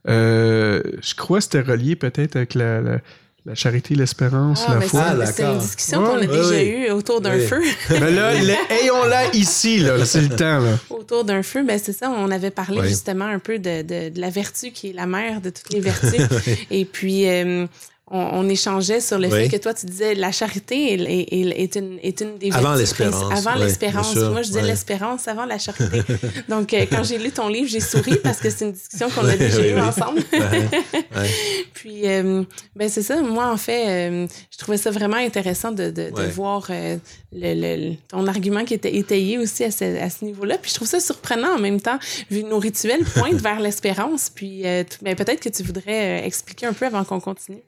Euh, 0.08 0.82
je 1.02 1.14
crois 1.16 1.40
que 1.40 1.44
c'était 1.44 1.62
relié 1.62 1.96
peut-être 1.96 2.36
avec 2.38 2.54
la, 2.54 2.82
la- 2.82 3.02
la 3.50 3.56
charité, 3.56 3.96
l'espérance, 3.96 4.64
Ah, 4.68 4.76
la 4.76 4.82
foi. 4.82 5.04
Ah, 5.04 5.26
c'est- 5.26 5.32
c'est 5.34 5.44
une 5.44 5.58
discussion 5.58 6.04
qu'on 6.04 6.16
a 6.18 6.20
Ouais, 6.20 6.28
déjà 6.28 6.50
oui. 6.50 6.68
eue 6.88 6.92
autour 6.92 7.20
d'un 7.20 7.36
Oui. 7.36 7.48
feu. 7.48 7.62
Mais 7.90 8.12
là, 8.12 8.34
le- 8.36 8.54
ayons-la 8.84 9.34
ici, 9.34 9.80
là. 9.80 10.06
C'est 10.06 10.22
le 10.22 10.30
temps, 10.30 10.60
là. 10.60 10.78
autour 10.92 11.24
d'un 11.24 11.42
feu, 11.42 11.64
ben 11.64 11.80
c'est 11.84 11.92
ça, 11.94 12.12
on 12.12 12.30
avait 12.30 12.52
parlé 12.52 12.80
Oui. 12.82 12.88
justement 12.88 13.26
un 13.26 13.40
peu 13.40 13.58
de, 13.58 13.82
de, 13.82 14.10
de 14.10 14.22
la 14.22 14.30
vertu 14.30 14.72
qui 14.72 14.92
est 14.92 14.94
la 14.94 15.08
mère 15.08 15.42
de 15.42 15.50
toutes 15.50 15.74
les 15.74 15.80
vertus. 15.80 16.22
Et 16.72 16.86
puis, 16.86 17.28
euh, 17.28 17.66
on, 18.12 18.20
on 18.20 18.50
échangeait 18.50 19.00
sur 19.02 19.18
le 19.20 19.28
Oui. 19.28 19.44
fait 19.44 19.50
que 19.50 19.58
toi, 19.62 19.74
tu 19.74 19.86
disais 19.86 20.16
la 20.16 20.32
charité 20.32 20.94
est, 20.94 21.02
est, 21.02 21.34
est- 21.34 21.62
est 21.64 21.76
une, 21.76 22.00
est 22.02 22.22
une 22.22 22.38
des 22.38 22.52
Avant 22.52 22.74
l'espérance, 22.76 23.32
Avant 23.38 23.56
oui, 23.58 23.66
l'espérance. 23.66 24.16
Moi, 24.16 24.42
je 24.42 24.48
disais 24.48 24.62
oui. 24.62 24.68
l'espérance 24.68 25.28
avant 25.28 25.46
la 25.46 25.58
charité. 25.60 26.02
Donc, 26.50 26.74
euh, 26.74 26.86
quand 26.90 27.04
j'ai 27.04 27.18
lu 27.18 27.32
ton 27.32 27.48
livre, 27.48 27.68
j'ai 27.70 27.80
souri 27.80 28.16
parce 28.24 28.40
que 28.40 28.50
c'est 28.50 28.66
une 28.66 28.72
discussion 28.72 29.10
qu'on 29.10 29.26
a 29.28 29.36
déjà 29.36 29.66
eue 29.68 29.80
ensemble. 29.80 30.22
Puis, 31.74 32.08
euh, 32.08 32.44
ben 32.76 32.90
c'est 32.90 33.02
ça. 33.04 33.22
Moi, 33.22 33.46
en 33.52 33.58
fait, 33.58 33.88
euh, 34.10 34.28
je 34.52 34.58
trouvais 34.58 34.78
ça 34.78 34.92
vraiment 34.92 35.18
intéressant 35.18 35.72
de, 35.72 35.90
de, 35.90 36.10
de 36.10 36.24
voir 36.32 36.68
le, 36.70 37.00
le- 37.34 37.96
ton 38.08 38.26
argument 38.28 38.66
qui 38.66 38.74
était 38.74 38.96
étayé 38.96 39.38
aussi 39.38 39.64
à 39.64 39.72
ce, 39.72 40.00
à 40.02 40.10
ce 40.10 40.26
niveau-là. 40.26 40.58
Puis, 40.58 40.72
je 40.72 40.76
trouve 40.76 40.88
ça 40.88 41.00
surprenant 41.00 41.56
en 41.56 41.60
même 41.60 41.80
temps, 41.82 42.00
vu 42.30 42.44
nos 42.44 42.60
rituels 42.60 43.04
pointent 43.04 43.34
vers 43.42 43.60
l'espérance. 43.60 44.30
Puis, 44.34 44.64
ben, 44.64 45.16
peut-être 45.16 45.40
que 45.40 45.50
tu 45.50 45.64
voudrais 45.64 46.26
expliquer 46.26 46.66
un 46.66 46.74
peu 46.74 46.86
avant 46.86 47.04
qu'on 47.04 47.20
continue. 47.20 47.60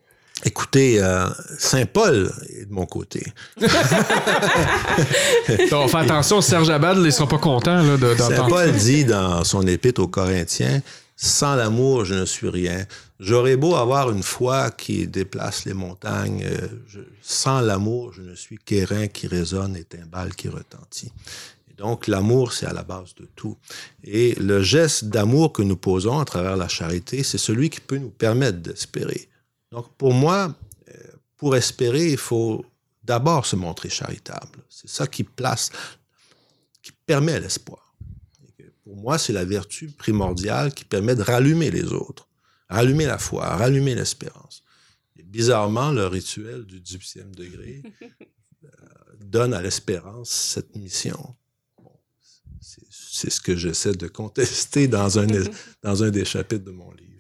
Écoutez, 0.44 1.02
euh, 1.02 1.28
Saint 1.60 1.86
Paul 1.86 2.32
est 2.50 2.66
de 2.66 2.74
mon 2.74 2.86
côté. 2.86 3.24
Donc, 5.72 5.90
fais 5.90 5.98
attention, 5.98 6.42
Serge 6.42 6.70
Abad, 6.70 6.98
ils 6.98 7.12
seront 7.12 7.28
pas 7.28 7.38
contents 7.38 7.82
là, 7.82 7.98
de- 7.98 8.16
Saint 8.16 8.30
d'entendre. 8.30 8.50
Paul 8.50 8.72
dit 8.72 9.06
dans 9.06 9.44
son 9.44 9.66
épître 9.68 10.02
aux 10.02 10.08
Corinthiens, 10.08 10.82
sans 11.16 11.56
l'amour, 11.56 12.06
je 12.06 12.16
ne 12.16 12.26
suis 12.26 12.50
rien. 12.50 12.86
J'aurais 13.20 13.56
beau 13.56 13.76
avoir 13.76 14.10
une 14.12 14.24
foi 14.24 14.72
qui 14.72 15.06
déplace 15.08 15.66
les 15.66 15.74
montagnes, 15.74 16.44
euh, 16.44 16.68
je- 16.88 17.00
sans 17.22 17.62
l'amour, 17.62 18.14
je 18.14 18.22
ne 18.24 18.34
suis 18.36 18.58
qu'airain 18.58 19.08
qui 19.08 19.28
résonne 19.28 19.76
et 19.76 19.84
timbale 19.84 20.34
qui 20.36 20.48
retentit. 20.50 21.12
Et 21.70 21.76
donc, 21.82 22.08
l'amour, 22.08 22.54
c'est 22.54 22.66
à 22.66 22.74
la 22.74 22.84
base 22.84 23.14
de 23.20 23.28
tout. 23.36 23.58
Et 24.04 24.34
le 24.40 24.64
geste 24.64 25.06
d'amour 25.06 25.54
que 25.54 25.62
nous 25.62 25.78
posons 25.78 26.20
à 26.20 26.26
travers 26.26 26.58
la 26.58 26.68
charité, 26.68 27.22
c'est 27.24 27.38
celui 27.38 27.70
qui 27.70 27.80
peut 27.80 27.98
nous 27.98 28.10
permettre 28.10 28.58
d'espérer. 28.58 29.28
Donc, 29.72 29.96
pour 29.98 30.14
moi, 30.14 30.56
euh, 30.90 30.94
pour 31.38 31.56
espérer, 31.56 32.12
il 32.12 32.18
faut 32.18 32.66
d'abord 33.04 33.46
se 33.46 33.56
montrer 33.56 33.90
charitable. 33.90 34.60
C'est 34.70 34.90
ça 34.90 35.08
qui 35.08 35.24
place, 35.24 35.72
qui 36.82 36.92
permet 37.06 37.40
l'espoir. 37.40 37.96
Pour 38.84 38.96
moi, 38.98 39.18
c'est 39.18 39.34
la 39.34 39.46
vertu 39.46 39.88
primordiale 39.90 40.74
qui 40.74 40.84
permet 40.84 41.16
de 41.16 41.22
rallumer 41.22 41.72
les 41.72 41.94
autres, 41.94 42.28
rallumer 42.70 43.06
la 43.06 43.18
foi, 43.18 43.46
rallumer 43.56 43.96
l'espérance. 43.96 44.64
Et 45.18 45.24
bizarrement, 45.24 45.92
le 45.92 46.08
rituel 46.08 46.66
du 46.66 46.80
18e 46.82 47.32
degré 47.34 47.82
euh, 48.64 48.68
donne 49.20 49.54
à 49.54 49.62
l'espérance 49.62 50.30
cette 50.30 50.76
mission. 50.76 51.36
Bon, 51.82 51.92
c'est- 52.62 52.82
c'est 52.90 53.30
ce 53.30 53.40
que 53.40 53.56
j'essaie 53.56 53.94
de 53.96 54.08
contester 54.08 54.88
dans 54.88 55.18
un, 55.20 55.28
dans 55.84 56.04
un 56.04 56.10
des 56.10 56.26
chapitres 56.26 56.66
de 56.66 56.72
mon 56.72 56.92
livre. 56.92 57.11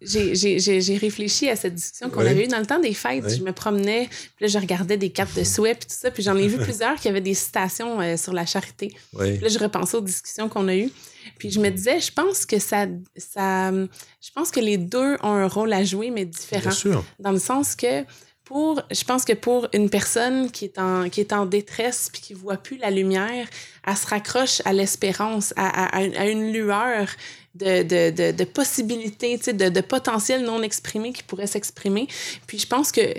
J'ai- 0.00 0.96
réfléchi 0.96 1.48
à 1.48 1.56
cette 1.56 1.74
discussion 1.74 2.10
qu'on 2.10 2.20
Oui. 2.20 2.28
avait 2.28 2.44
eue 2.44 2.48
dans 2.48 2.58
le 2.58 2.66
temps 2.66 2.78
des 2.80 2.94
fêtes. 2.94 3.24
Oui. 3.26 3.36
Je 3.36 3.42
me 3.42 3.52
promenais, 3.52 4.08
puis 4.36 4.44
là, 4.44 4.48
je 4.48 4.58
regardais 4.58 4.96
des 4.96 5.10
cartes 5.10 5.36
de 5.36 5.44
souhait, 5.44 5.74
puis 5.74 5.86
tout 5.88 5.94
ça, 5.96 6.10
puis 6.10 6.22
j'en 6.22 6.36
ai 6.36 6.46
vu 6.48 6.56
plusieurs 6.72 6.96
qui 6.96 7.08
avaient 7.08 7.20
des 7.20 7.34
citations 7.34 8.00
euh, 8.00 8.16
sur 8.16 8.32
la 8.32 8.46
charité. 8.46 8.92
Oui. 9.14 9.32
Puis 9.34 9.42
là, 9.42 9.48
je 9.48 9.58
repensais 9.58 9.96
aux 9.96 10.00
discussions 10.02 10.48
qu'on 10.48 10.68
a 10.68 10.74
eues. 10.76 10.90
Puis 11.38 11.50
je 11.50 11.60
me 11.60 11.70
disais, 11.70 12.00
je 12.00 12.12
pense 12.12 12.44
que 12.46 12.58
ça, 12.58 12.86
ça. 13.16 13.70
Je 13.72 14.30
pense 14.34 14.50
que 14.50 14.60
les 14.60 14.76
deux 14.76 15.14
ont 15.22 15.32
un 15.32 15.46
rôle 15.48 15.72
à 15.72 15.84
jouer, 15.84 16.10
mais 16.10 16.24
différent. 16.24 16.62
Bien 16.62 16.70
sûr. 16.72 17.04
Dans 17.18 17.32
le 17.32 17.38
sens 17.38 17.76
que. 17.76 18.04
Pour, 18.52 18.82
je 18.90 19.04
pense 19.04 19.24
que 19.24 19.32
pour 19.32 19.66
une 19.72 19.88
personne 19.88 20.50
qui 20.50 20.66
est 20.66 20.78
en, 20.78 21.08
qui 21.08 21.20
est 21.20 21.32
en 21.32 21.46
détresse 21.46 22.10
puis 22.12 22.20
qui 22.20 22.34
voit 22.34 22.58
plus 22.58 22.76
la 22.76 22.90
lumière, 22.90 23.46
elle 23.86 23.96
se 23.96 24.06
raccroche 24.06 24.60
à 24.66 24.74
l'espérance, 24.74 25.54
à, 25.56 25.68
à- 25.86 25.96
à 25.96 26.26
une- 26.26 26.52
lueur 26.52 27.08
de, 27.54 27.82
de, 27.82 28.10
de, 28.10 28.32
de 28.36 28.44
possibilités, 28.44 29.38
de, 29.38 29.68
de 29.70 29.80
potentiel 29.80 30.44
non 30.44 30.62
exprimé 30.62 31.14
qui 31.14 31.22
pourrait 31.22 31.46
s'exprimer. 31.46 32.08
Puis 32.46 32.58
je 32.58 32.66
pense 32.66 32.92
que, 32.92 33.14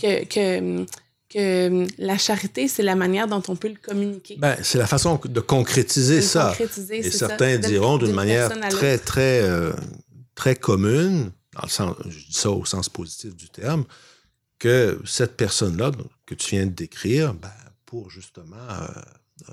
que, 0.00 0.24
que, 0.24 0.86
que 1.28 1.86
la 1.98 2.16
charité, 2.16 2.66
c'est 2.66 2.82
la 2.82 2.94
manière 2.94 3.26
dont 3.26 3.42
on 3.48 3.56
peut 3.56 3.68
le 3.68 3.74
communiquer. 3.82 4.36
Ben, 4.38 4.56
c'est 4.62 4.78
la 4.78 4.86
façon 4.86 5.20
de 5.22 5.40
concrétiser 5.40 6.16
De 6.16 6.20
ça. 6.22 6.48
concrétiser, 6.56 6.98
Et 7.06 7.10
ça. 7.10 7.28
certains 7.28 7.58
diront 7.58 7.98
d'une 7.98 8.14
manière 8.14 8.48
très, 8.70 8.96
très, 8.96 9.42
euh, 9.42 9.72
très 10.34 10.56
commune, 10.56 11.30
dans 11.54 11.62
le 11.64 11.68
sens, 11.68 11.94
je 12.08 12.18
dis 12.26 12.32
ça 12.32 12.50
au 12.50 12.64
sens 12.64 12.88
positif 12.88 13.36
du 13.36 13.50
terme, 13.50 13.84
que 14.58 15.00
cette 15.04 15.36
personne-là 15.36 15.92
que 16.26 16.34
tu 16.34 16.56
viens 16.56 16.66
de 16.66 16.72
décrire, 16.72 17.34
ben, 17.34 17.52
pour 17.86 18.10
justement 18.10 18.56
euh, 18.56 18.86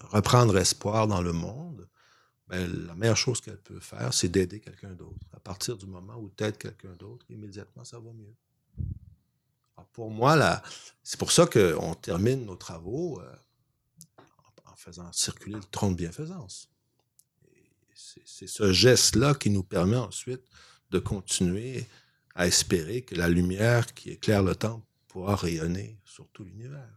reprendre 0.10 0.58
espoir 0.58 1.08
dans 1.08 1.22
le 1.22 1.32
monde, 1.32 1.88
ben, 2.48 2.86
la 2.88 2.96
meilleure 2.96 3.18
chose 3.18 3.42
qu'elle 3.42 3.62
peut 3.62 3.80
faire, 3.80 4.14
c'est 4.14 4.30
d'aider 4.30 4.60
quelqu'un 4.60 4.94
d'autre. 4.94 5.26
À 5.34 5.40
partir 5.40 5.78
du 5.78 5.86
moment 5.86 6.16
où 6.18 6.32
tu 6.36 6.44
aides 6.44 6.58
quelqu'un 6.58 6.94
d'autre, 6.94 7.26
immédiatement, 7.30 7.84
ça 7.84 8.00
va 8.00 8.12
mieux. 8.14 8.36
Pour 9.94 10.10
moi, 10.10 10.62
c'est 11.04 11.18
pour 11.18 11.32
ça 11.32 11.46
qu'on 11.46 11.94
termine 11.96 12.46
nos 12.46 12.56
travaux 12.56 13.22
euh, 13.22 13.36
en, 14.18 14.72
en 14.72 14.76
faisant 14.76 15.12
circuler 15.14 15.56
le 15.56 15.64
tronc 15.64 15.92
de 15.92 15.96
bienfaisance. 15.96 16.70
C'est 18.26 18.48
ce 18.48 18.74
geste-là 18.74 19.34
qui 19.36 19.50
nous 19.50 19.64
permet 19.64 19.96
ensuite 19.96 20.42
de 20.92 21.00
continuer 21.00 21.86
à 22.34 22.48
espérer 22.48 23.04
que 23.04 23.16
la 23.16 23.30
lumière 23.30 23.94
qui 23.94 24.10
éclaire 24.10 24.44
le 24.44 24.56
temple 24.56 24.86
pourra 25.16 25.38
rayonner 25.38 25.98
sur 26.04 26.28
tout 26.34 26.44
l'univers. 26.44 26.90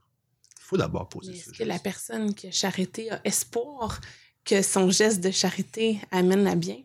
Il 0.56 0.64
faut 0.64 0.76
d'abord 0.76 1.08
poser 1.08 1.30
Mais 1.30 1.38
ce 1.38 1.50
Est-ce 1.50 1.58
que 1.58 1.62
la 1.62 1.78
personne 1.78 2.34
qui 2.34 2.48
a 2.48 2.50
charité 2.50 3.12
a 3.12 3.20
espoir 3.24 4.00
que 4.44 4.60
son 4.60 4.90
geste 4.90 5.20
de 5.20 5.30
charité 5.30 6.00
amène 6.10 6.48
à 6.48 6.56
bien? 6.56 6.78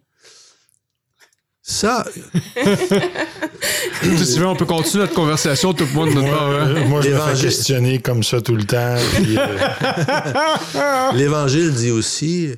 Ça, 1.63 2.05
Si 2.13 2.21
tu 4.01 4.39
veux, 4.39 4.45
on 4.45 4.55
peut 4.55 4.67
continuer 4.67 5.05
notre 5.05 5.15
conversation 5.15 5.73
tout 5.73 5.85
le 5.85 5.93
monde 5.93 6.13
notre 6.13 6.29
part, 6.29 6.51
hein. 6.51 6.67
Euh, 6.67 6.87
Moi, 6.87 7.01
je 7.01 7.09
me 7.09 7.17
fais 7.17 7.41
questionner 7.41 7.99
comme 7.99 8.21
ça 8.21 8.39
tout 8.39 8.55
le 8.55 8.65
temps. 8.65 8.97
puis, 9.15 9.35
euh, 9.35 11.13
L'Évangile 11.17 11.73
dit 11.73 11.89
aussi 11.89 12.51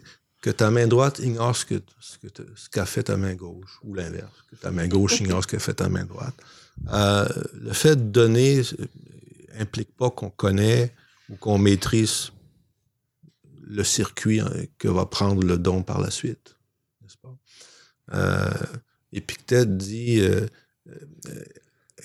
que 0.45 0.51
ta 0.51 0.69
main 0.69 0.85
droite 0.85 1.17
ignore 1.17 1.55
ce 1.55 1.65
que 1.65 1.81
ce 1.99 2.19
que 2.19 2.27
ce 2.55 2.69
qu'a 2.69 2.85
fait 2.85 3.01
ta 3.01 3.17
main 3.17 3.33
gauche, 3.33 3.79
ou 3.81 3.95
l'inverse, 3.95 4.37
que 4.51 4.55
ta 4.55 4.69
main 4.69 4.87
gauche 4.87 5.19
ignore 5.19 5.41
ce 5.41 5.47
qu'a 5.47 5.57
fait 5.57 5.73
ta 5.73 5.89
main 5.89 6.05
droite. 6.05 6.35
Euh, 6.93 7.27
le 7.53 7.73
fait 7.73 7.95
de 7.95 8.11
donner 8.19 8.59
euh, 8.59 8.85
implique 9.57 9.91
pas 9.97 10.11
qu'on 10.11 10.29
connaît 10.29 10.93
ou 11.29 11.35
qu'on 11.35 11.57
maîtrise 11.57 12.29
le 13.63 13.83
circuit 13.83 14.39
hein, 14.39 14.51
que 14.77 14.87
va 14.87 15.07
prendre 15.07 15.41
le 15.41 15.57
don 15.57 15.81
par 15.81 15.99
la 15.99 16.11
suite, 16.11 16.55
n'est-ce 17.01 17.17
pas? 17.17 17.35
Euh, 18.13 18.51
Épictète 19.13 19.75
dit 19.75 20.19
euh, 20.19 20.45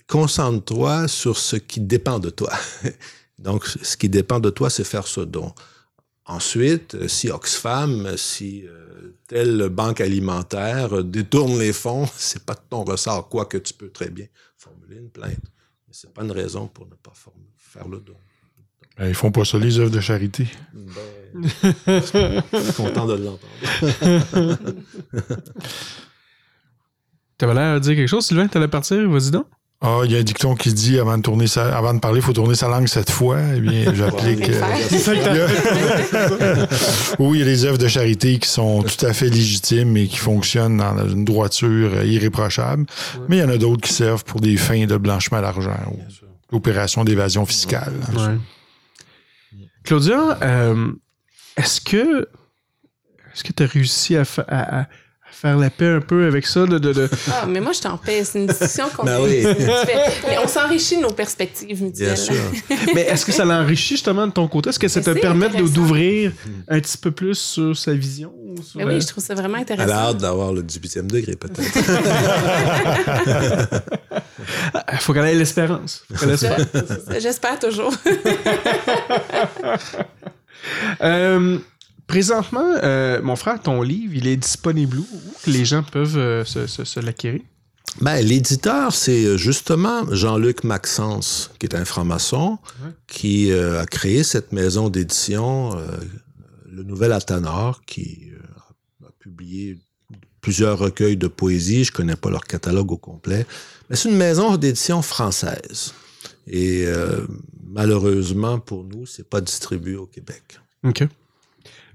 concentre-toi 0.06 1.08
sur 1.08 1.36
ce 1.36 1.56
qui 1.56 1.80
dépend 1.80 2.18
de 2.18 2.30
toi. 2.30 2.54
Donc, 3.38 3.66
ce 3.66 3.98
qui 3.98 4.08
dépend 4.08 4.40
de 4.40 4.48
toi, 4.48 4.70
c'est 4.70 4.84
faire 4.84 5.06
ce 5.06 5.20
don. 5.20 5.52
Ensuite, 6.30 6.94
euh, 6.94 7.08
si 7.08 7.28
Oxfam, 7.28 8.16
si 8.16 8.64
euh, 8.64 9.16
telle 9.26 9.68
banque 9.68 10.00
alimentaire 10.00 10.98
euh, 10.98 11.02
détourne 11.02 11.58
les 11.58 11.72
fonds, 11.72 12.06
c'est 12.16 12.44
pas 12.44 12.54
de 12.54 12.60
ton 12.70 12.84
ressort, 12.84 13.28
quoique 13.28 13.58
tu 13.58 13.74
peux 13.74 13.90
très 13.90 14.10
bien 14.10 14.26
formuler 14.56 14.98
une 14.98 15.10
plainte. 15.10 15.42
Mais 15.88 15.92
c'est 15.92 16.14
pas 16.14 16.22
une 16.22 16.30
raison 16.30 16.68
pour 16.68 16.86
ne 16.86 16.94
pas 16.94 17.12
faire 17.56 17.88
le 17.88 17.98
don. 17.98 18.14
ben, 18.96 19.08
ils 19.08 19.14
font 19.14 19.32
pas 19.32 19.44
ça, 19.44 19.58
les 19.58 19.80
œuvres 19.80 19.90
de 19.90 19.98
charité. 19.98 20.46
Ben, 20.72 21.42
je 21.88 22.62
suis 22.62 22.72
content 22.74 23.06
de 23.06 23.14
l'entendre. 23.14 23.40
T'avais 27.38 27.54
l'air 27.54 27.74
de 27.74 27.80
dire 27.80 27.96
quelque 27.96 28.06
chose, 28.06 28.24
Sylvain? 28.24 28.46
T'allais 28.46 28.68
partir? 28.68 29.10
Vas-y 29.10 29.32
donc. 29.32 29.48
Ah, 29.82 30.02
il 30.04 30.12
y 30.12 30.16
a 30.16 30.18
un 30.18 30.22
dicton 30.22 30.54
qui 30.56 30.74
dit 30.74 30.98
avant 30.98 31.16
de 31.16 31.22
tourner 31.22 31.46
sa, 31.46 31.74
avant 31.74 31.94
de 31.94 32.00
parler, 32.00 32.18
il 32.18 32.22
faut 32.22 32.34
tourner 32.34 32.54
sa 32.54 32.68
langue 32.68 32.86
sept 32.86 33.10
fois. 33.10 33.38
Eh 33.56 33.60
bien, 33.60 33.94
j'applique. 33.98 34.50
Euh, 34.50 34.60
oui, 37.18 37.38
il 37.38 37.40
y 37.40 37.42
a 37.42 37.46
des 37.46 37.64
œuvres 37.64 37.78
de 37.78 37.88
charité 37.88 38.38
qui 38.38 38.48
sont 38.48 38.82
tout 38.82 39.06
à 39.06 39.14
fait 39.14 39.30
légitimes 39.30 39.96
et 39.96 40.06
qui 40.06 40.18
fonctionnent 40.18 40.76
dans 40.76 41.08
une 41.08 41.24
droiture 41.24 42.02
irréprochable. 42.04 42.84
Mais 43.28 43.38
il 43.38 43.40
y 43.40 43.42
en 43.42 43.48
a 43.48 43.56
d'autres 43.56 43.80
qui 43.80 43.94
servent 43.94 44.24
pour 44.24 44.40
des 44.40 44.58
fins 44.58 44.84
de 44.84 44.96
blanchiment 44.98 45.40
d'argent 45.40 45.78
ou 45.90 45.98
l'opération 46.52 47.02
d'évasion 47.04 47.46
fiscale. 47.46 47.94
Ouais. 48.14 48.36
Claudia, 49.84 50.38
euh, 50.42 50.92
est-ce 51.56 51.80
que 51.80 52.28
est-ce 53.32 53.44
que 53.44 53.52
tu 53.52 53.62
as 53.62 53.66
réussi 53.66 54.16
à- 54.16 54.24
à 54.48 54.86
faire 55.32 55.56
la 55.56 55.70
paix 55.70 55.86
un 55.88 56.00
peu 56.00 56.26
avec 56.26 56.46
ça. 56.46 56.66
De, 56.66 56.78
de, 56.78 56.92
de- 56.92 57.08
Ah, 57.32 57.46
mais 57.48 57.60
moi, 57.60 57.72
je 57.72 57.80
t'en 57.80 57.96
paix. 57.96 58.22
C'est 58.24 58.38
une 58.38 58.46
discussion 58.46 58.84
qu'on 58.96 59.04
Ben 59.04 59.14
a. 59.16 59.20
oui. 59.22 59.44
Mais 60.26 60.38
on 60.44 60.48
s'enrichit 60.48 60.96
de 60.98 61.02
nos 61.02 61.10
perspectives 61.12 61.82
mutuelles. 61.82 62.08
Bien 62.14 62.16
sûr. 62.16 62.34
Mais 62.94 63.02
est-ce 63.02 63.24
que 63.24 63.32
ça 63.32 63.44
l'enrichit 63.44 63.94
justement 63.94 64.26
de 64.26 64.32
ton 64.32 64.46
côté? 64.48 64.70
Est-ce 64.70 64.78
que 64.78 64.88
ça 64.88 65.00
Mais 65.00 65.14
te 65.14 65.18
permet 65.20 65.46
intéressant. 65.46 65.72
d'ouvrir 65.72 66.32
un 66.68 66.80
petit 66.80 66.98
peu 66.98 67.10
plus 67.10 67.34
sur 67.38 67.76
sa 67.76 67.92
vision? 67.94 68.32
ou 68.36 68.62
sur, 68.62 68.78
Mais 68.78 68.84
euh, 68.84 68.88
oui, 68.96 69.00
je 69.00 69.06
trouve 69.06 69.22
ça 69.24 69.34
vraiment 69.34 69.58
Elle 69.58 69.60
a 69.80 69.84
intéressant. 69.84 69.94
hâte 70.10 70.16
d'avoir 70.18 70.52
le 70.52 70.62
18e 70.62 71.06
degré, 71.06 71.36
peut-être. 71.36 71.70
Il 74.92 74.98
faut 75.00 75.12
qu'elle 75.12 75.26
ait 75.26 75.34
l'espérance. 75.34 76.04
J'espère 77.18 77.58
toujours. 77.58 77.94
Euh, 81.02 81.56
présentement, 82.14 82.64
euh, 82.82 83.22
mon 83.22 83.36
frère, 83.36 83.60
ton 83.62 83.82
livre, 83.82 84.14
il 84.16 84.26
est 84.26 84.36
disponible 84.36 84.98
où? 84.98 85.06
Les 85.46 85.64
gens 85.64 85.82
peuvent 85.82 86.18
euh, 86.18 86.44
se, 86.44 86.66
se- 86.66 86.84
se 86.84 86.98
l'acquérir? 87.00 87.40
Ben, 88.00 88.20
l'éditeur, 88.24 88.92
c'est 88.94 89.38
justement 89.38 90.04
Jean-Luc 90.12 90.64
Maxence, 90.64 91.50
qui 91.58 91.66
est 91.66 91.74
un 91.76 91.84
franc-maçon, 91.84 92.58
Ouais. 92.84 92.90
qui 93.06 93.52
euh, 93.52 93.80
a 93.80 93.86
créé 93.86 94.22
cette 94.24 94.52
maison 94.52 94.88
d'édition, 94.88 95.76
euh, 95.76 95.86
le 96.68 96.82
Nouvel 96.82 97.12
Athanor, 97.12 97.82
qui 97.84 98.30
euh, 98.32 99.06
a 99.08 99.12
publié 99.20 99.78
plusieurs 100.40 100.78
recueils 100.78 101.16
de 101.16 101.28
poésie. 101.28 101.84
Je 101.84 101.92
connais 101.92 102.16
pas 102.16 102.30
leur 102.30 102.44
catalogue 102.44 102.90
au 102.92 102.96
complet. 102.96 103.46
Mais 103.88 103.96
c'est 103.96 104.08
une 104.08 104.16
maison 104.16 104.56
d'édition 104.56 105.02
française. 105.02 105.92
Et 106.46 106.84
euh, 106.86 107.26
malheureusement, 107.64 108.58
pour 108.58 108.84
nous, 108.84 109.06
c'est 109.06 109.28
pas 109.28 109.40
distribué 109.40 109.94
au 109.96 110.06
Québec. 110.06 110.58
OK. 110.84 111.04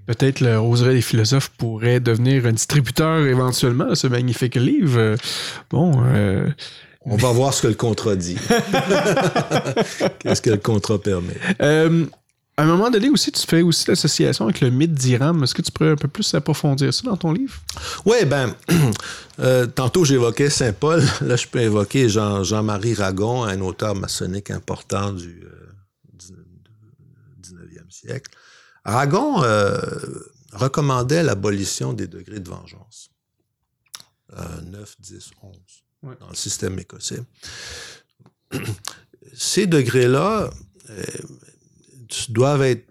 Peut-être 0.07 0.39
le 0.39 0.59
Roseraie 0.59 0.93
des 0.93 1.01
philosophes 1.01 1.49
pourrait 1.57 1.99
devenir 1.99 2.45
un 2.45 2.51
distributeur 2.53 3.25
éventuellement 3.25 3.85
de 3.87 3.95
ce 3.95 4.07
magnifique 4.07 4.55
livre. 4.55 5.15
Bon, 5.71 5.93
euh, 6.05 6.49
On 7.01 7.15
va 7.17 7.31
voir 7.31 7.53
ce 7.53 7.63
que 7.63 7.67
le 7.67 7.73
contrat 7.73 8.15
dit. 8.15 8.37
Qu'est-ce 10.19 10.41
que 10.41 10.51
le 10.51 10.57
contrat 10.57 10.99
permet? 10.99 11.35
euh, 11.61 12.05
à 12.57 12.63
un 12.63 12.67
moment 12.67 12.89
donné 12.89 13.09
aussi, 13.09 13.31
tu 13.33 13.45
fais 13.45 13.61
aussi 13.61 13.85
l'association 13.89 14.45
avec 14.45 14.61
le 14.61 14.69
mythe 14.69 14.93
d'Iram. 14.93 15.43
Est-ce 15.43 15.53
que 15.53 15.61
tu 15.61 15.71
pourrais 15.73 15.89
un 15.91 15.95
peu 15.97 16.07
plus 16.07 16.33
approfondir 16.35 16.93
ça 16.93 17.01
dans 17.03 17.17
ton 17.17 17.33
livre? 17.33 17.55
Oui, 18.05 18.23
ben, 18.25 18.53
euh, 19.39 19.65
tantôt 19.65 20.05
j'évoquais 20.05 20.49
Saint-Paul. 20.49 21.03
Là, 21.21 21.35
je 21.35 21.47
peux 21.47 21.59
évoquer 21.59 22.07
Jean- 22.07 22.43
Jean-Marie 22.45 22.93
Ragon, 22.93 23.43
un 23.43 23.59
auteur 23.59 23.93
maçonnique 23.95 24.51
important 24.51 25.11
du 25.11 25.43
euh, 25.43 25.73
19e 27.43 27.89
siècle. 27.89 28.31
Ragon 28.85 29.43
euh, 29.43 29.79
recommandait 30.53 31.23
l'abolition 31.23 31.93
des 31.93 32.07
degrés 32.07 32.39
de 32.39 32.49
vengeance. 32.49 33.09
Euh, 34.33 34.61
9, 34.61 34.95
10, 34.99 35.31
11, 35.41 35.55
Ouais. 36.03 36.15
dans 36.19 36.29
le 36.29 36.35
système 36.35 36.77
écossais. 36.77 37.21
Ces 39.33 39.65
degrés-là 39.65 40.51
euh, 40.91 41.03
doivent 42.29 42.61
être 42.61 42.85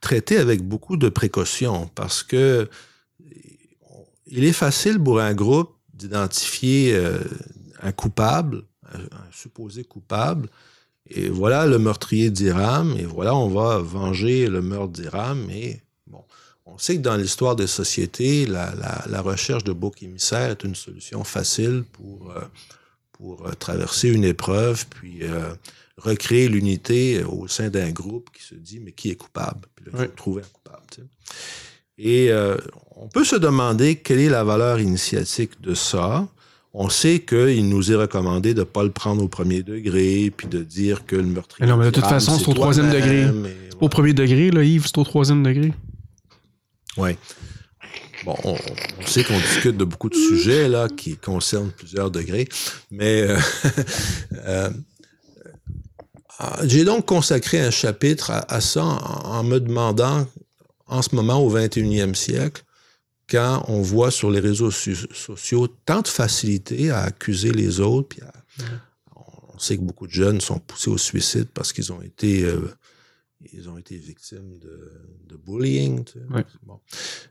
traités 0.00 0.38
avec 0.38 0.62
beaucoup 0.62 0.96
de 0.96 1.10
précaution 1.10 1.88
parce 1.94 2.22
que 2.22 2.68
il 4.26 4.44
est 4.44 4.52
facile 4.54 4.98
pour 4.98 5.20
un 5.20 5.34
groupe 5.34 5.76
d'identifier 5.92 6.94
euh, 6.94 7.18
un 7.82 7.92
coupable, 7.92 8.64
un, 8.94 9.00
un 9.00 9.30
supposé 9.32 9.84
coupable, 9.84 10.48
et 11.10 11.28
voilà 11.28 11.66
le 11.66 11.78
meurtrier 11.78 12.30
d'Iram, 12.30 12.94
et 12.98 13.04
voilà 13.04 13.34
on 13.34 13.48
va 13.48 13.78
venger 13.78 14.46
le 14.46 14.62
meurtre 14.62 14.92
d'Iram, 14.92 15.48
et 15.50 15.80
bon, 16.06 16.22
on 16.66 16.78
sait 16.78 16.96
que 16.96 17.02
dans 17.02 17.16
l'histoire 17.16 17.56
des 17.56 17.66
sociétés, 17.66 18.46
la, 18.46 18.74
la- 18.76 19.04
la 19.08 19.20
recherche 19.20 19.64
de 19.64 19.72
bouc 19.72 20.02
émissaire 20.02 20.50
est 20.50 20.62
une 20.64 20.74
solution 20.76 21.24
facile 21.24 21.84
pour, 21.92 22.30
euh, 22.36 22.40
pour 23.12 23.46
euh, 23.46 23.52
traverser 23.58 24.08
une 24.08 24.24
épreuve, 24.24 24.86
puis 24.88 25.18
euh, 25.22 25.52
recréer 25.96 26.48
l'unité 26.48 27.22
au 27.24 27.46
sein 27.48 27.68
d'un 27.70 27.90
groupe 27.90 28.30
qui 28.32 28.42
se 28.42 28.54
dit, 28.54 28.80
mais 28.80 28.92
qui 28.92 29.10
est 29.10 29.16
coupable? 29.16 29.66
Puis 29.74 29.84
là, 29.86 29.90
il 29.92 29.96
faut 29.96 30.02
Ouais. 30.04 30.08
trouver 30.16 30.42
un 30.42 30.46
coupable. 30.52 30.82
tu 30.90 31.00
sais. 31.02 31.06
Et 31.98 32.30
euh, 32.30 32.56
on 32.96 33.08
peut 33.08 33.24
se 33.24 33.36
demander 33.36 33.96
quelle 33.96 34.20
est 34.20 34.30
la 34.30 34.42
valeur 34.44 34.80
initiatique 34.80 35.60
de 35.60 35.74
ça. 35.74 36.26
On 36.72 36.88
sait 36.88 37.18
qu'il 37.20 37.68
nous 37.68 37.90
est 37.90 37.96
recommandé 37.96 38.54
de 38.54 38.60
ne 38.60 38.64
pas 38.64 38.84
le 38.84 38.90
prendre 38.90 39.22
au 39.22 39.28
premier 39.28 39.62
degré, 39.62 40.32
puis 40.36 40.46
de 40.46 40.62
dire 40.62 41.04
que 41.04 41.16
le 41.16 41.24
meurtrier. 41.24 41.66
Mais 41.66 41.72
non, 41.72 41.76
mais 41.76 41.86
de 41.86 41.90
toute 41.90 42.04
façon, 42.04 42.38
c'est 42.38 42.48
au 42.48 42.54
troisième 42.54 42.90
degré. 42.90 43.26
Au 43.80 43.88
premier 43.88 44.12
degré, 44.12 44.50
là, 44.50 44.62
Yves, 44.62 44.86
c'est 44.86 44.98
au 44.98 45.04
troisième 45.04 45.42
degré. 45.42 45.72
Oui. 46.96 47.16
Bon, 48.24 48.36
on, 48.44 48.52
on 49.00 49.06
sait 49.06 49.24
qu'on 49.24 49.38
discute 49.38 49.76
de 49.76 49.84
beaucoup 49.84 50.10
de 50.10 50.14
sujets 50.14 50.68
là 50.68 50.88
qui 50.88 51.16
concernent 51.16 51.70
plusieurs 51.70 52.10
degrés, 52.10 52.46
mais 52.90 53.22
euh, 53.22 53.38
euh, 54.46 54.70
euh, 56.40 56.44
j'ai 56.64 56.84
donc 56.84 57.06
consacré 57.06 57.60
un 57.60 57.70
chapitre 57.70 58.30
à, 58.30 58.52
à 58.52 58.60
ça 58.60 58.84
en, 58.84 59.38
en 59.38 59.42
me 59.42 59.58
demandant, 59.58 60.26
en 60.86 61.00
ce 61.00 61.14
moment 61.14 61.38
au 61.42 61.56
21e 61.56 62.14
siècle, 62.14 62.62
quand 63.30 63.64
on 63.68 63.80
voit 63.82 64.10
sur 64.10 64.30
les 64.30 64.40
réseaux 64.40 64.70
so- 64.70 64.90
sociaux 65.12 65.68
tant 65.86 66.02
de 66.02 66.08
facilité 66.08 66.90
à 66.90 67.00
accuser 67.02 67.52
les 67.52 67.80
autres, 67.80 68.08
puis 68.08 68.20
à- 68.22 68.32
on 69.54 69.58
sait 69.58 69.76
que 69.76 69.82
beaucoup 69.82 70.06
de 70.06 70.12
jeunes 70.12 70.40
sont 70.40 70.58
poussés 70.58 70.90
au 70.90 70.98
suicide 70.98 71.46
parce 71.52 71.72
qu'ils 71.72 71.92
ont 71.92 72.00
été 72.02 72.44
euh, 72.44 72.60
ils 73.52 73.68
ont 73.70 73.78
été 73.78 73.96
victimes 73.96 74.58
de, 74.58 74.92
de 75.26 75.36
bullying. 75.36 76.04
tu 76.04 76.12
sais. 76.12 76.24
Ouais. 76.34 76.44
Bon. 76.62 76.78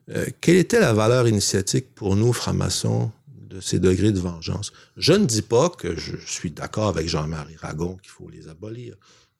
Euh, 0.09 0.25
quelle 0.41 0.57
était 0.57 0.79
la 0.79 0.93
valeur 0.93 1.27
initiatique 1.27 1.93
pour 1.93 2.15
nous, 2.15 2.33
francs-maçons, 2.33 3.11
de 3.27 3.59
ces 3.59 3.79
degrés 3.79 4.11
de 4.11 4.19
vengeance? 4.19 4.71
Je 4.97 5.13
ne 5.13 5.25
dis 5.25 5.43
pas 5.43 5.69
que 5.69 5.95
je 5.95 6.15
suis 6.25 6.49
d'accord 6.51 6.87
avec 6.87 7.07
Jean-Marie 7.07 7.55
Ragon 7.57 7.97
qu'il 7.97 8.09
faut 8.11 8.29
les 8.29 8.47
abolir. 8.47 8.95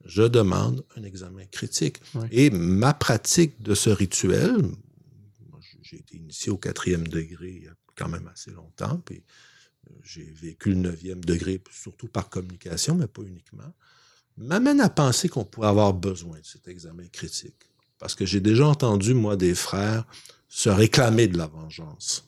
Je 0.05 0.24
demande 0.24 0.84
un 0.95 1.03
examen 1.03 1.43
critique. 1.51 1.97
Et 2.32 2.49
ma 2.51 2.93
pratique 2.93 3.62
de 3.62 3.74
ce 3.76 3.89
rituel, 3.89 4.55
j'ai 5.89 5.97
été 5.97 6.17
initié 6.17 6.51
au 6.51 6.57
quatrième 6.57 7.07
degré 7.07 7.49
il 7.49 7.63
y 7.63 7.67
a 7.67 7.73
quand 7.95 8.09
même 8.09 8.27
assez 8.27 8.51
longtemps, 8.51 9.01
puis 9.05 9.23
euh, 9.87 9.93
j'ai 10.03 10.23
vécu 10.23 10.69
le 10.69 10.75
neuvième 10.75 11.23
degré, 11.23 11.61
surtout 11.71 12.07
par 12.07 12.29
communication, 12.29 12.95
mais 12.95 13.07
pas 13.07 13.23
uniquement, 13.23 13.73
m'amène 14.37 14.79
à 14.81 14.89
penser 14.89 15.29
qu'on 15.29 15.43
pourrait 15.43 15.69
avoir 15.69 15.93
besoin 15.93 16.39
de 16.39 16.45
cet 16.45 16.67
examen 16.67 17.07
critique. 17.11 17.55
Parce 17.97 18.15
que 18.15 18.25
j'ai 18.25 18.39
déjà 18.39 18.65
entendu, 18.65 19.13
moi, 19.13 19.35
des 19.35 19.55
frères 19.55 20.05
se 20.47 20.69
réclamer 20.69 21.27
de 21.27 21.37
la 21.37 21.47
vengeance 21.47 22.25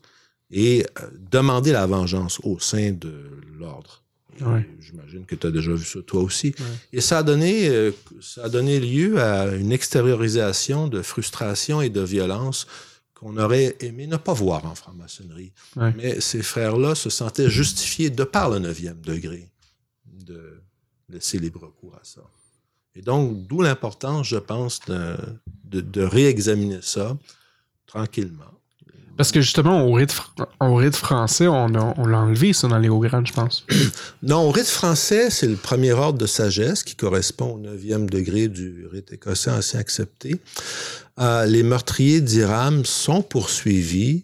et 0.52 0.86
euh, 1.00 1.10
demander 1.32 1.72
la 1.72 1.88
vengeance 1.88 2.40
au 2.44 2.60
sein 2.60 2.92
de 2.92 3.24
l'ordre. 3.58 4.04
Ouais. 4.42 4.68
J'imagine 4.80 5.26
que 5.26 5.36
tu 5.36 5.48
as 5.48 5.52
déjà 5.52 5.74
vu 5.74 5.86
ça 5.86 6.02
toi 6.02 6.22
aussi. 6.22 6.48
Ouais. 6.48 6.66
Et 6.94 7.02
ça 7.02 7.20
a, 7.20 7.24
donné, 7.24 7.70
euh, 7.70 7.92
ça 8.22 8.46
a 8.46 8.50
donné 8.50 8.80
lieu 8.80 9.20
à 9.22 9.56
une 9.56 9.72
extériorisation 9.72 10.88
de 10.88 11.02
frustration 11.02 11.82
et 11.82 11.90
de 11.90 12.02
violence 12.02 12.68
qu'on 13.22 13.38
aurait 13.38 13.76
aimé 13.82 14.08
ne 14.08 14.18
pas 14.18 14.34
voir 14.34 14.66
en 14.66 14.74
franc-maçonnerie. 14.74 15.54
Ouais. 15.76 15.94
Mais 15.96 16.20
ces 16.20 16.42
frères-là 16.42 16.96
se 16.96 17.12
sentaient 17.12 17.52
justifiés 17.52 18.10
de 18.10 18.24
par 18.24 18.50
le 18.50 18.58
neuvième 18.58 19.00
degré 19.00 19.48
de 20.06 20.60
laisser 21.08 21.38
libre 21.38 21.72
cours 21.80 21.96
à 21.96 22.04
ça. 22.04 22.22
Et 22.96 23.04
donc, 23.04 23.46
d'où 23.46 23.62
l'importance, 23.62 24.28
je 24.28 24.38
pense, 24.38 24.80
de, 24.88 25.16
de, 25.66 25.82
de 25.82 26.02
réexaminer 26.02 26.82
ça 26.82 27.16
tranquillement. 27.86 28.52
Parce 29.22 29.32
que 29.32 29.40
justement, 29.42 29.86
au 29.86 29.94
rite, 29.94 30.12
fr- 30.12 30.48
au 30.62 30.74
rite 30.74 30.96
français, 30.96 31.48
on, 31.48 31.76
a- 31.76 31.94
on 31.98 32.08
l'a 32.08 32.22
enlevé, 32.22 32.54
ça, 32.54 32.68
dans 32.68 32.80
les 32.80 32.90
hauts-grades, 32.90 33.28
je 33.28 33.34
pense. 33.34 33.68
Non, 34.24 34.48
au 34.48 34.50
rite 34.50 34.66
français, 34.66 35.30
c'est 35.30 35.46
le 35.48 35.58
premier 35.58 35.92
ordre 35.92 36.18
de 36.18 36.26
sagesse 36.26 36.82
qui 36.84 36.96
correspond 36.96 37.54
au 37.54 37.60
neuvième 37.60 38.10
degré 38.10 38.48
du 38.48 38.88
rite 38.88 39.14
écossais 39.14 39.52
ancien 39.52 39.80
accepté. 39.80 40.42
Euh, 41.20 41.46
les 41.46 41.62
meurtriers 41.62 42.20
d'Iram 42.20 42.84
sont 42.84 43.22
poursuivis, 43.22 44.24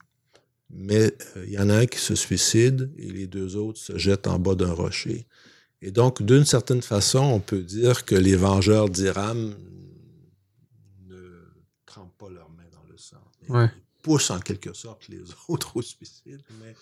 mais 0.71 1.13
euh, 1.35 1.45
il 1.45 1.53
y 1.53 1.59
en 1.59 1.69
a 1.69 1.75
un 1.75 1.85
qui 1.85 1.99
se 1.99 2.15
suicide 2.15 2.89
et 2.97 3.11
les 3.11 3.27
deux 3.27 3.55
autres 3.55 3.77
se 3.79 3.99
jettent 3.99 4.25
en 4.25 4.39
bas 4.39 4.55
d'un 4.55 4.73
rocher. 4.73 5.27
Et 5.83 5.91
donc, 5.91 6.23
d'une 6.23 6.43
certaine 6.45 6.81
façon, 6.81 7.19
on 7.19 7.39
peut 7.39 7.61
dire 7.61 8.03
que 8.03 8.15
les 8.15 8.35
vengeurs 8.35 8.89
d'Iram 8.89 9.53
ne 11.07 11.21
trempent 11.85 12.17
pas 12.17 12.29
leurs 12.31 12.49
mains 12.49 12.63
dans 12.73 12.89
le 12.91 12.97
sang. 12.97 13.17
Ouais. 13.49 13.69
Poussent 14.07 14.31
en 14.31 14.39
quelque 14.39 14.73
sorte 14.73 15.09
les 15.09 15.23
autres 15.49 15.75
au 15.75 15.81
suicide, 15.81 16.41
mais 16.61 16.73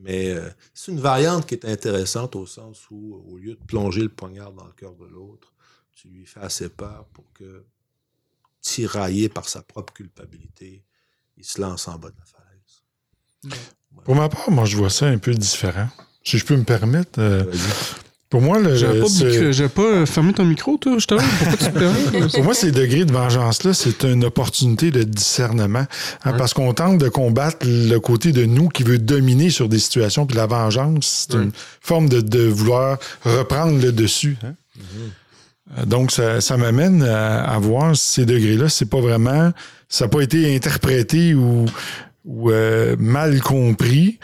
mais 0.00 0.30
euh, 0.30 0.48
c'est 0.74 0.92
une 0.92 1.00
variante 1.00 1.46
qui 1.46 1.54
est 1.54 1.64
intéressante 1.64 2.36
au 2.36 2.46
sens 2.46 2.86
où, 2.90 3.20
au 3.26 3.36
lieu 3.36 3.54
de 3.54 3.64
plonger 3.64 4.02
le 4.02 4.08
poignard 4.08 4.52
dans 4.52 4.64
le 4.64 4.72
cœur 4.72 4.94
de 4.94 5.06
l'autre, 5.06 5.52
tu 5.92 6.08
lui 6.08 6.24
fais 6.24 6.40
assez 6.40 6.68
peur 6.68 7.06
pour 7.12 7.32
que, 7.32 7.64
tiraillé 8.60 9.28
par 9.28 9.48
sa 9.48 9.62
propre 9.62 9.92
culpabilité, 9.92 10.84
il 11.36 11.44
se 11.44 11.60
lance 11.60 11.88
en 11.88 11.98
bas 11.98 12.10
de 12.10 12.16
la 12.16 12.24
falaise. 12.24 13.58
Pour 14.04 14.14
ma 14.14 14.28
part, 14.28 14.50
moi, 14.50 14.64
je 14.66 14.76
vois 14.76 14.90
ça 14.90 15.06
un 15.06 15.18
peu 15.18 15.34
différent. 15.34 15.88
Si 16.24 16.38
je 16.38 16.44
peux 16.44 16.56
me 16.56 16.64
permettre, 16.64 17.20
euh. 17.20 17.44
Pour 18.30 18.42
moi, 18.42 18.58
le, 18.58 18.76
J'avais 18.76 19.68
pas, 19.70 19.82
euh, 19.82 20.04
fermé 20.06 20.34
ton 20.34 20.44
micro, 20.44 20.76
toi, 20.76 20.92
justement. 20.96 21.22
Pourquoi 21.38 21.56
tu 21.56 21.64
te 21.72 21.78
permets? 21.78 22.28
Pour 22.34 22.44
moi, 22.44 22.52
ces 22.52 22.72
degrés 22.72 23.06
de 23.06 23.12
vengeance-là, 23.12 23.72
c'est 23.72 24.02
une 24.04 24.24
opportunité 24.24 24.90
de 24.90 25.02
discernement. 25.02 25.86
hein, 26.24 26.32
Parce 26.36 26.52
qu'on 26.52 26.74
tente 26.74 26.98
de 26.98 27.08
combattre 27.08 27.58
le 27.64 27.96
côté 27.98 28.32
de 28.32 28.44
nous 28.44 28.68
qui 28.68 28.82
veut 28.82 28.98
dominer 28.98 29.48
sur 29.48 29.68
des 29.70 29.78
situations. 29.78 30.26
Puis 30.26 30.36
la 30.36 30.46
vengeance, 30.46 31.26
c'est 31.30 31.36
une 31.38 31.52
forme 31.80 32.10
de, 32.10 32.20
de 32.20 32.42
vouloir 32.46 32.98
reprendre 33.24 33.80
le 33.80 33.92
dessus. 33.92 34.36
hein. 34.44 34.52
Euh, 35.78 35.84
Donc, 35.86 36.10
ça, 36.10 36.40
ça 36.42 36.56
m'amène 36.58 37.02
à, 37.02 37.44
à 37.44 37.58
voir 37.58 37.96
ces 37.96 38.26
degrés-là. 38.26 38.68
C'est 38.68 38.90
pas 38.90 39.00
vraiment. 39.00 39.52
Ça 39.88 40.04
n'a 40.04 40.08
pas 40.10 40.20
été 40.20 40.54
interprété 40.54 41.32
ou, 41.34 41.64
ou, 42.28 42.50
euh, 42.52 42.94
mal 42.98 43.40
compris. 43.40 44.18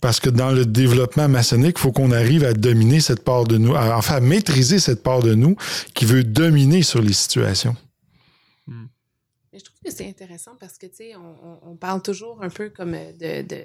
Parce 0.00 0.20
que 0.20 0.30
dans 0.30 0.52
le 0.52 0.64
développement 0.64 1.28
maçonnique, 1.28 1.74
il 1.76 1.80
faut 1.80 1.92
qu'on 1.92 2.12
arrive 2.12 2.44
à 2.44 2.54
dominer 2.54 3.00
cette 3.00 3.24
part 3.24 3.44
de 3.44 3.58
nous, 3.58 3.74
à, 3.74 3.96
enfin 3.98 4.14
à 4.16 4.20
maîtriser 4.20 4.78
cette 4.78 5.02
part 5.02 5.22
de 5.22 5.34
nous 5.34 5.56
qui 5.94 6.04
veut 6.06 6.22
dominer 6.24 6.82
sur 6.82 7.02
les 7.02 7.12
situations. 7.12 7.76
Mais 9.52 9.58
je 9.58 9.64
trouve 9.64 9.78
que 9.84 9.90
c'est 9.90 10.08
intéressant 10.08 10.52
parce 10.60 10.76
que, 10.78 10.86
tu 10.86 10.96
sais, 10.96 11.16
on, 11.16 11.48
on- 11.48 11.72
on 11.72 11.76
parle 11.76 12.02
toujours 12.02 12.42
un 12.42 12.50
peu 12.50 12.68
comme 12.68 12.94
euh, 12.94 13.12
de, 13.12 13.48
de, 13.48 13.60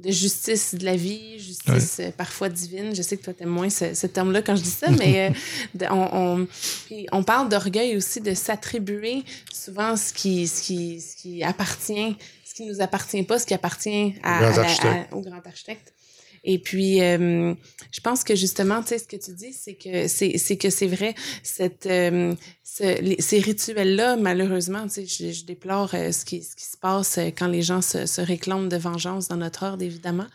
de 0.00 0.10
justice 0.10 0.74
de 0.74 0.84
la 0.84 0.96
vie, 0.96 1.38
justice 1.38 1.98
euh, 2.00 2.10
parfois 2.10 2.48
divine. 2.48 2.94
Je 2.94 3.02
sais 3.02 3.16
que 3.18 3.22
toi, 3.24 3.34
t'aimes 3.34 3.50
moins 3.50 3.68
ce, 3.70 3.92
ce 3.94 4.06
terme-là 4.06 4.40
quand 4.42 4.56
je 4.56 4.62
dis 4.62 4.70
ça, 4.70 4.90
mais 4.90 5.28
euh, 5.30 5.34
de- 5.74 5.86
on, 5.90 6.08
on, 6.40 6.46
puis 6.86 7.06
on 7.12 7.22
parle 7.22 7.48
d'orgueil 7.50 7.96
aussi, 7.96 8.20
de 8.22 8.32
s'attribuer 8.34 9.22
souvent 9.52 9.94
ce 9.96 10.12
qui, 10.14 10.48
ce, 10.48 10.62
qui, 10.62 11.00
ce 11.02 11.14
qui 11.16 11.42
appartient, 11.44 12.16
qui 12.62 12.66
nous 12.70 12.80
appartient 12.80 13.22
pas, 13.22 13.38
ce 13.38 13.46
qui 13.46 13.54
appartient 13.54 14.14
à, 14.22 14.38
Au 14.38 14.52
grand 14.52 14.62
à 14.62 14.64
architecte. 14.64 15.12
à- 15.12 15.16
au 15.16 15.20
grand 15.20 15.46
architecte. 15.46 15.94
Et 16.42 16.58
puis, 16.58 17.02
euh, 17.02 17.54
je 17.92 18.00
pense 18.00 18.24
que 18.24 18.34
justement, 18.34 18.80
tu 18.82 18.88
sais, 18.88 18.98
ce 18.98 19.04
que 19.04 19.16
tu 19.16 19.32
dis, 19.34 19.52
c'est 19.52 19.74
que 19.74 20.08
c'est 20.08 20.56
que 20.56 20.70
c'est 20.70 20.86
vrai, 20.86 21.14
cette, 21.42 21.84
euh, 21.84 22.34
ce- 22.64 23.00
les- 23.02 23.20
ces 23.20 23.40
rituels-là, 23.40 24.16
malheureusement, 24.16 24.84
tu 24.88 25.06
sais, 25.06 25.06
je, 25.06 25.32
je 25.32 25.44
déplore 25.44 25.90
euh, 25.94 26.12
ce, 26.12 26.24
qui, 26.24 26.42
ce 26.42 26.56
qui 26.56 26.64
se 26.64 26.78
passe 26.78 27.18
quand 27.36 27.46
les 27.46 27.60
gens 27.62 27.82
se, 27.82 28.06
se 28.06 28.22
réclament 28.22 28.70
de 28.70 28.76
vengeance 28.78 29.28
dans 29.28 29.36
notre 29.36 29.64
ordre, 29.64 29.82
évidemment. 29.82 30.26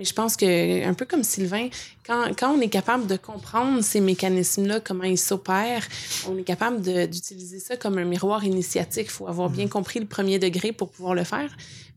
Mais 0.00 0.06
je 0.06 0.14
pense 0.14 0.34
que, 0.34 0.82
un 0.88 0.94
peu 0.94 1.04
comme 1.04 1.22
Sylvain, 1.22 1.68
quand, 2.06 2.28
quand 2.38 2.50
on 2.56 2.60
est 2.62 2.70
capable 2.70 3.06
de 3.06 3.16
comprendre 3.18 3.82
ces 3.84 4.00
mécanismes-là, 4.00 4.80
comment 4.80 5.04
ils 5.04 5.18
s'opèrent, 5.18 5.86
on 6.26 6.38
est 6.38 6.42
capable 6.42 6.80
d'utiliser 6.80 7.58
ça 7.60 7.76
comme 7.76 7.98
un 7.98 8.06
miroir 8.06 8.42
initiatique. 8.42 9.08
Il 9.08 9.10
faut 9.18 9.28
avoir 9.28 9.50
bien 9.50 9.68
compris 9.68 10.00
le 10.00 10.06
premier 10.06 10.38
degré 10.38 10.72
pour 10.72 10.88
pouvoir 10.88 11.14
le 11.14 11.24
faire. 11.24 11.50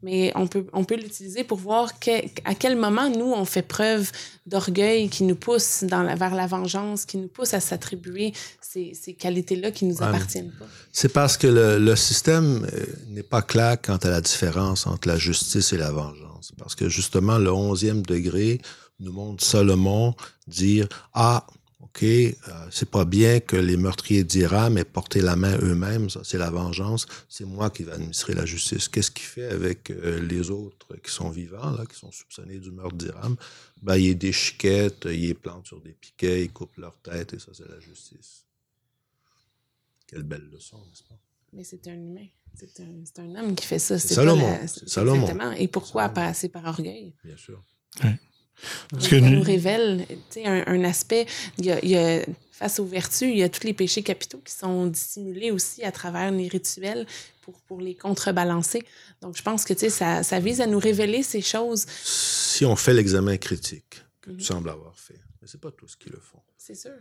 Mais 0.05 0.33
on 0.35 0.47
peut, 0.47 0.65
on 0.73 0.83
peut 0.83 0.97
l'utiliser 0.97 1.45
pour 1.45 1.57
voir 1.59 1.97
que- 1.97 2.25
à 2.43 2.55
quel 2.55 2.75
moment, 2.75 3.09
nous, 3.09 3.31
on 3.31 3.45
fait 3.45 3.61
preuve 3.61 4.11
d'orgueil 4.45 5.07
qui 5.07 5.23
nous 5.23 5.37
pousse 5.37 5.85
dans 5.85 6.03
la- 6.03 6.15
vers 6.15 6.35
la 6.35 6.45
vengeance, 6.45 7.05
qui 7.05 7.15
nous 7.17 7.29
pousse 7.29 7.53
à 7.53 7.61
s'attribuer 7.61 8.33
ces, 8.59 8.91
ces 9.01 9.13
qualités-là 9.13 9.71
qui 9.71 9.85
nous 9.85 9.95
Ouais, 10.01 10.07
mais- 10.11 10.17
appartiennent 10.17 10.51
pas. 10.59 10.65
C'est 10.91 11.13
parce 11.13 11.37
que 11.37 11.47
le, 11.47 11.79
le 11.79 11.95
système 11.95 12.67
euh, 12.73 12.85
n'est 13.07 13.23
pas 13.23 13.41
clair 13.41 13.77
quant 13.81 13.95
à 13.95 14.09
la 14.09 14.19
différence 14.19 14.85
entre 14.87 15.07
la 15.07 15.15
justice 15.17 15.71
et 15.71 15.77
la 15.77 15.91
vengeance. 15.91 16.32
Parce 16.57 16.75
que 16.75 16.89
justement, 16.89 17.37
le 17.37 17.51
onzième 17.51 18.01
degré 18.01 18.61
nous 18.99 19.11
montre 19.11 19.43
Salomon 19.43 20.15
dire 20.47 20.87
Ah, 21.13 21.45
OK, 21.95 22.03
euh, 22.03 22.33
c'est 22.71 22.89
pas 22.89 23.05
bien 23.05 23.39
que 23.39 23.55
les 23.55 23.77
meurtriers 23.77 24.23
d'Iram 24.23 24.77
aient 24.77 24.85
porté 24.85 25.21
la 25.21 25.35
main 25.35 25.57
eux-mêmes, 25.59 26.09
ça 26.09 26.21
c'est 26.23 26.37
la 26.37 26.49
vengeance, 26.49 27.05
c'est 27.29 27.45
moi 27.45 27.69
qui 27.69 27.83
vais 27.83 27.91
administrer 27.91 28.33
la 28.33 28.45
justice. 28.45 28.87
Qu'est-ce 28.87 29.11
qu'il 29.11 29.25
fait 29.25 29.49
avec 29.49 29.91
euh, 29.91 30.19
les 30.21 30.49
autres 30.49 30.95
qui 31.03 31.11
sont 31.11 31.29
vivants, 31.29 31.71
là, 31.71 31.85
qui 31.85 31.95
sont 31.95 32.11
soupçonnés 32.11 32.57
du 32.57 32.71
meurtre 32.71 32.95
d'Iram? 32.95 33.35
Ben, 33.81 33.97
il 33.97 34.05
les 34.05 34.15
déchiquette, 34.15 35.05
il 35.05 35.27
les 35.27 35.33
plante 35.33 35.67
sur 35.67 35.81
des 35.81 35.91
piquets, 35.91 36.45
il 36.45 36.51
coupe 36.51 36.77
leur 36.77 36.97
tête, 36.97 37.33
et 37.33 37.39
ça 37.39 37.51
c'est 37.53 37.69
la 37.69 37.79
justice. 37.79 38.45
Quelle 40.07 40.23
belle 40.23 40.49
leçon, 40.51 40.77
n'est-ce 40.77 41.03
pas? 41.03 41.19
Mais 41.51 41.63
c'est 41.63 41.87
un 41.87 41.95
humain. 41.95 42.27
C'est 42.59 42.79
un, 42.81 42.85
c'est 43.05 43.19
un 43.19 43.35
homme 43.35 43.55
qui 43.55 43.65
fait 43.65 43.79
ça. 43.79 43.97
C'est 43.99 44.13
Salomon. 44.13 44.47
la- 44.49 44.67
Salomon. 44.67 45.21
Exactement. 45.21 45.51
Et 45.53 45.67
pourquoi 45.67 46.03
Salomon. 46.03 46.13
passer 46.15 46.49
par 46.49 46.65
orgueil? 46.65 47.13
Bien 47.23 47.37
sûr. 47.37 47.63
Parce 48.91 49.07
que 49.07 49.15
nous 49.15 49.37
nous- 49.37 49.41
révèle 49.43 50.05
tu 50.07 50.15
sais, 50.29 50.45
un, 50.45 50.63
un 50.67 50.83
aspect. 50.83 51.25
Il 51.57 51.65
y, 51.65 51.71
a, 51.71 51.83
il 51.83 51.89
y 51.89 51.97
a- 51.97 52.23
face 52.51 52.79
aux 52.79 52.85
vertus, 52.85 53.29
il 53.29 53.37
y 53.37 53.43
a 53.43 53.49
tous 53.49 53.65
les 53.65 53.73
péchés 53.73 54.03
capitaux 54.03 54.37
qui 54.39 54.53
sont 54.53 54.85
dissimulés 54.87 55.51
aussi 55.51 55.83
à 55.83 55.91
travers 55.91 56.31
les 56.31 56.47
rituels 56.47 57.05
pour, 57.41 57.59
pour 57.61 57.81
les 57.81 57.95
contrebalancer. 57.95 58.83
Donc, 59.21 59.35
je 59.35 59.41
pense 59.41 59.65
que 59.65 59.73
tu 59.73 59.81
sais, 59.81 59.89
ça, 59.89 60.23
ça 60.23 60.39
vise 60.39 60.61
à 60.61 60.67
nous 60.67 60.79
révéler 60.79 61.23
ces 61.23 61.41
choses. 61.41 61.85
si 62.03 62.63
on 62.65 62.75
fait 62.75 62.93
l'examen 62.93 63.35
critique 63.37 64.01
que 64.21 64.29
Mhm. 64.29 64.37
tu 64.37 64.43
sembles 64.45 64.69
avoir 64.69 64.97
fait, 64.97 65.19
mais 65.41 65.47
c'est 65.47 65.59
pas 65.59 65.71
tous 65.71 65.95
qui 65.95 66.09
le 66.09 66.19
font. 66.19 66.39
C'est 66.57 66.75
sûr. 66.75 66.91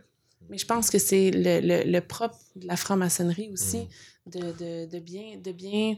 Mais 0.49 0.57
je 0.57 0.65
pense 0.65 0.89
que 0.89 0.97
c'est 0.99 1.31
le, 1.31 1.61
le, 1.61 1.89
le 1.89 2.01
propre 2.01 2.37
de 2.57 2.67
la 2.67 2.75
franc-maçonnerie 2.75 3.49
aussi, 3.53 3.77
Mm. 3.77 3.87
De, 4.31 4.39
de, 4.39 4.85
de, 4.91 4.99
bien, 4.99 5.37
de 5.43 5.51
bien 5.51 5.95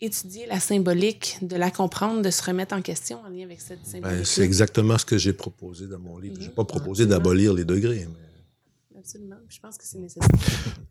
étudier 0.00 0.46
la 0.46 0.60
symbolique, 0.60 1.38
de 1.42 1.56
la 1.56 1.70
comprendre, 1.70 2.22
de 2.22 2.30
se 2.30 2.42
remettre 2.42 2.74
en 2.74 2.82
question 2.82 3.20
en 3.26 3.28
lien 3.28 3.44
avec 3.44 3.60
cette 3.60 3.84
symbolique. 3.84 4.18
Ben, 4.18 4.24
c'est 4.24 4.42
exactement 4.42 4.96
ce 4.96 5.04
que 5.04 5.18
j'ai 5.18 5.32
proposé 5.32 5.86
dans 5.86 5.98
mon 5.98 6.18
livre. 6.18 6.36
Mhm. 6.36 6.42
J'ai 6.42 6.48
pas 6.50 6.64
proposé 6.64 7.02
Absolument. 7.02 7.16
d'abolir 7.24 7.54
les 7.54 7.64
degrés, 7.64 8.06
mais 8.08 8.98
Absolument. 9.00 9.36
Je 9.48 9.58
pense 9.60 9.78
que 9.78 9.84
c'est 9.86 9.98
nécessaire. 9.98 10.28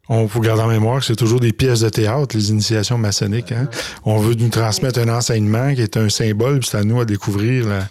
On 0.09 0.27
faut 0.29 0.39
garder 0.39 0.63
en 0.63 0.67
mémoire 0.67 0.99
que 1.01 1.05
c'est 1.05 1.15
toujours 1.15 1.39
des 1.41 1.51
pièces 1.53 1.81
de 1.81 1.89
théâtre, 1.89 2.35
les 2.37 2.49
initiations 2.49 2.97
maçonniques. 2.97 3.51
hein. 3.51 3.69
On 4.05 4.17
veut 4.17 4.33
nous 4.33 4.49
transmettre 4.49 4.99
un 4.99 5.09
enseignement 5.09 5.75
qui 5.75 5.81
est 5.81 5.97
un 5.97 6.07
symbole, 6.09 6.59
puis 6.59 6.69
c'est 6.69 6.77
à 6.77 6.83
nous 6.85 6.99
à 7.01 7.05
découvrir 7.05 7.67
la- 7.67 7.87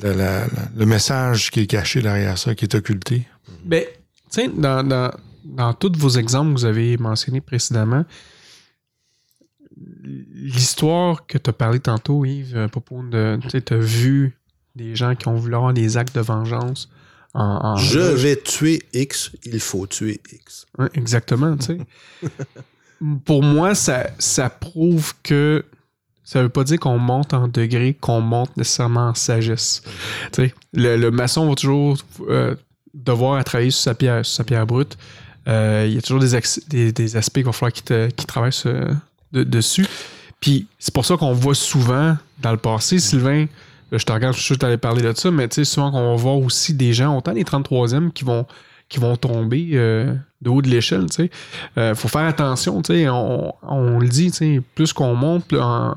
la- 0.00 0.14
la- 0.14 0.46
la- 0.46 0.48
le 0.76 0.86
message 0.86 1.50
qui 1.50 1.60
est 1.60 1.66
caché 1.66 2.00
derrière 2.00 2.38
ça, 2.38 2.54
qui 2.54 2.64
est 2.64 2.74
occulté. 2.74 3.26
Ben, 3.64 3.84
tu 4.30 4.42
sais, 4.42 4.48
dans, 4.48 4.86
dans, 4.86 5.10
dans 5.44 5.74
tous 5.74 5.92
vos 5.96 6.10
exemples 6.10 6.54
que 6.54 6.58
vous 6.58 6.64
avez 6.64 6.96
mentionnés 6.96 7.40
précédemment, 7.40 8.04
l'histoire 10.02 11.26
que 11.26 11.38
tu 11.38 11.50
as 11.50 11.52
parlé 11.52 11.80
tantôt, 11.80 12.24
Yves, 12.24 12.56
à 12.56 12.68
propos 12.68 13.02
de. 13.02 13.38
Tu 13.48 13.74
as 13.74 13.76
vu 13.76 14.36
des 14.74 14.96
gens 14.96 15.14
qui 15.14 15.28
ont 15.28 15.34
voulu 15.34 15.54
avoir 15.54 15.72
des 15.72 15.96
actes 15.96 16.14
de 16.14 16.20
vengeance 16.20 16.88
en. 17.34 17.60
en 17.62 17.76
je 17.76 18.00
vais 18.00 18.36
tuer 18.36 18.82
X, 18.92 19.32
il 19.44 19.60
faut 19.60 19.86
tuer 19.86 20.20
X. 20.32 20.66
Exactement, 20.94 21.56
tu 21.56 21.66
sais. 21.66 21.78
Pour 23.24 23.42
moi, 23.42 23.74
ça, 23.74 24.10
ça 24.18 24.48
prouve 24.48 25.12
que 25.24 25.64
ça 26.22 26.40
veut 26.40 26.48
pas 26.48 26.62
dire 26.62 26.78
qu'on 26.78 26.98
monte 26.98 27.34
en 27.34 27.48
degré, 27.48 27.94
qu'on 27.94 28.20
monte 28.20 28.56
nécessairement 28.56 29.08
en 29.08 29.14
sagesse. 29.14 29.82
Tu 30.32 30.44
sais, 30.44 30.54
le, 30.72 30.96
le 30.96 31.10
maçon 31.10 31.48
va 31.48 31.54
toujours 31.56 31.98
euh, 32.28 32.54
devoir 32.94 33.42
travailler 33.42 33.72
sur 33.72 33.82
sa 33.82 33.94
pierre, 33.94 34.24
sur 34.24 34.36
sa 34.36 34.44
pierre 34.44 34.66
brute. 34.66 34.96
Euh, 35.48 35.84
Il 35.88 35.94
y 35.94 35.98
a 35.98 36.02
toujours 36.02 36.20
des, 36.20 36.34
aspects 37.16 37.34
qu'il 37.34 37.44
va 37.44 37.52
falloir 37.52 37.72
qu'il 37.72 37.84
te- 37.84 38.08
qu'il 38.10 38.26
travaille 38.26 38.52
sur- 38.52 38.72
de- 39.32 39.44
dessus. 39.44 39.86
Puis 40.40 40.66
c'est 40.78 40.92
pour 40.92 41.04
ça 41.04 41.16
qu'on 41.16 41.32
voit 41.32 41.54
souvent 41.54 42.16
dans 42.40 42.50
le 42.52 42.58
passé, 42.58 42.98
Sylvain, 42.98 43.46
je 43.92 44.04
te 44.04 44.12
regarde, 44.12 44.34
je 44.34 44.38
suis 44.38 44.46
sûr 44.46 44.56
que 44.56 44.60
tu 44.60 44.66
allais 44.66 44.78
parler 44.78 45.02
de 45.02 45.12
ça, 45.16 45.30
mais 45.30 45.46
tu 45.48 45.56
sais, 45.56 45.64
souvent 45.64 45.90
qu'on 45.90 46.10
va 46.10 46.16
voir 46.16 46.36
aussi 46.38 46.74
des 46.74 46.92
gens, 46.92 47.16
autant 47.16 47.32
les 47.32 47.44
33e, 47.44 48.10
qui 48.10 48.24
vont, 48.24 48.46
qui 48.88 48.98
vont 48.98 49.16
tomber 49.16 49.70
euh, 49.74 50.14
de 50.40 50.50
haut 50.50 50.62
de 50.62 50.68
l'échelle, 50.68 51.06
sais. 51.12 51.30
Euh, 51.78 51.94
faut 51.94 52.08
faire 52.08 52.22
attention. 52.26 52.82
On, 52.90 53.52
on 53.62 53.98
le 53.98 54.08
dit, 54.08 54.32
plus 54.74 54.92
qu'on 54.92 55.14
monte 55.14 55.52
en, 55.52 55.96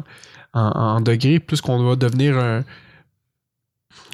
en, 0.54 1.02
degré, 1.02 1.40
plus 1.40 1.62
qu'on 1.62 1.80
doit 1.80 1.96
devenir 1.96 2.38
un, 2.38 2.64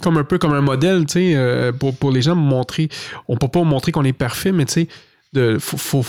comme 0.01 0.17
un 0.17 0.23
peu 0.23 0.37
comme 0.37 0.53
un 0.53 0.61
modèle, 0.61 1.05
tu 1.05 1.13
sais, 1.13 1.33
euh, 1.35 1.71
pour, 1.71 1.95
pour 1.95 2.11
les 2.11 2.21
gens 2.21 2.35
montrer. 2.35 2.87
On 3.27 3.35
peut 3.37 3.47
pas 3.47 3.63
montrer 3.63 3.91
qu'on 3.91 4.03
est 4.05 4.13
parfait, 4.13 4.51
mais 4.51 4.65
tu 4.65 4.73
sais, 4.73 4.87
de- 5.33 5.57
faut, 5.59 5.77
faut, 5.77 6.05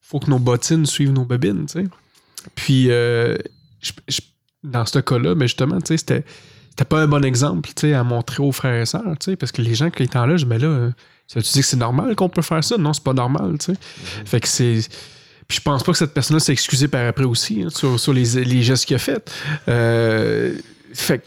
faut 0.00 0.20
que 0.20 0.30
nos 0.30 0.38
bottines 0.38 0.86
suivent 0.86 1.12
nos 1.12 1.24
bobines, 1.24 1.66
tu 1.66 1.80
sais. 1.82 1.84
Puis, 2.54 2.90
euh, 2.90 3.36
je- 3.80 3.92
je- 4.08 4.20
dans 4.62 4.84
ce 4.86 4.98
cas-là, 4.98 5.34
mais 5.34 5.46
justement, 5.46 5.80
tu 5.80 5.88
sais, 5.88 5.96
c'était 5.98 6.24
c'était 6.70 6.84
pas 6.86 7.02
un 7.02 7.06
bon 7.06 7.24
exemple, 7.24 7.70
à 7.94 8.02
montrer 8.02 8.42
aux 8.42 8.50
frères 8.50 8.82
et 8.82 8.86
sœurs, 8.86 9.04
parce 9.38 9.52
que 9.52 9.62
les 9.62 9.76
gens 9.76 9.90
qui 9.90 10.02
étaient 10.02 10.18
là, 10.26 10.36
je 10.36 10.44
mais 10.44 10.58
là, 10.58 10.90
tu 11.28 11.38
dis 11.38 11.60
que 11.60 11.66
c'est 11.66 11.76
normal 11.76 12.16
qu'on 12.16 12.28
peut 12.28 12.42
faire 12.42 12.64
ça? 12.64 12.76
Non, 12.76 12.92
c'est 12.92 13.04
pas 13.04 13.12
normal, 13.12 13.56
tu 13.60 13.66
sais. 13.66 13.78
Fait 14.24 14.40
que 14.40 14.48
c'est. 14.48 14.80
Puis 15.46 15.58
je 15.58 15.62
pense 15.62 15.84
pas 15.84 15.92
que 15.92 15.98
cette 15.98 16.12
personne-là 16.14 16.40
s'est 16.40 16.52
excusée 16.52 16.88
par 16.88 17.06
après 17.06 17.24
aussi 17.26 17.62
hein, 17.62 17.68
sur, 17.70 18.00
sur 18.00 18.12
les, 18.12 18.44
les 18.44 18.62
gestes 18.62 18.86
qu'il 18.86 18.96
a 18.96 18.98
fait. 18.98 19.30
Euh, 19.68 20.56
fait 20.92 21.18
que 21.20 21.24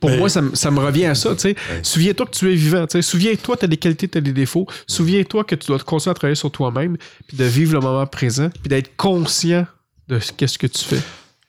pour 0.00 0.10
Mais- 0.10 0.16
moi, 0.18 0.28
ça, 0.28 0.42
me- 0.42 0.54
ça 0.54 0.70
me 0.70 0.78
revient 0.80 1.06
à 1.06 1.14
ça. 1.14 1.34
Souviens-toi 1.82 2.26
que 2.26 2.30
tu 2.36 2.50
es 2.52 2.54
vivant. 2.54 2.86
Souviens-toi 3.00 3.54
que 3.56 3.60
tu 3.60 3.64
as 3.64 3.68
des 3.68 3.76
qualités, 3.76 4.08
tu 4.08 4.18
as 4.18 4.20
des 4.20 4.32
défauts. 4.32 4.66
Souviens-toi 4.86 5.44
que 5.44 5.54
tu 5.54 5.66
dois 5.66 5.78
continuer 5.78 6.10
à 6.12 6.14
travailler 6.14 6.34
sur 6.36 6.50
toi-même, 6.50 6.96
puis 7.26 7.36
de 7.36 7.44
vivre 7.44 7.74
le 7.74 7.80
moment 7.80 8.06
présent, 8.06 8.48
puis 8.50 8.68
d'être 8.68 8.96
conscient 8.96 9.66
de 10.08 10.18
ce 10.18 10.32
que 10.32 10.66
tu 10.66 10.84
fais. 10.84 11.00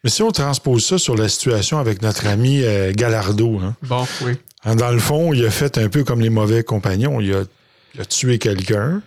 Mais 0.04 0.10
si 0.10 0.22
on 0.22 0.32
transpose 0.32 0.84
ça 0.86 0.98
sur 0.98 1.16
la 1.16 1.30
situation 1.30 1.80
avec 1.80 2.02
notre 2.02 2.28
ami 2.28 2.62
euh, 2.64 2.92
Gallardo, 2.94 3.60
hein, 3.64 3.76
Bon, 3.84 4.06
oui. 4.26 4.34
hein, 4.66 4.76
dans 4.76 4.92
le 4.92 5.00
fond, 5.00 5.34
il 5.34 5.46
a 5.46 5.50
fait 5.52 5.78
un 5.78 5.88
peu 5.90 6.04
comme 6.04 6.20
les 6.22 6.30
mauvais 6.30 6.64
compagnons. 6.64 7.22
Il 7.22 7.34
a, 7.34 7.44
il 7.96 8.02
a 8.02 8.06
tué 8.06 8.38
quelqu'un, 8.38 9.02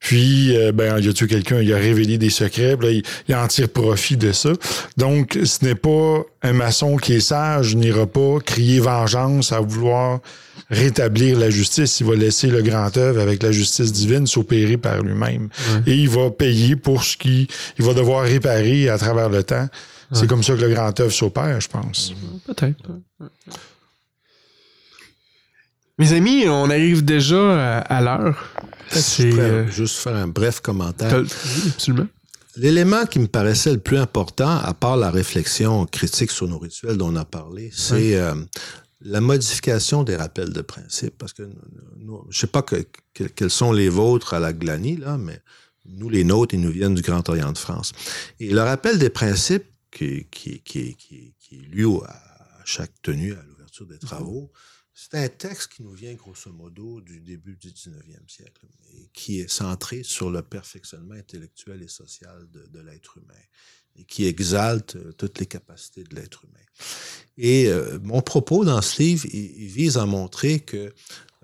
Puis, 0.00 0.56
euh, 0.56 0.72
ben, 0.72 0.98
il 0.98 1.08
a 1.08 1.12
tué 1.12 1.26
quelqu'un, 1.26 1.60
il 1.60 1.72
a 1.72 1.76
révélé 1.76 2.18
des 2.18 2.30
secrets, 2.30 2.76
puis 2.76 2.86
là, 2.86 2.92
il, 2.94 3.02
il 3.28 3.34
en 3.34 3.46
tire 3.48 3.68
profit 3.68 4.16
de 4.16 4.32
ça. 4.32 4.50
Donc, 4.96 5.38
ce 5.44 5.64
n'est 5.64 5.74
pas 5.74 6.22
un 6.42 6.52
maçon 6.52 6.96
qui 6.96 7.14
est 7.14 7.20
sage, 7.20 7.74
n'ira 7.74 8.06
pas 8.06 8.38
crier 8.44 8.80
vengeance 8.80 9.52
à 9.52 9.60
vouloir 9.60 10.20
rétablir 10.70 11.38
la 11.38 11.50
justice. 11.50 12.00
Il 12.00 12.06
va 12.06 12.14
laisser 12.14 12.48
le 12.48 12.62
grand 12.62 12.96
œuvre 12.96 13.20
avec 13.20 13.42
la 13.42 13.52
justice 13.52 13.92
divine 13.92 14.26
s'opérer 14.26 14.76
par 14.76 15.02
lui-même. 15.02 15.48
Et 15.86 15.94
il 15.94 16.08
va 16.08 16.30
payer 16.30 16.76
pour 16.76 17.02
ce 17.04 17.16
qu'il 17.16 17.46
il 17.78 17.84
va 17.84 17.94
devoir 17.94 18.24
réparer 18.24 18.88
à 18.88 18.98
travers 18.98 19.30
le 19.30 19.42
temps. 19.42 19.68
C'est 20.12 20.26
comme 20.26 20.42
ça 20.42 20.54
que 20.54 20.60
le 20.60 20.72
grand 20.72 20.98
œuvre 21.00 21.12
s'opère, 21.12 21.60
je 21.60 21.68
pense. 21.68 22.14
Peut-être. 22.46 22.82
Mes 25.98 26.12
amis, 26.12 26.44
on 26.48 26.70
arrive 26.70 27.04
déjà 27.04 27.80
à, 27.80 27.98
à 27.98 28.34
Je 28.92 29.30
pourrais 29.30 29.42
euh, 29.50 29.68
juste 29.70 29.96
faire 29.96 30.16
un 30.16 30.28
bref 30.28 30.60
commentaire? 30.60 31.24
absolument. 31.74 32.06
L'élément 32.56 33.06
qui 33.06 33.18
me 33.20 33.26
paraissait 33.28 33.72
le 33.72 33.78
plus 33.78 33.98
important, 33.98 34.48
à 34.58 34.74
part 34.74 34.96
la 34.96 35.10
réflexion 35.10 35.86
critique 35.86 36.30
sur 36.30 36.48
nos 36.48 36.58
rituels 36.58 36.96
dont 36.96 37.12
on 37.12 37.16
a 37.16 37.24
parlé, 37.24 37.70
c'est 37.72 38.16
euh, 38.16 38.34
la 39.02 39.20
modification 39.20 40.02
des 40.02 40.16
rappels 40.16 40.52
de 40.52 40.60
principe. 40.62 41.16
Parce 41.18 41.32
que 41.32 41.44
nous, 41.98 42.24
je 42.30 42.38
sais 42.38 42.46
pas 42.48 42.62
que, 42.62 42.84
que- 43.14 43.24
quels 43.24 43.50
sont 43.50 43.70
les 43.72 43.88
vôtres 43.88 44.34
à 44.34 44.40
la 44.40 44.52
Glanie, 44.52 44.96
là, 44.96 45.16
mais 45.18 45.40
nous, 45.86 46.08
les 46.08 46.24
nôtres, 46.24 46.54
ils 46.54 46.60
nous 46.60 46.72
viennent 46.72 46.94
du 46.96 47.02
Grand 47.02 47.28
Orient 47.28 47.52
de 47.52 47.58
France. 47.58 47.92
Et 48.40 48.50
le 48.50 48.60
rappel 48.60 48.98
des 48.98 49.10
principes 49.10 49.66
qui, 49.92 50.26
qui, 50.30 50.60
qui, 50.62 50.96
qui, 50.96 51.34
qui 51.38 51.54
est 51.56 51.68
lu 51.70 51.84
au- 51.84 52.02
à 52.04 52.20
chaque 52.64 52.92
tenue, 53.02 53.34
à 53.34 53.42
l'ouverture 53.48 53.86
des 53.86 53.98
travaux, 53.98 54.50
c'est 55.00 55.16
un 55.16 55.28
texte 55.28 55.74
qui 55.74 55.84
nous 55.84 55.92
vient 55.92 56.12
grosso 56.14 56.52
modo 56.52 57.00
du 57.00 57.20
début 57.20 57.54
du 57.54 57.68
19e 57.68 58.28
siècle 58.28 58.66
et 58.94 59.08
qui 59.12 59.38
est 59.38 59.48
centré 59.48 60.02
sur 60.02 60.28
le 60.28 60.42
perfectionnement 60.42 61.14
intellectuel 61.14 61.84
et 61.84 61.88
social 61.88 62.48
de, 62.50 62.80
l'être 62.80 63.18
humain 63.18 63.44
et 63.94 64.04
qui 64.04 64.26
exalte 64.26 64.96
euh, 64.96 65.12
toutes 65.12 65.38
les 65.38 65.46
capacités 65.46 66.02
de 66.02 66.16
l'être 66.16 66.44
humain. 66.44 66.64
Et 67.36 67.68
euh, 67.68 68.00
mon 68.02 68.22
propos 68.22 68.64
dans 68.64 68.82
ce 68.82 69.00
livre, 69.00 69.26
il 69.32 69.68
vise 69.68 69.98
à 69.98 70.04
montrer 70.04 70.58
que 70.58 70.92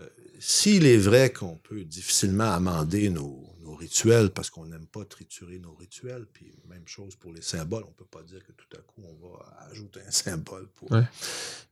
euh, 0.01 0.09
s'il 0.41 0.85
est 0.85 0.99
vrai 0.99 1.33
qu'on 1.33 1.57
peut 1.57 1.85
difficilement 1.85 2.51
amender 2.51 3.09
nos, 3.09 3.54
nos 3.75 3.81
rituels 3.81 4.31
parce 4.31 4.51
qu'on 4.51 4.67
n'aime 4.67 4.87
pas 4.87 5.05
triturer 5.05 5.59
nos 5.59 5.75
rituels, 5.75 6.27
puis 6.33 6.55
même 6.69 6.87
chose 6.87 7.17
pour 7.17 7.33
les 7.33 7.43
symboles, 7.43 7.85
on 7.87 7.93
peut 7.93 8.05
pas 8.05 8.23
dire 8.23 8.45
que 8.45 8.53
tout 8.53 8.77
à 8.77 8.81
coup 8.81 9.03
on 9.03 9.29
va 9.29 9.69
ajouter 9.71 10.01
un 10.07 10.11
symbole 10.11 10.69
pour... 10.69 10.91
Ouais. 10.93 11.05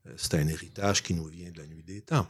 Euh, 0.07 0.15
C'est 0.17 0.35
un 0.35 0.49
héritage 0.49 1.03
qui 1.03 1.15
nous 1.15 1.27
vient 1.27 1.51
de 1.51 1.59
la 1.59 1.67
nuit 1.67 1.83
des 1.83 2.03
temps. 2.03 2.29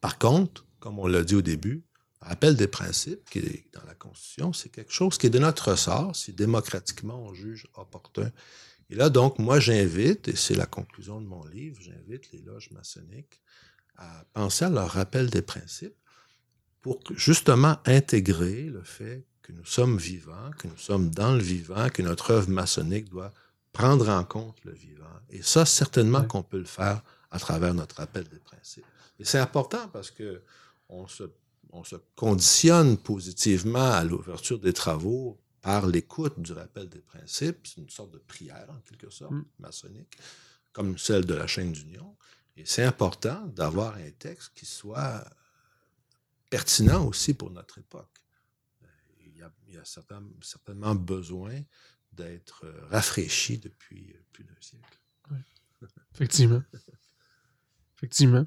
Par 0.00 0.18
contre, 0.18 0.64
comme 0.78 0.98
on 0.98 1.06
l'a 1.06 1.24
dit 1.24 1.34
au 1.34 1.42
début, 1.42 1.84
rappel 2.20 2.56
des 2.56 2.68
principes 2.68 3.28
qui 3.30 3.38
est 3.38 3.64
dans 3.72 3.84
la 3.84 3.94
Constitution, 3.94 4.52
c'est 4.52 4.68
quelque 4.68 4.92
chose 4.92 5.18
qui 5.18 5.26
est 5.26 5.30
de 5.30 5.38
notre 5.38 5.70
ressort 5.70 6.14
si 6.14 6.32
démocratiquement 6.32 7.22
on 7.24 7.34
juge 7.34 7.66
opportun. 7.74 8.30
Et 8.88 8.94
là, 8.94 9.10
donc, 9.10 9.40
moi, 9.40 9.58
j'invite, 9.58 10.28
et 10.28 10.36
c'est 10.36 10.54
la 10.54 10.66
conclusion 10.66 11.20
de 11.20 11.26
mon 11.26 11.44
livre, 11.44 11.80
j'invite 11.80 12.30
les 12.32 12.40
loges 12.40 12.70
maçonniques 12.70 13.40
à 13.96 14.24
penser 14.32 14.64
à 14.64 14.70
leur 14.70 14.90
rappel 14.90 15.28
des 15.28 15.42
principes 15.42 15.96
pour 16.86 17.00
justement 17.16 17.78
intégrer 17.84 18.62
le 18.62 18.80
fait 18.84 19.24
que 19.42 19.50
nous 19.50 19.64
sommes 19.64 19.98
vivants, 19.98 20.52
que 20.56 20.68
nous 20.68 20.76
sommes 20.76 21.10
dans 21.10 21.32
le 21.32 21.42
vivant, 21.42 21.88
que 21.88 22.00
notre 22.00 22.30
œuvre 22.30 22.48
maçonnique 22.48 23.08
doit 23.08 23.32
prendre 23.72 24.08
en 24.08 24.22
compte 24.22 24.56
le 24.64 24.70
vivant. 24.70 25.18
Et 25.30 25.42
ça, 25.42 25.66
certainement 25.66 26.22
qu'on 26.22 26.44
peut 26.44 26.60
le 26.60 26.64
faire 26.64 27.02
à 27.32 27.40
travers 27.40 27.74
notre 27.74 27.96
rappel 27.96 28.22
des 28.28 28.38
principes. 28.38 28.84
Et 29.18 29.24
c'est 29.24 29.40
important 29.40 29.88
parce 29.88 30.12
que 30.12 30.42
on 30.88 31.08
se, 31.08 31.24
on 31.72 31.82
se 31.82 31.96
conditionne 32.14 32.98
positivement 32.98 33.90
à 33.90 34.04
l'ouverture 34.04 34.60
des 34.60 34.72
travaux 34.72 35.40
par 35.62 35.88
l'écoute 35.88 36.38
du 36.38 36.52
rappel 36.52 36.88
des 36.88 37.00
principes. 37.00 37.66
C'est 37.66 37.80
une 37.80 37.90
sorte 37.90 38.12
de 38.12 38.18
prière, 38.18 38.68
en 38.70 38.78
quelque 38.88 39.10
sorte, 39.10 39.32
Mm. 39.32 39.44
maçonnique, 39.58 40.16
comme 40.72 40.96
celle 40.98 41.24
de 41.24 41.34
la 41.34 41.48
chaîne 41.48 41.72
d'union. 41.72 42.14
Et 42.56 42.64
c'est 42.64 42.84
important 42.84 43.44
d'avoir 43.56 43.96
un 43.96 44.10
texte 44.20 44.52
qui 44.54 44.66
soit 44.66 45.24
pertinent 46.50 47.04
aussi 47.06 47.34
pour 47.34 47.50
notre 47.50 47.78
époque. 47.78 48.10
Euh, 48.82 48.86
Il 49.26 49.36
y 49.38 49.42
a, 49.42 49.50
il 49.68 49.74
y 49.74 49.78
a 49.78 49.84
certain- 49.84 50.22
certainement 50.42 50.94
besoin 50.94 51.52
d'être 52.12 52.62
euh, 52.64 52.72
rafraîchi 52.90 53.58
depuis 53.58 54.12
euh, 54.14 54.20
plus 54.32 54.44
d'un 54.44 54.54
siècle. 54.60 55.00
Effectivement. 56.14 56.62
Effectivement. 57.96 58.46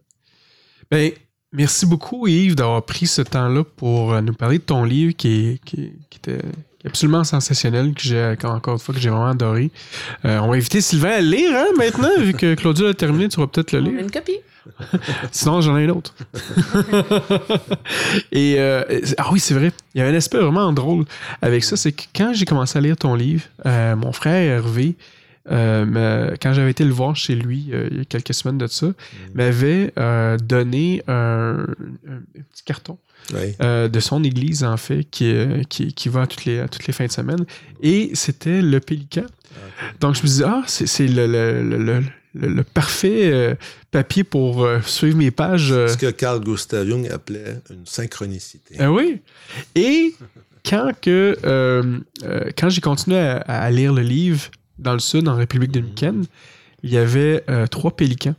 Ben, 0.91 1.11
merci 1.51 1.85
beaucoup, 1.85 2.27
Yves, 2.27 2.55
d'avoir 2.55 2.83
pris 2.85 3.07
ce 3.07 3.21
temps-là 3.21 3.63
pour 3.63 4.19
nous 4.21 4.33
parler 4.33 4.59
de 4.59 4.63
ton 4.63 4.83
livre 4.83 5.13
qui, 5.13 5.27
est- 5.27 5.63
qui, 5.63 5.91
était 6.17 6.41
absolument 6.85 7.23
sensationnel, 7.23 7.93
que 7.93 8.01
j'ai, 8.01 8.35
encore 8.43 8.73
une 8.73 8.79
fois, 8.79 8.95
que 8.95 9.01
j'ai 9.01 9.09
vraiment 9.09 9.27
adoré. 9.29 9.71
Euh, 10.25 10.39
on 10.39 10.47
va 10.49 10.55
inviter 10.55 10.81
Sylvain 10.81 11.11
à 11.11 11.21
le 11.21 11.29
lire, 11.29 11.51
hein, 11.55 11.67
maintenant, 11.77 12.09
vu 12.19 12.33
que 12.33 12.55
Claudia 12.55 12.89
a 12.89 12.93
terminé, 12.93 13.27
tu 13.29 13.39
vas 13.39 13.47
peut-être 13.47 13.71
le 13.73 13.79
On 13.81 13.85
a 13.85 13.89
lire. 13.89 13.99
une 14.01 14.11
copie. 14.11 14.39
Sinon, 15.31 15.61
j'en 15.61 15.77
ai 15.77 15.85
un 15.85 15.89
autre. 15.89 16.15
Et 18.31 18.55
euh, 18.57 18.83
ah 19.17 19.29
oui, 19.31 19.39
c'est 19.39 19.53
vrai. 19.53 19.71
Il 19.93 19.99
y 19.99 20.01
a 20.01 20.07
un 20.07 20.13
aspect 20.13 20.37
vraiment 20.37 20.71
drôle 20.71 21.05
avec 21.41 21.63
ça, 21.63 21.77
c'est 21.77 21.91
que 21.91 22.03
quand 22.15 22.33
j'ai 22.33 22.45
commencé 22.45 22.77
à 22.77 22.81
lire 22.81 22.97
ton 22.97 23.15
livre, 23.15 23.43
euh, 23.65 23.95
mon 23.95 24.11
frère 24.11 24.35
Hervé, 24.35 24.95
euh, 25.51 26.35
quand 26.41 26.53
j'avais 26.53 26.71
été 26.71 26.83
le 26.83 26.91
voir 26.91 27.15
chez 27.15 27.33
lui 27.33 27.69
il 27.71 27.97
y 27.97 28.01
a 28.01 28.05
quelques 28.05 28.33
semaines 28.33 28.57
de 28.57 28.67
ça, 28.67 28.87
m'avait 29.33 29.91
euh, 29.97 30.37
donné 30.37 31.01
un, 31.07 31.65
petit 32.51 32.63
carton 32.65 32.97
Oui. 33.33 33.55
de 33.59 33.99
son 33.99 34.23
église, 34.23 34.63
en 34.63 34.77
fait, 34.77 35.05
qui, 35.09 35.33
qui, 35.69 35.93
qui 35.93 36.09
va 36.09 36.23
à 36.23 36.27
toutes, 36.27 36.45
les, 36.45 36.59
à 36.59 36.67
toutes 36.67 36.85
les 36.85 36.93
fins 36.93 37.07
de 37.07 37.11
semaine. 37.11 37.45
Et 37.81 38.11
c'était 38.13 38.61
le 38.61 38.79
pélican. 38.79 39.25
Donc, 39.99 40.15
je 40.15 40.21
me 40.21 40.27
disais, 40.27 40.45
ah, 40.45 40.63
c'est 40.67 40.87
c'est 40.87 41.07
le, 41.07 41.25
le, 41.25 41.77
le, 41.77 42.03
le- 42.33 42.63
parfait 42.63 43.31
euh, 43.31 43.55
papier 43.91 44.23
pour 44.23 44.63
euh, 44.63 44.79
suivre 44.81 45.17
mes 45.17 45.31
pages. 45.31 45.71
euh. 45.71 45.87
Ce 45.87 45.97
que 45.97 46.11
Carl 46.11 46.39
Gustav 46.39 46.87
Jung 46.87 47.07
appelait 47.11 47.59
une 47.69 47.85
synchronicité. 47.85 48.75
Ah 48.79 48.91
oui. 48.91 49.21
Et 49.75 50.13
quand, 50.67 50.91
que, 51.01 51.37
quand 52.57 52.69
j'ai 52.69 52.81
continué 52.81 53.17
à, 53.17 53.37
à 53.37 53.71
lire 53.71 53.93
le 53.93 54.01
livre 54.01 54.49
dans 54.77 54.93
le 54.93 54.99
sud, 54.99 55.27
en 55.27 55.35
République 55.35 55.71
dominicaine, 55.71 56.25
il 56.83 56.91
y 56.91 56.97
avait 56.97 57.43
trois 57.71 57.95
pélicans 57.95 58.35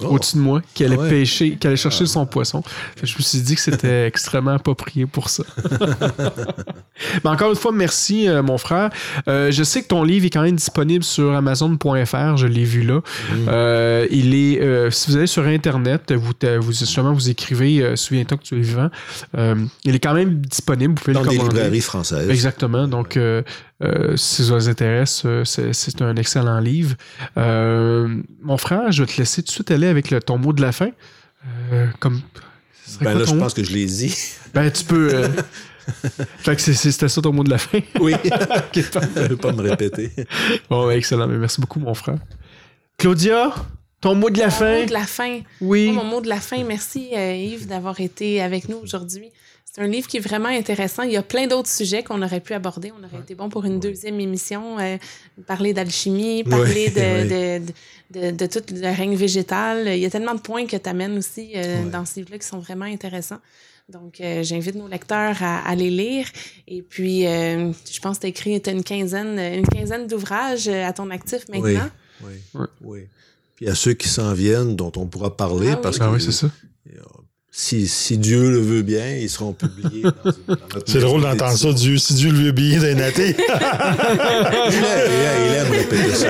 Oh. 0.00 0.06
au-dessus 0.14 0.36
de 0.36 0.42
moi 0.42 0.60
qui 0.74 0.84
allaient 0.84 0.96
Ah 0.98 1.02
ouais. 1.02 1.08
pêcher, 1.10 1.56
qui 1.56 1.66
allaient 1.66 1.76
chercher 1.76 2.06
son 2.06 2.26
poisson. 2.26 2.62
Je 3.02 3.14
me 3.16 3.22
suis 3.22 3.40
dit 3.40 3.54
que 3.54 3.60
c'était 3.60 4.06
extrêmement 4.06 4.52
approprié 4.52 5.06
pour 5.06 5.28
ça. 5.28 5.44
Mais 7.24 7.30
encore 7.30 7.50
une 7.50 7.56
fois, 7.56 7.72
merci, 7.72 8.28
euh, 8.28 8.42
mon 8.42 8.58
frère. 8.58 8.90
Euh, 9.28 9.50
je 9.50 9.62
sais 9.62 9.82
que 9.82 9.88
ton 9.88 10.02
livre 10.04 10.26
est 10.26 10.30
quand 10.30 10.42
même 10.42 10.56
disponible 10.56 11.04
sur 11.04 11.32
Amazon.fr. 11.34 12.36
Je 12.36 12.46
l'ai 12.46 12.64
vu 12.64 12.82
là. 12.82 13.00
Euh, 13.48 14.06
il 14.10 14.34
est, 14.34 14.90
si 14.90 15.10
vous 15.10 15.16
allez 15.16 15.26
sur 15.26 15.44
Internet, 15.44 16.12
vous, 16.12 16.32
vous 16.60 16.72
justement 16.72 17.12
vous 17.12 17.28
écrivez 17.28 17.96
Souviens-toi 17.96 18.38
que 18.38 18.42
tu 18.44 18.54
es 18.56 18.60
vivant. 18.60 18.90
Il 19.84 19.94
est 19.94 20.00
quand 20.00 20.14
même 20.14 20.40
disponible. 20.40 20.94
Vous 20.94 21.00
pouvez 21.04 21.14
Dans 21.14 21.22
le 21.22 21.28
des 21.30 21.36
commander. 21.36 21.54
librairies 21.56 21.80
françaises. 21.80 22.28
Exactement. 22.30 22.86
Donc, 22.88 23.18
euh, 23.84 24.16
si 24.16 24.44
ça 24.44 24.54
vous 24.54 24.68
intéresse, 24.68 25.26
c'est 25.44 26.02
un 26.02 26.16
excellent 26.16 26.58
livre. 26.60 26.96
Euh, 27.36 28.08
mon 28.42 28.56
frère, 28.56 28.90
je 28.92 29.02
vais 29.02 29.12
te 29.12 29.18
laisser 29.18 29.42
tout 29.42 29.46
de 29.48 29.52
suite 29.52 29.70
aller 29.70 29.86
avec 29.88 30.10
le, 30.10 30.20
ton 30.20 30.38
mot 30.38 30.52
de 30.52 30.62
la 30.62 30.72
fin. 30.72 30.90
Euh, 31.72 31.86
comme, 32.00 32.20
Ben 33.00 33.12
quoi 33.12 33.14
là, 33.14 33.24
je 33.26 33.34
pense 33.34 33.54
que 33.54 33.62
je 33.64 33.72
l'ai 33.72 33.86
dit. 33.86 34.16
Ben, 34.54 34.70
tu 34.70 34.84
peux. 34.84 35.14
euh, 35.14 35.28
fait 36.38 36.56
que 36.56 36.62
c'est- 36.62 36.72
c'est- 36.74 36.90
c'était 36.92 37.08
ça 37.08 37.20
ton 37.20 37.32
mot 37.32 37.44
de 37.44 37.50
la 37.50 37.58
fin. 37.58 37.80
Oui. 38.00 38.14
je 38.74 38.80
ne 38.80 39.28
vais 39.28 39.36
pas 39.36 39.52
me 39.52 39.62
répéter. 39.62 40.10
Bon, 40.70 40.86
ben, 40.86 40.92
excellent. 40.96 41.26
Mais 41.26 41.36
merci 41.38 41.60
beaucoup, 41.60 41.80
mon 41.80 41.94
frère. 41.94 42.16
Claudia, 42.96 43.52
ton 44.00 44.14
mot 44.14 44.30
de 44.30 44.38
la 44.38 44.46
Mon 44.46 44.50
fin? 44.50 44.80
mot 44.80 44.86
de 44.86 44.92
la 44.92 45.04
fin. 45.06 45.40
Oui. 45.60 45.90
Mon 45.90 46.04
mot 46.04 46.20
de 46.20 46.28
la 46.28 46.40
fin, 46.40 46.62
merci 46.64 47.10
euh, 47.14 47.34
Yves 47.34 47.66
d'avoir 47.66 48.00
été 48.00 48.40
avec 48.40 48.68
nous 48.68 48.76
aujourd'hui. 48.78 49.30
C'est 49.74 49.80
un 49.82 49.88
livre 49.88 50.06
qui 50.06 50.18
est 50.18 50.20
vraiment 50.20 50.50
intéressant. 50.50 51.02
Il 51.02 51.10
y 51.10 51.16
a 51.16 51.22
plein 51.22 51.48
d'autres 51.48 51.68
sujets 51.68 52.04
qu'on 52.04 52.22
aurait 52.22 52.38
pu 52.38 52.52
aborder. 52.54 52.92
On 52.92 53.02
aurait 53.04 53.22
été 53.22 53.34
bon 53.34 53.48
pour 53.48 53.64
une 53.64 53.80
deuxième 53.80 54.20
émission. 54.20 54.78
euh, 54.78 54.98
parler 55.48 55.72
d'alchimie, 55.72 56.44
parler 56.44 56.92
Oui, 56.94 56.94
de, 56.94 57.60
de, 57.60 58.30
de, 58.30 58.36
de 58.36 58.46
tout 58.46 58.62
le 58.72 58.96
règne 58.96 59.16
végétal. 59.16 59.88
Il 59.88 59.98
y 59.98 60.06
a 60.06 60.10
tellement 60.10 60.34
de 60.36 60.40
points 60.40 60.66
que 60.66 60.76
tu 60.76 60.88
amènes 60.88 61.18
aussi 61.18 61.50
euh, 61.56 61.82
Ouais. 61.82 61.90
dans 61.90 62.04
ce 62.04 62.16
livre-là 62.20 62.38
qui 62.38 62.46
sont 62.46 62.60
vraiment 62.60 62.84
intéressants. 62.84 63.40
Donc, 63.88 64.20
euh, 64.20 64.44
j'invite 64.44 64.76
nos 64.76 64.86
lecteurs 64.86 65.42
à, 65.42 65.66
à 65.68 65.74
les 65.74 65.90
lire. 65.90 66.26
Et 66.68 66.80
puis, 66.82 67.26
euh, 67.26 67.72
je 67.92 67.98
pense 68.00 68.18
que 68.18 68.20
tu 68.22 68.26
as 68.26 68.30
écrit 68.30 68.62
une 68.70 68.84
quinzaine, 68.84 69.38
une 69.40 69.66
quinzaine 69.66 70.06
d'ouvrages 70.06 70.68
à 70.68 70.92
ton 70.92 71.10
actif 71.10 71.48
maintenant. 71.48 71.90
Oui. 72.22 72.32
Ouais. 72.54 72.66
oui. 72.80 73.00
Puis 73.56 73.68
à 73.68 73.74
ceux 73.74 73.94
qui 73.94 74.08
s'en 74.08 74.32
viennent, 74.34 74.76
dont 74.76 74.92
on 74.96 75.06
pourra 75.06 75.36
parler, 75.36 75.70
Ah 75.72 75.74
oui. 75.74 75.80
parce 75.82 75.98
Ah 76.00 76.06
que 76.06 76.14
oui, 76.14 76.20
c'est 76.20 76.30
ça. 76.32 76.48
Si, 77.56 77.86
si 77.86 78.18
Dieu 78.18 78.50
le 78.50 78.58
veut 78.58 78.82
bien, 78.82 79.10
ils 79.16 79.30
seront 79.30 79.52
publiés. 79.52 80.02
dans 80.02 80.32
C'est 80.86 80.98
drôle 80.98 81.22
d'entendre 81.22 81.56
ça. 81.56 81.72
Dieu, 81.72 81.98
si 81.98 82.14
Dieu 82.14 82.32
le 82.32 82.38
veut 82.46 82.52
bien 82.52 82.80
d'un 82.80 82.98
athée. 82.98 83.36
Il 83.38 83.44
aime, 83.44 84.68
il 84.68 84.84
aime- 84.84 85.44
il 85.46 85.54
aime 85.54 85.70
répéter 85.70 86.14
ça. 86.14 86.28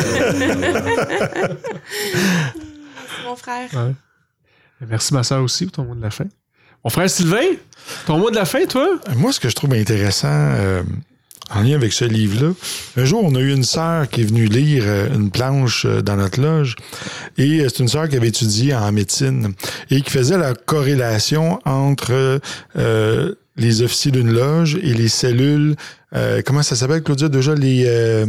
Mon 3.24 3.36
frère. 3.36 3.70
Ouais. 3.72 3.92
Merci, 4.88 5.14
ma 5.14 5.22
soeur, 5.22 5.42
aussi, 5.42 5.64
pour 5.64 5.72
ton 5.72 5.84
mot 5.84 5.94
de 5.94 6.02
la 6.02 6.10
fin. 6.10 6.26
Mon 6.84 6.90
frère 6.90 7.08
Sylvain, 7.08 7.54
ton 8.06 8.18
mot 8.18 8.30
de 8.30 8.36
la 8.36 8.44
fin, 8.44 8.66
toi? 8.66 8.86
Moi, 9.16 9.32
ce 9.32 9.40
que 9.40 9.48
je 9.48 9.54
trouve 9.54 9.72
intéressant 9.72 10.28
euh, 10.30 10.82
en 11.50 11.62
lien 11.62 11.74
avec 11.74 11.92
ce 11.92 12.04
livre-là, 12.04 12.52
un 12.96 13.04
jour, 13.04 13.22
on 13.24 13.34
a 13.34 13.40
eu 13.40 13.52
une 13.52 13.64
sœur 13.64 14.08
qui 14.08 14.22
est 14.22 14.24
venue 14.24 14.46
lire 14.46 14.84
euh, 14.86 15.14
une 15.14 15.30
planche 15.30 15.84
euh, 15.84 16.00
dans 16.00 16.16
notre 16.16 16.40
loge. 16.40 16.76
Et 17.36 17.60
euh, 17.60 17.68
c'est 17.68 17.80
une 17.80 17.88
sœur 17.88 18.08
qui 18.08 18.16
avait 18.16 18.28
étudié 18.28 18.74
en 18.74 18.90
médecine 18.92 19.52
et 19.90 20.00
qui 20.00 20.10
faisait 20.10 20.38
la 20.38 20.54
corrélation 20.54 21.60
entre 21.64 22.40
les 23.56 23.82
officiers 23.82 24.10
d'une 24.10 24.32
loge 24.32 24.76
et 24.76 24.94
les 24.94 25.08
cellules. 25.08 25.76
Euh, 26.16 26.42
comment 26.44 26.62
ça 26.62 26.76
s'appelle, 26.76 27.02
Claudia? 27.02 27.28
Déjà, 27.28 27.54
les, 27.54 27.84
euh, 27.86 28.26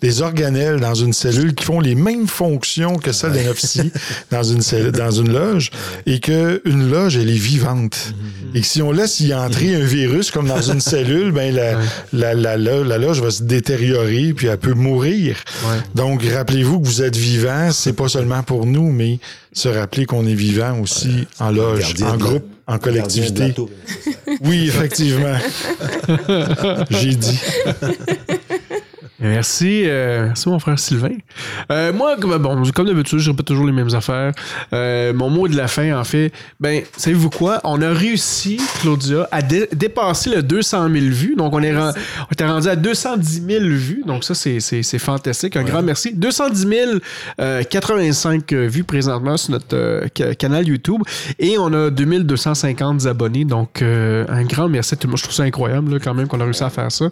des 0.00 0.20
organelles 0.22 0.80
dans 0.80 0.94
une 0.94 1.12
cellule 1.12 1.54
qui 1.54 1.64
font 1.64 1.80
les 1.80 1.94
mêmes 1.94 2.26
fonctions 2.26 2.96
que 2.96 3.12
celles 3.12 3.32
d'un 3.32 3.48
officier 3.50 3.90
dans 4.30 4.42
une, 4.42 4.60
cellule- 4.60 4.92
dans 4.92 5.10
une 5.10 5.32
loge 5.32 5.70
et 6.06 6.20
qu'une 6.20 6.90
loge, 6.90 7.16
elle 7.16 7.30
est 7.30 7.32
vivante. 7.32 8.14
Et 8.54 8.60
que 8.60 8.66
si 8.66 8.82
on 8.82 8.92
laisse 8.92 9.20
y 9.20 9.32
entrer 9.34 9.74
un 9.74 9.84
virus 9.84 10.30
comme 10.30 10.46
dans 10.48 10.60
une 10.60 10.80
cellule, 10.80 11.32
ben 11.32 11.54
la, 11.54 11.72
la, 12.12 12.34
la, 12.34 12.56
la- 12.56 12.84
la 12.84 12.98
loge 12.98 13.20
va 13.22 13.30
se 13.30 13.42
détériorer 13.42 14.32
puis 14.34 14.46
elle 14.48 14.58
peut 14.58 14.74
mourir. 14.74 15.36
Donc, 15.94 16.22
rappelez-vous 16.24 16.80
que 16.80 16.86
vous 16.86 17.02
êtes 17.02 17.16
vivant, 17.16 17.70
c'est 17.72 17.92
pas 17.94 18.08
seulement 18.08 18.42
pour 18.42 18.66
nous, 18.66 18.90
mais 18.92 19.18
se 19.54 19.68
rappeler 19.68 20.06
qu'on 20.06 20.26
est 20.26 20.34
vivant 20.34 20.78
aussi 20.80 21.26
en 21.38 21.50
loge, 21.50 21.94
en 22.04 22.16
groupe, 22.18 22.44
en 22.66 22.78
collectivité. 22.78 23.54
Oui, 24.42 24.68
effectivement. 24.68 25.36
J'ai 26.90 27.14
dit. 27.14 27.40
Merci, 29.22 29.84
euh, 29.86 30.26
merci 30.26 30.48
mon 30.48 30.58
frère 30.58 30.78
Sylvain. 30.78 31.12
Euh, 31.70 31.92
moi, 31.92 32.16
comme, 32.20 32.36
bon, 32.38 32.62
comme 32.74 32.86
d'habitude, 32.86 33.18
je 33.20 33.30
répète 33.30 33.46
toujours 33.46 33.66
les 33.66 33.72
mêmes 33.72 33.94
affaires. 33.94 34.32
Euh, 34.72 35.12
mon 35.12 35.30
mot 35.30 35.46
de 35.48 35.56
la 35.56 35.68
fin, 35.68 35.96
en 35.98 36.04
fait, 36.04 36.32
ben, 36.58 36.82
savez-vous 36.96 37.30
quoi? 37.30 37.60
On 37.64 37.80
a 37.82 37.90
réussi, 37.92 38.60
Claudia, 38.80 39.28
à 39.30 39.40
dé- 39.42 39.68
dépasser 39.72 40.30
le 40.30 40.42
200 40.42 40.88
000 40.92 41.06
vues. 41.10 41.34
Donc, 41.36 41.52
on 41.52 41.62
est, 41.62 41.74
ren- 41.76 41.92
on 42.28 42.32
était 42.32 42.46
rendu 42.46 42.68
à 42.68 42.74
210 42.76 43.44
000 43.48 43.64
vues. 43.66 44.02
Donc, 44.06 44.24
ça, 44.24 44.34
c'est, 44.34 44.58
fantastique. 44.98 45.56
Un 45.56 45.64
grand 45.64 45.82
merci. 45.82 46.12
210 46.14 46.66
000, 46.66 46.90
euh, 47.40 47.62
85 47.62 48.52
vues 48.52 48.84
présentement 48.84 49.36
sur 49.36 49.52
notre 49.52 50.02
ca- 50.16 50.34
canal 50.34 50.66
YouTube. 50.66 51.00
Et 51.38 51.56
on 51.58 51.72
a 51.72 51.90
2250 51.90 53.06
abonnés. 53.06 53.44
Donc, 53.44 53.82
un 53.82 54.42
grand 54.44 54.68
merci 54.68 54.94
à 54.94 54.96
tout 54.96 55.06
le 55.06 55.10
monde. 55.12 55.18
Je 55.18 55.22
trouve 55.24 55.34
ça 55.36 55.44
incroyable, 55.44 55.92
là, 55.92 55.98
quand 56.02 56.14
même, 56.14 56.26
qu'on 56.26 56.40
a 56.40 56.44
réussi 56.44 56.64
à 56.64 56.70
faire 56.70 56.90
ça. 56.90 57.08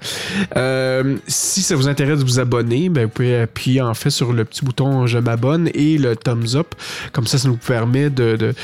Si 1.29 1.63
ça 1.63 1.77
vous 1.77 1.87
intéresse 1.87 2.00
de 2.07 2.25
vous 2.25 2.41
abonner, 2.41 2.89
ben, 2.89 3.05
vous 3.05 3.11
pouvez 3.11 3.41
appuyer 3.41 3.81
en 3.81 3.95
fait 3.95 4.11
sur 4.11 4.33
le 4.33 4.45
petit 4.45 4.65
bouton 4.65 5.07
je 5.07 5.19
m'abonne 5.19 5.69
et 5.75 5.99
le 5.99 6.17
thumbs 6.17 6.57
up. 6.57 6.75
Comme 7.13 7.27
ça, 7.27 7.39
ça 7.39 7.49
nous 7.49 7.57
permet 7.57 8.11
de, 8.11 8.55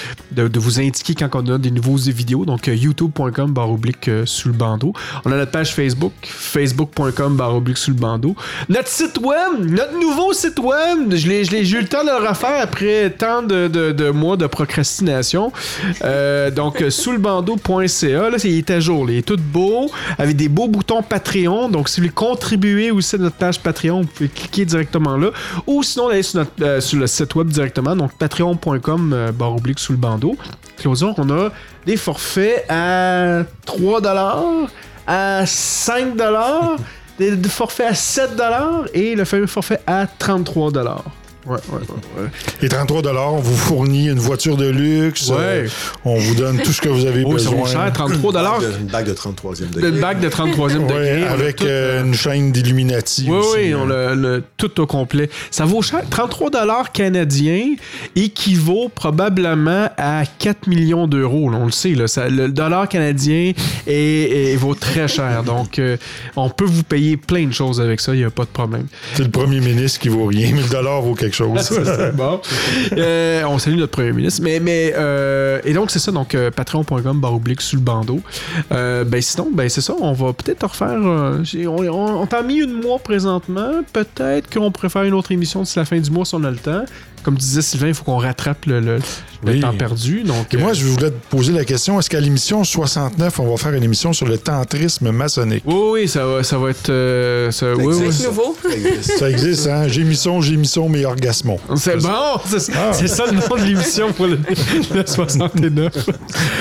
vous 0.57 0.81
indiquer 0.81 1.15
quand 1.15 1.31
on 1.35 1.55
a 1.55 1.59
des 1.59 1.71
nouveaux 1.71 1.97
vidéos. 1.97 2.45
Donc, 2.45 2.69
euh, 2.69 2.75
youtube.com 2.75 3.53
barre 3.53 3.77
euh, 4.09 4.27
sous 4.27 4.49
le 4.49 4.55
bandeau. 4.55 4.93
On 5.25 5.33
a 5.33 5.37
notre 5.37 5.51
page 5.51 5.75
Facebook, 5.75 6.13
facebook.com 6.23 7.37
barre 7.37 7.61
sous 7.75 7.91
le 7.91 7.97
bandeau. 7.97 8.35
Notre 8.69 8.89
site 8.89 9.19
web, 9.19 9.71
notre 9.71 9.99
nouveau 9.99 10.33
site 10.33 10.59
web, 10.59 11.15
je 11.15 11.29
l'ai, 11.29 11.45
j'ai 11.45 11.71
eu 11.71 11.81
le 11.81 11.89
temps 11.89 12.05
de 12.05 12.11
le 12.11 12.29
refaire 12.29 12.61
après 12.61 13.11
tant 13.11 13.43
de, 13.43 14.11
mois 14.11 14.37
de 14.37 14.47
procrastination. 14.47 15.53
Euh, 16.03 16.51
donc, 16.51 16.83
sous 16.91 17.13
le 17.13 17.19
bandeau.ca, 17.19 18.31
là, 18.31 18.37
il 18.45 18.59
est 18.59 18.71
à 18.71 18.81
jour, 18.81 19.11
il 19.11 19.19
est 19.19 19.27
tout 19.27 19.37
beau, 19.37 19.91
avec 20.19 20.37
des 20.37 20.49
beaux 20.49 20.69
boutons 20.69 21.03
Patreon. 21.03 21.69
Donc, 21.69 21.89
si 21.89 22.01
vous 22.01 22.05
voulez 22.05 22.15
contribuer 22.15 22.91
aussi 22.91 23.17
à 23.17 23.26
notre 23.27 23.37
page 23.37 23.61
Patreon, 23.61 24.03
vous 24.03 24.07
pouvez 24.07 24.29
cliquer 24.29 24.65
directement 24.65 25.17
là. 25.17 25.31
Ou 25.67 25.83
sinon, 25.83 26.09
aller 26.09 26.23
sur, 26.23 26.41
notre, 26.41 26.53
euh, 26.63 26.81
sur 26.81 26.99
le 26.99 27.07
site 27.07 27.35
web 27.35 27.49
directement, 27.49 27.95
donc 27.95 28.13
patreon.com 28.13 29.13
euh, 29.13 29.33
barre 29.33 29.55
oblique 29.55 29.79
sous 29.79 29.93
le 29.93 29.99
bandeau. 29.99 30.37
Claudia, 30.79 31.15
on 31.17 31.31
a 31.31 31.51
des 31.85 31.97
forfaits 31.97 32.65
à 32.69 33.43
3 33.65 34.01
à 35.07 35.47
5 35.47 36.17
des, 37.19 37.37
des 37.37 37.49
forfaits 37.49 37.89
à 37.89 37.95
7 37.95 38.31
et 38.95 39.15
le 39.15 39.25
fameux 39.25 39.47
forfait 39.47 39.81
à 39.87 40.07
33 40.07 40.73
Ouais, 41.47 41.57
ouais. 41.73 42.29
Et 42.63 42.69
33 42.69 43.03
on 43.33 43.39
vous 43.39 43.57
fournit 43.57 44.09
une 44.09 44.19
voiture 44.19 44.57
de 44.57 44.69
luxe. 44.69 45.29
Ouais. 45.29 45.37
euh, 45.39 45.69
on 46.05 46.17
vous 46.19 46.35
donne 46.35 46.59
tout 46.59 46.73
ce 46.73 46.81
que 46.81 46.89
vous 46.89 47.07
avez 47.07 47.23
Oh, 47.25 47.39
ça 47.39 47.51
besoin. 47.51 47.55
vaut 47.61 47.67
cher, 47.67 47.93
33 47.93 48.61
Une 48.81 48.87
bague 48.87 49.07
de 49.07 49.15
33e 49.15 49.71
degré. 49.71 49.89
Une 49.91 50.01
bague 50.01 50.21
de 50.21 50.29
33e 50.29 50.59
Ouais, 50.59 50.75
degré. 50.89 51.23
avec 51.25 51.57
tout, 51.57 51.65
euh, 51.67 52.05
une 52.05 52.15
chaîne 52.15 52.53
d'Illuminati. 52.53 53.27
Oui, 53.29 53.37
aussi, 53.37 53.49
oui, 53.59 53.73
hein. 53.73 53.79
on 53.83 53.87
le, 53.87 54.15
le- 54.15 54.43
tout 54.57 54.81
au 54.81 54.87
complet. 54.87 55.31
Ça 55.51 55.65
vaut 55.65 55.83
cher. 55.83 56.03
33 56.11 56.51
canadiens 56.93 57.75
équivaut 58.15 58.89
probablement 58.95 59.89
à 59.97 60.23
4 60.39 60.67
millions 60.67 61.07
d'euros. 61.07 61.51
On 61.53 61.67
le 61.67 61.71
sait, 61.71 61.91
là, 61.95 62.07
ça- 62.09 62.29
le 62.29 62.49
dollar 62.49 62.89
canadien 62.89 63.53
est, 63.87 63.93
est- 63.93 64.57
vaut 64.57 64.75
très 64.75 65.09
cher. 65.09 65.43
Donc, 65.45 65.79
euh, 65.79 65.97
on 66.37 66.49
peut 66.51 66.65
vous 66.65 66.83
payer 66.83 67.17
plein 67.17 67.47
de 67.47 67.53
choses 67.53 67.81
avec 67.81 68.01
ça. 68.01 68.15
Il 68.15 68.19
n'y 68.19 68.25
a 68.25 68.31
pas 68.31 68.45
de 68.45 68.49
problème. 68.51 68.87
C'est 69.15 69.23
le 69.25 69.31
premier 69.31 69.61
ministre 69.61 70.01
qui 70.01 70.09
vaut 70.09 70.27
rien, 70.27 70.51
mais 70.55 70.63
le 70.63 70.69
dollar 70.69 71.01
vaut 71.03 71.15
quelque 71.15 71.35
chose. 71.35 71.36
bon. 72.15 72.41
Euh, 72.97 73.45
on 73.45 73.59
salue 73.59 73.77
notre 73.77 73.93
premier 73.93 74.13
ministre. 74.13 74.41
Mais, 74.43 74.61
mais 74.61 74.93
euh, 74.97 75.61
et 75.65 75.73
donc, 75.73 75.91
c'est 75.91 75.99
ça. 75.99 76.13
Donc, 76.13 76.35
euh, 76.35 76.51
patreon.com, 76.51 77.21
barre 77.21 77.35
oblique 77.35 77.61
sous 77.61 77.77
le 77.77 77.83
bandeau. 77.83 78.21
Ben, 78.71 79.21
sinon, 79.21 79.51
ben, 79.53 79.69
c'est 79.69 79.81
ça. 79.81 79.95
On 80.01 80.13
va 80.13 80.33
peut-être 80.33 80.67
refaire. 80.67 80.99
on 81.01 81.45
on, 81.67 82.23
on 82.23 82.27
t'a 82.27 82.43
mis 82.43 82.57
une 82.57 82.81
mois 82.81 82.99
présentement. 82.99 83.83
Peut-être 83.93 84.53
qu'on 84.53 84.71
pourrait 84.71 84.89
faire 84.89 85.05
une 85.05 85.15
autre 85.15 85.33
émission 85.33 85.63
d'ici 85.63 85.79
la 85.79 85.85
fin 85.85 85.99
du 85.99 86.11
mois 86.11 86.25
si 86.25 86.35
on 86.35 86.45
a 86.45 86.51
le 86.51 86.57
temps. 86.57 86.85
Comme 87.27 87.35
disait 87.35 87.61
Sylvain, 87.61 87.89
il 87.89 87.95
faut 87.95 88.05
qu'on 88.05 88.19
rattrape 88.19 88.67
le, 88.67 88.79
le- 88.79 88.99
le 89.45 89.53
Oui. 89.53 89.61
temps 89.61 89.73
perdu. 89.77 90.23
Donc, 90.23 90.55
Et 90.55 90.57
moi, 90.59 90.71
euh, 90.71 90.75
je 90.75 90.85
voulais 90.87 91.11
te 91.11 91.27
poser 91.29 91.53
la 91.53 91.65
question 91.65 91.99
est-ce 91.99 92.09
qu'à 92.09 92.21
l'émission 92.21 92.63
69, 92.63 93.41
on 93.41 93.51
va 93.51 93.57
faire 93.57 93.73
une 93.75 93.83
émission 93.83 94.13
sur 94.13 94.27
le 94.29 94.39
tantrisme 94.39 95.11
maçonnique? 95.11 95.65
Oui, 95.67 95.75
oui, 96.03 96.09
ça 96.09 96.25
va, 96.25 96.43
ça 96.45 96.57
va 96.57 96.71
être. 96.71 96.89
euh, 96.89 97.51
ça- 97.51 97.75
oui, 97.75 97.95
oui. 97.99 98.13
C'est 98.13 98.29
nouveau. 98.29 98.57
Ça 98.63 98.71
existe. 98.77 99.19
Ça 99.19 99.29
existe, 99.31 99.67
hein 99.67 99.89
Gémisson, 99.89 100.41
gémisson, 100.41 100.89
mais 100.89 101.05
orgasmon. 101.05 101.59
C'est 101.75 101.97
bon, 102.01 102.09
c'est 102.47 102.73
Ah. 102.77 102.93
c'est 102.93 103.09
ça 103.09 103.25
le 103.27 103.33
nom 103.33 103.57
de 103.57 103.65
l'émission 103.69 104.13
pour 104.13 104.29
le, 104.29 104.39
le 104.95 105.05
69. 105.05 105.93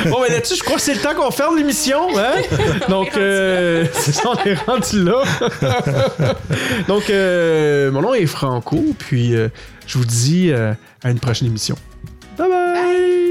Bon, 0.09 0.17
mais 0.23 0.29
là-dessus, 0.33 0.55
je 0.57 0.63
crois 0.63 0.77
que 0.77 0.81
c'est 0.81 0.95
le 0.95 0.99
temps 0.99 1.13
qu'on 1.15 1.29
ferme 1.29 1.55
l'émission. 1.57 2.07
Hein? 2.17 2.41
Donc, 2.89 3.15
euh, 3.15 3.85
c'est 3.93 4.13
ça, 4.13 4.23
on 4.29 4.49
est 4.49 4.55
rendu 4.65 5.03
là. 5.03 5.21
Donc, 6.87 7.09
euh, 7.09 7.91
mon 7.91 8.01
nom 8.01 8.13
est 8.15 8.25
Franco, 8.25 8.83
puis 8.97 9.35
euh, 9.35 9.49
je 9.87 9.97
vous 9.97 10.05
dis 10.05 10.51
euh, 10.51 10.73
à 11.03 11.11
une 11.11 11.19
prochaine 11.19 11.47
émission. 11.47 11.75
bye. 12.37 12.47
bye. 12.49 13.24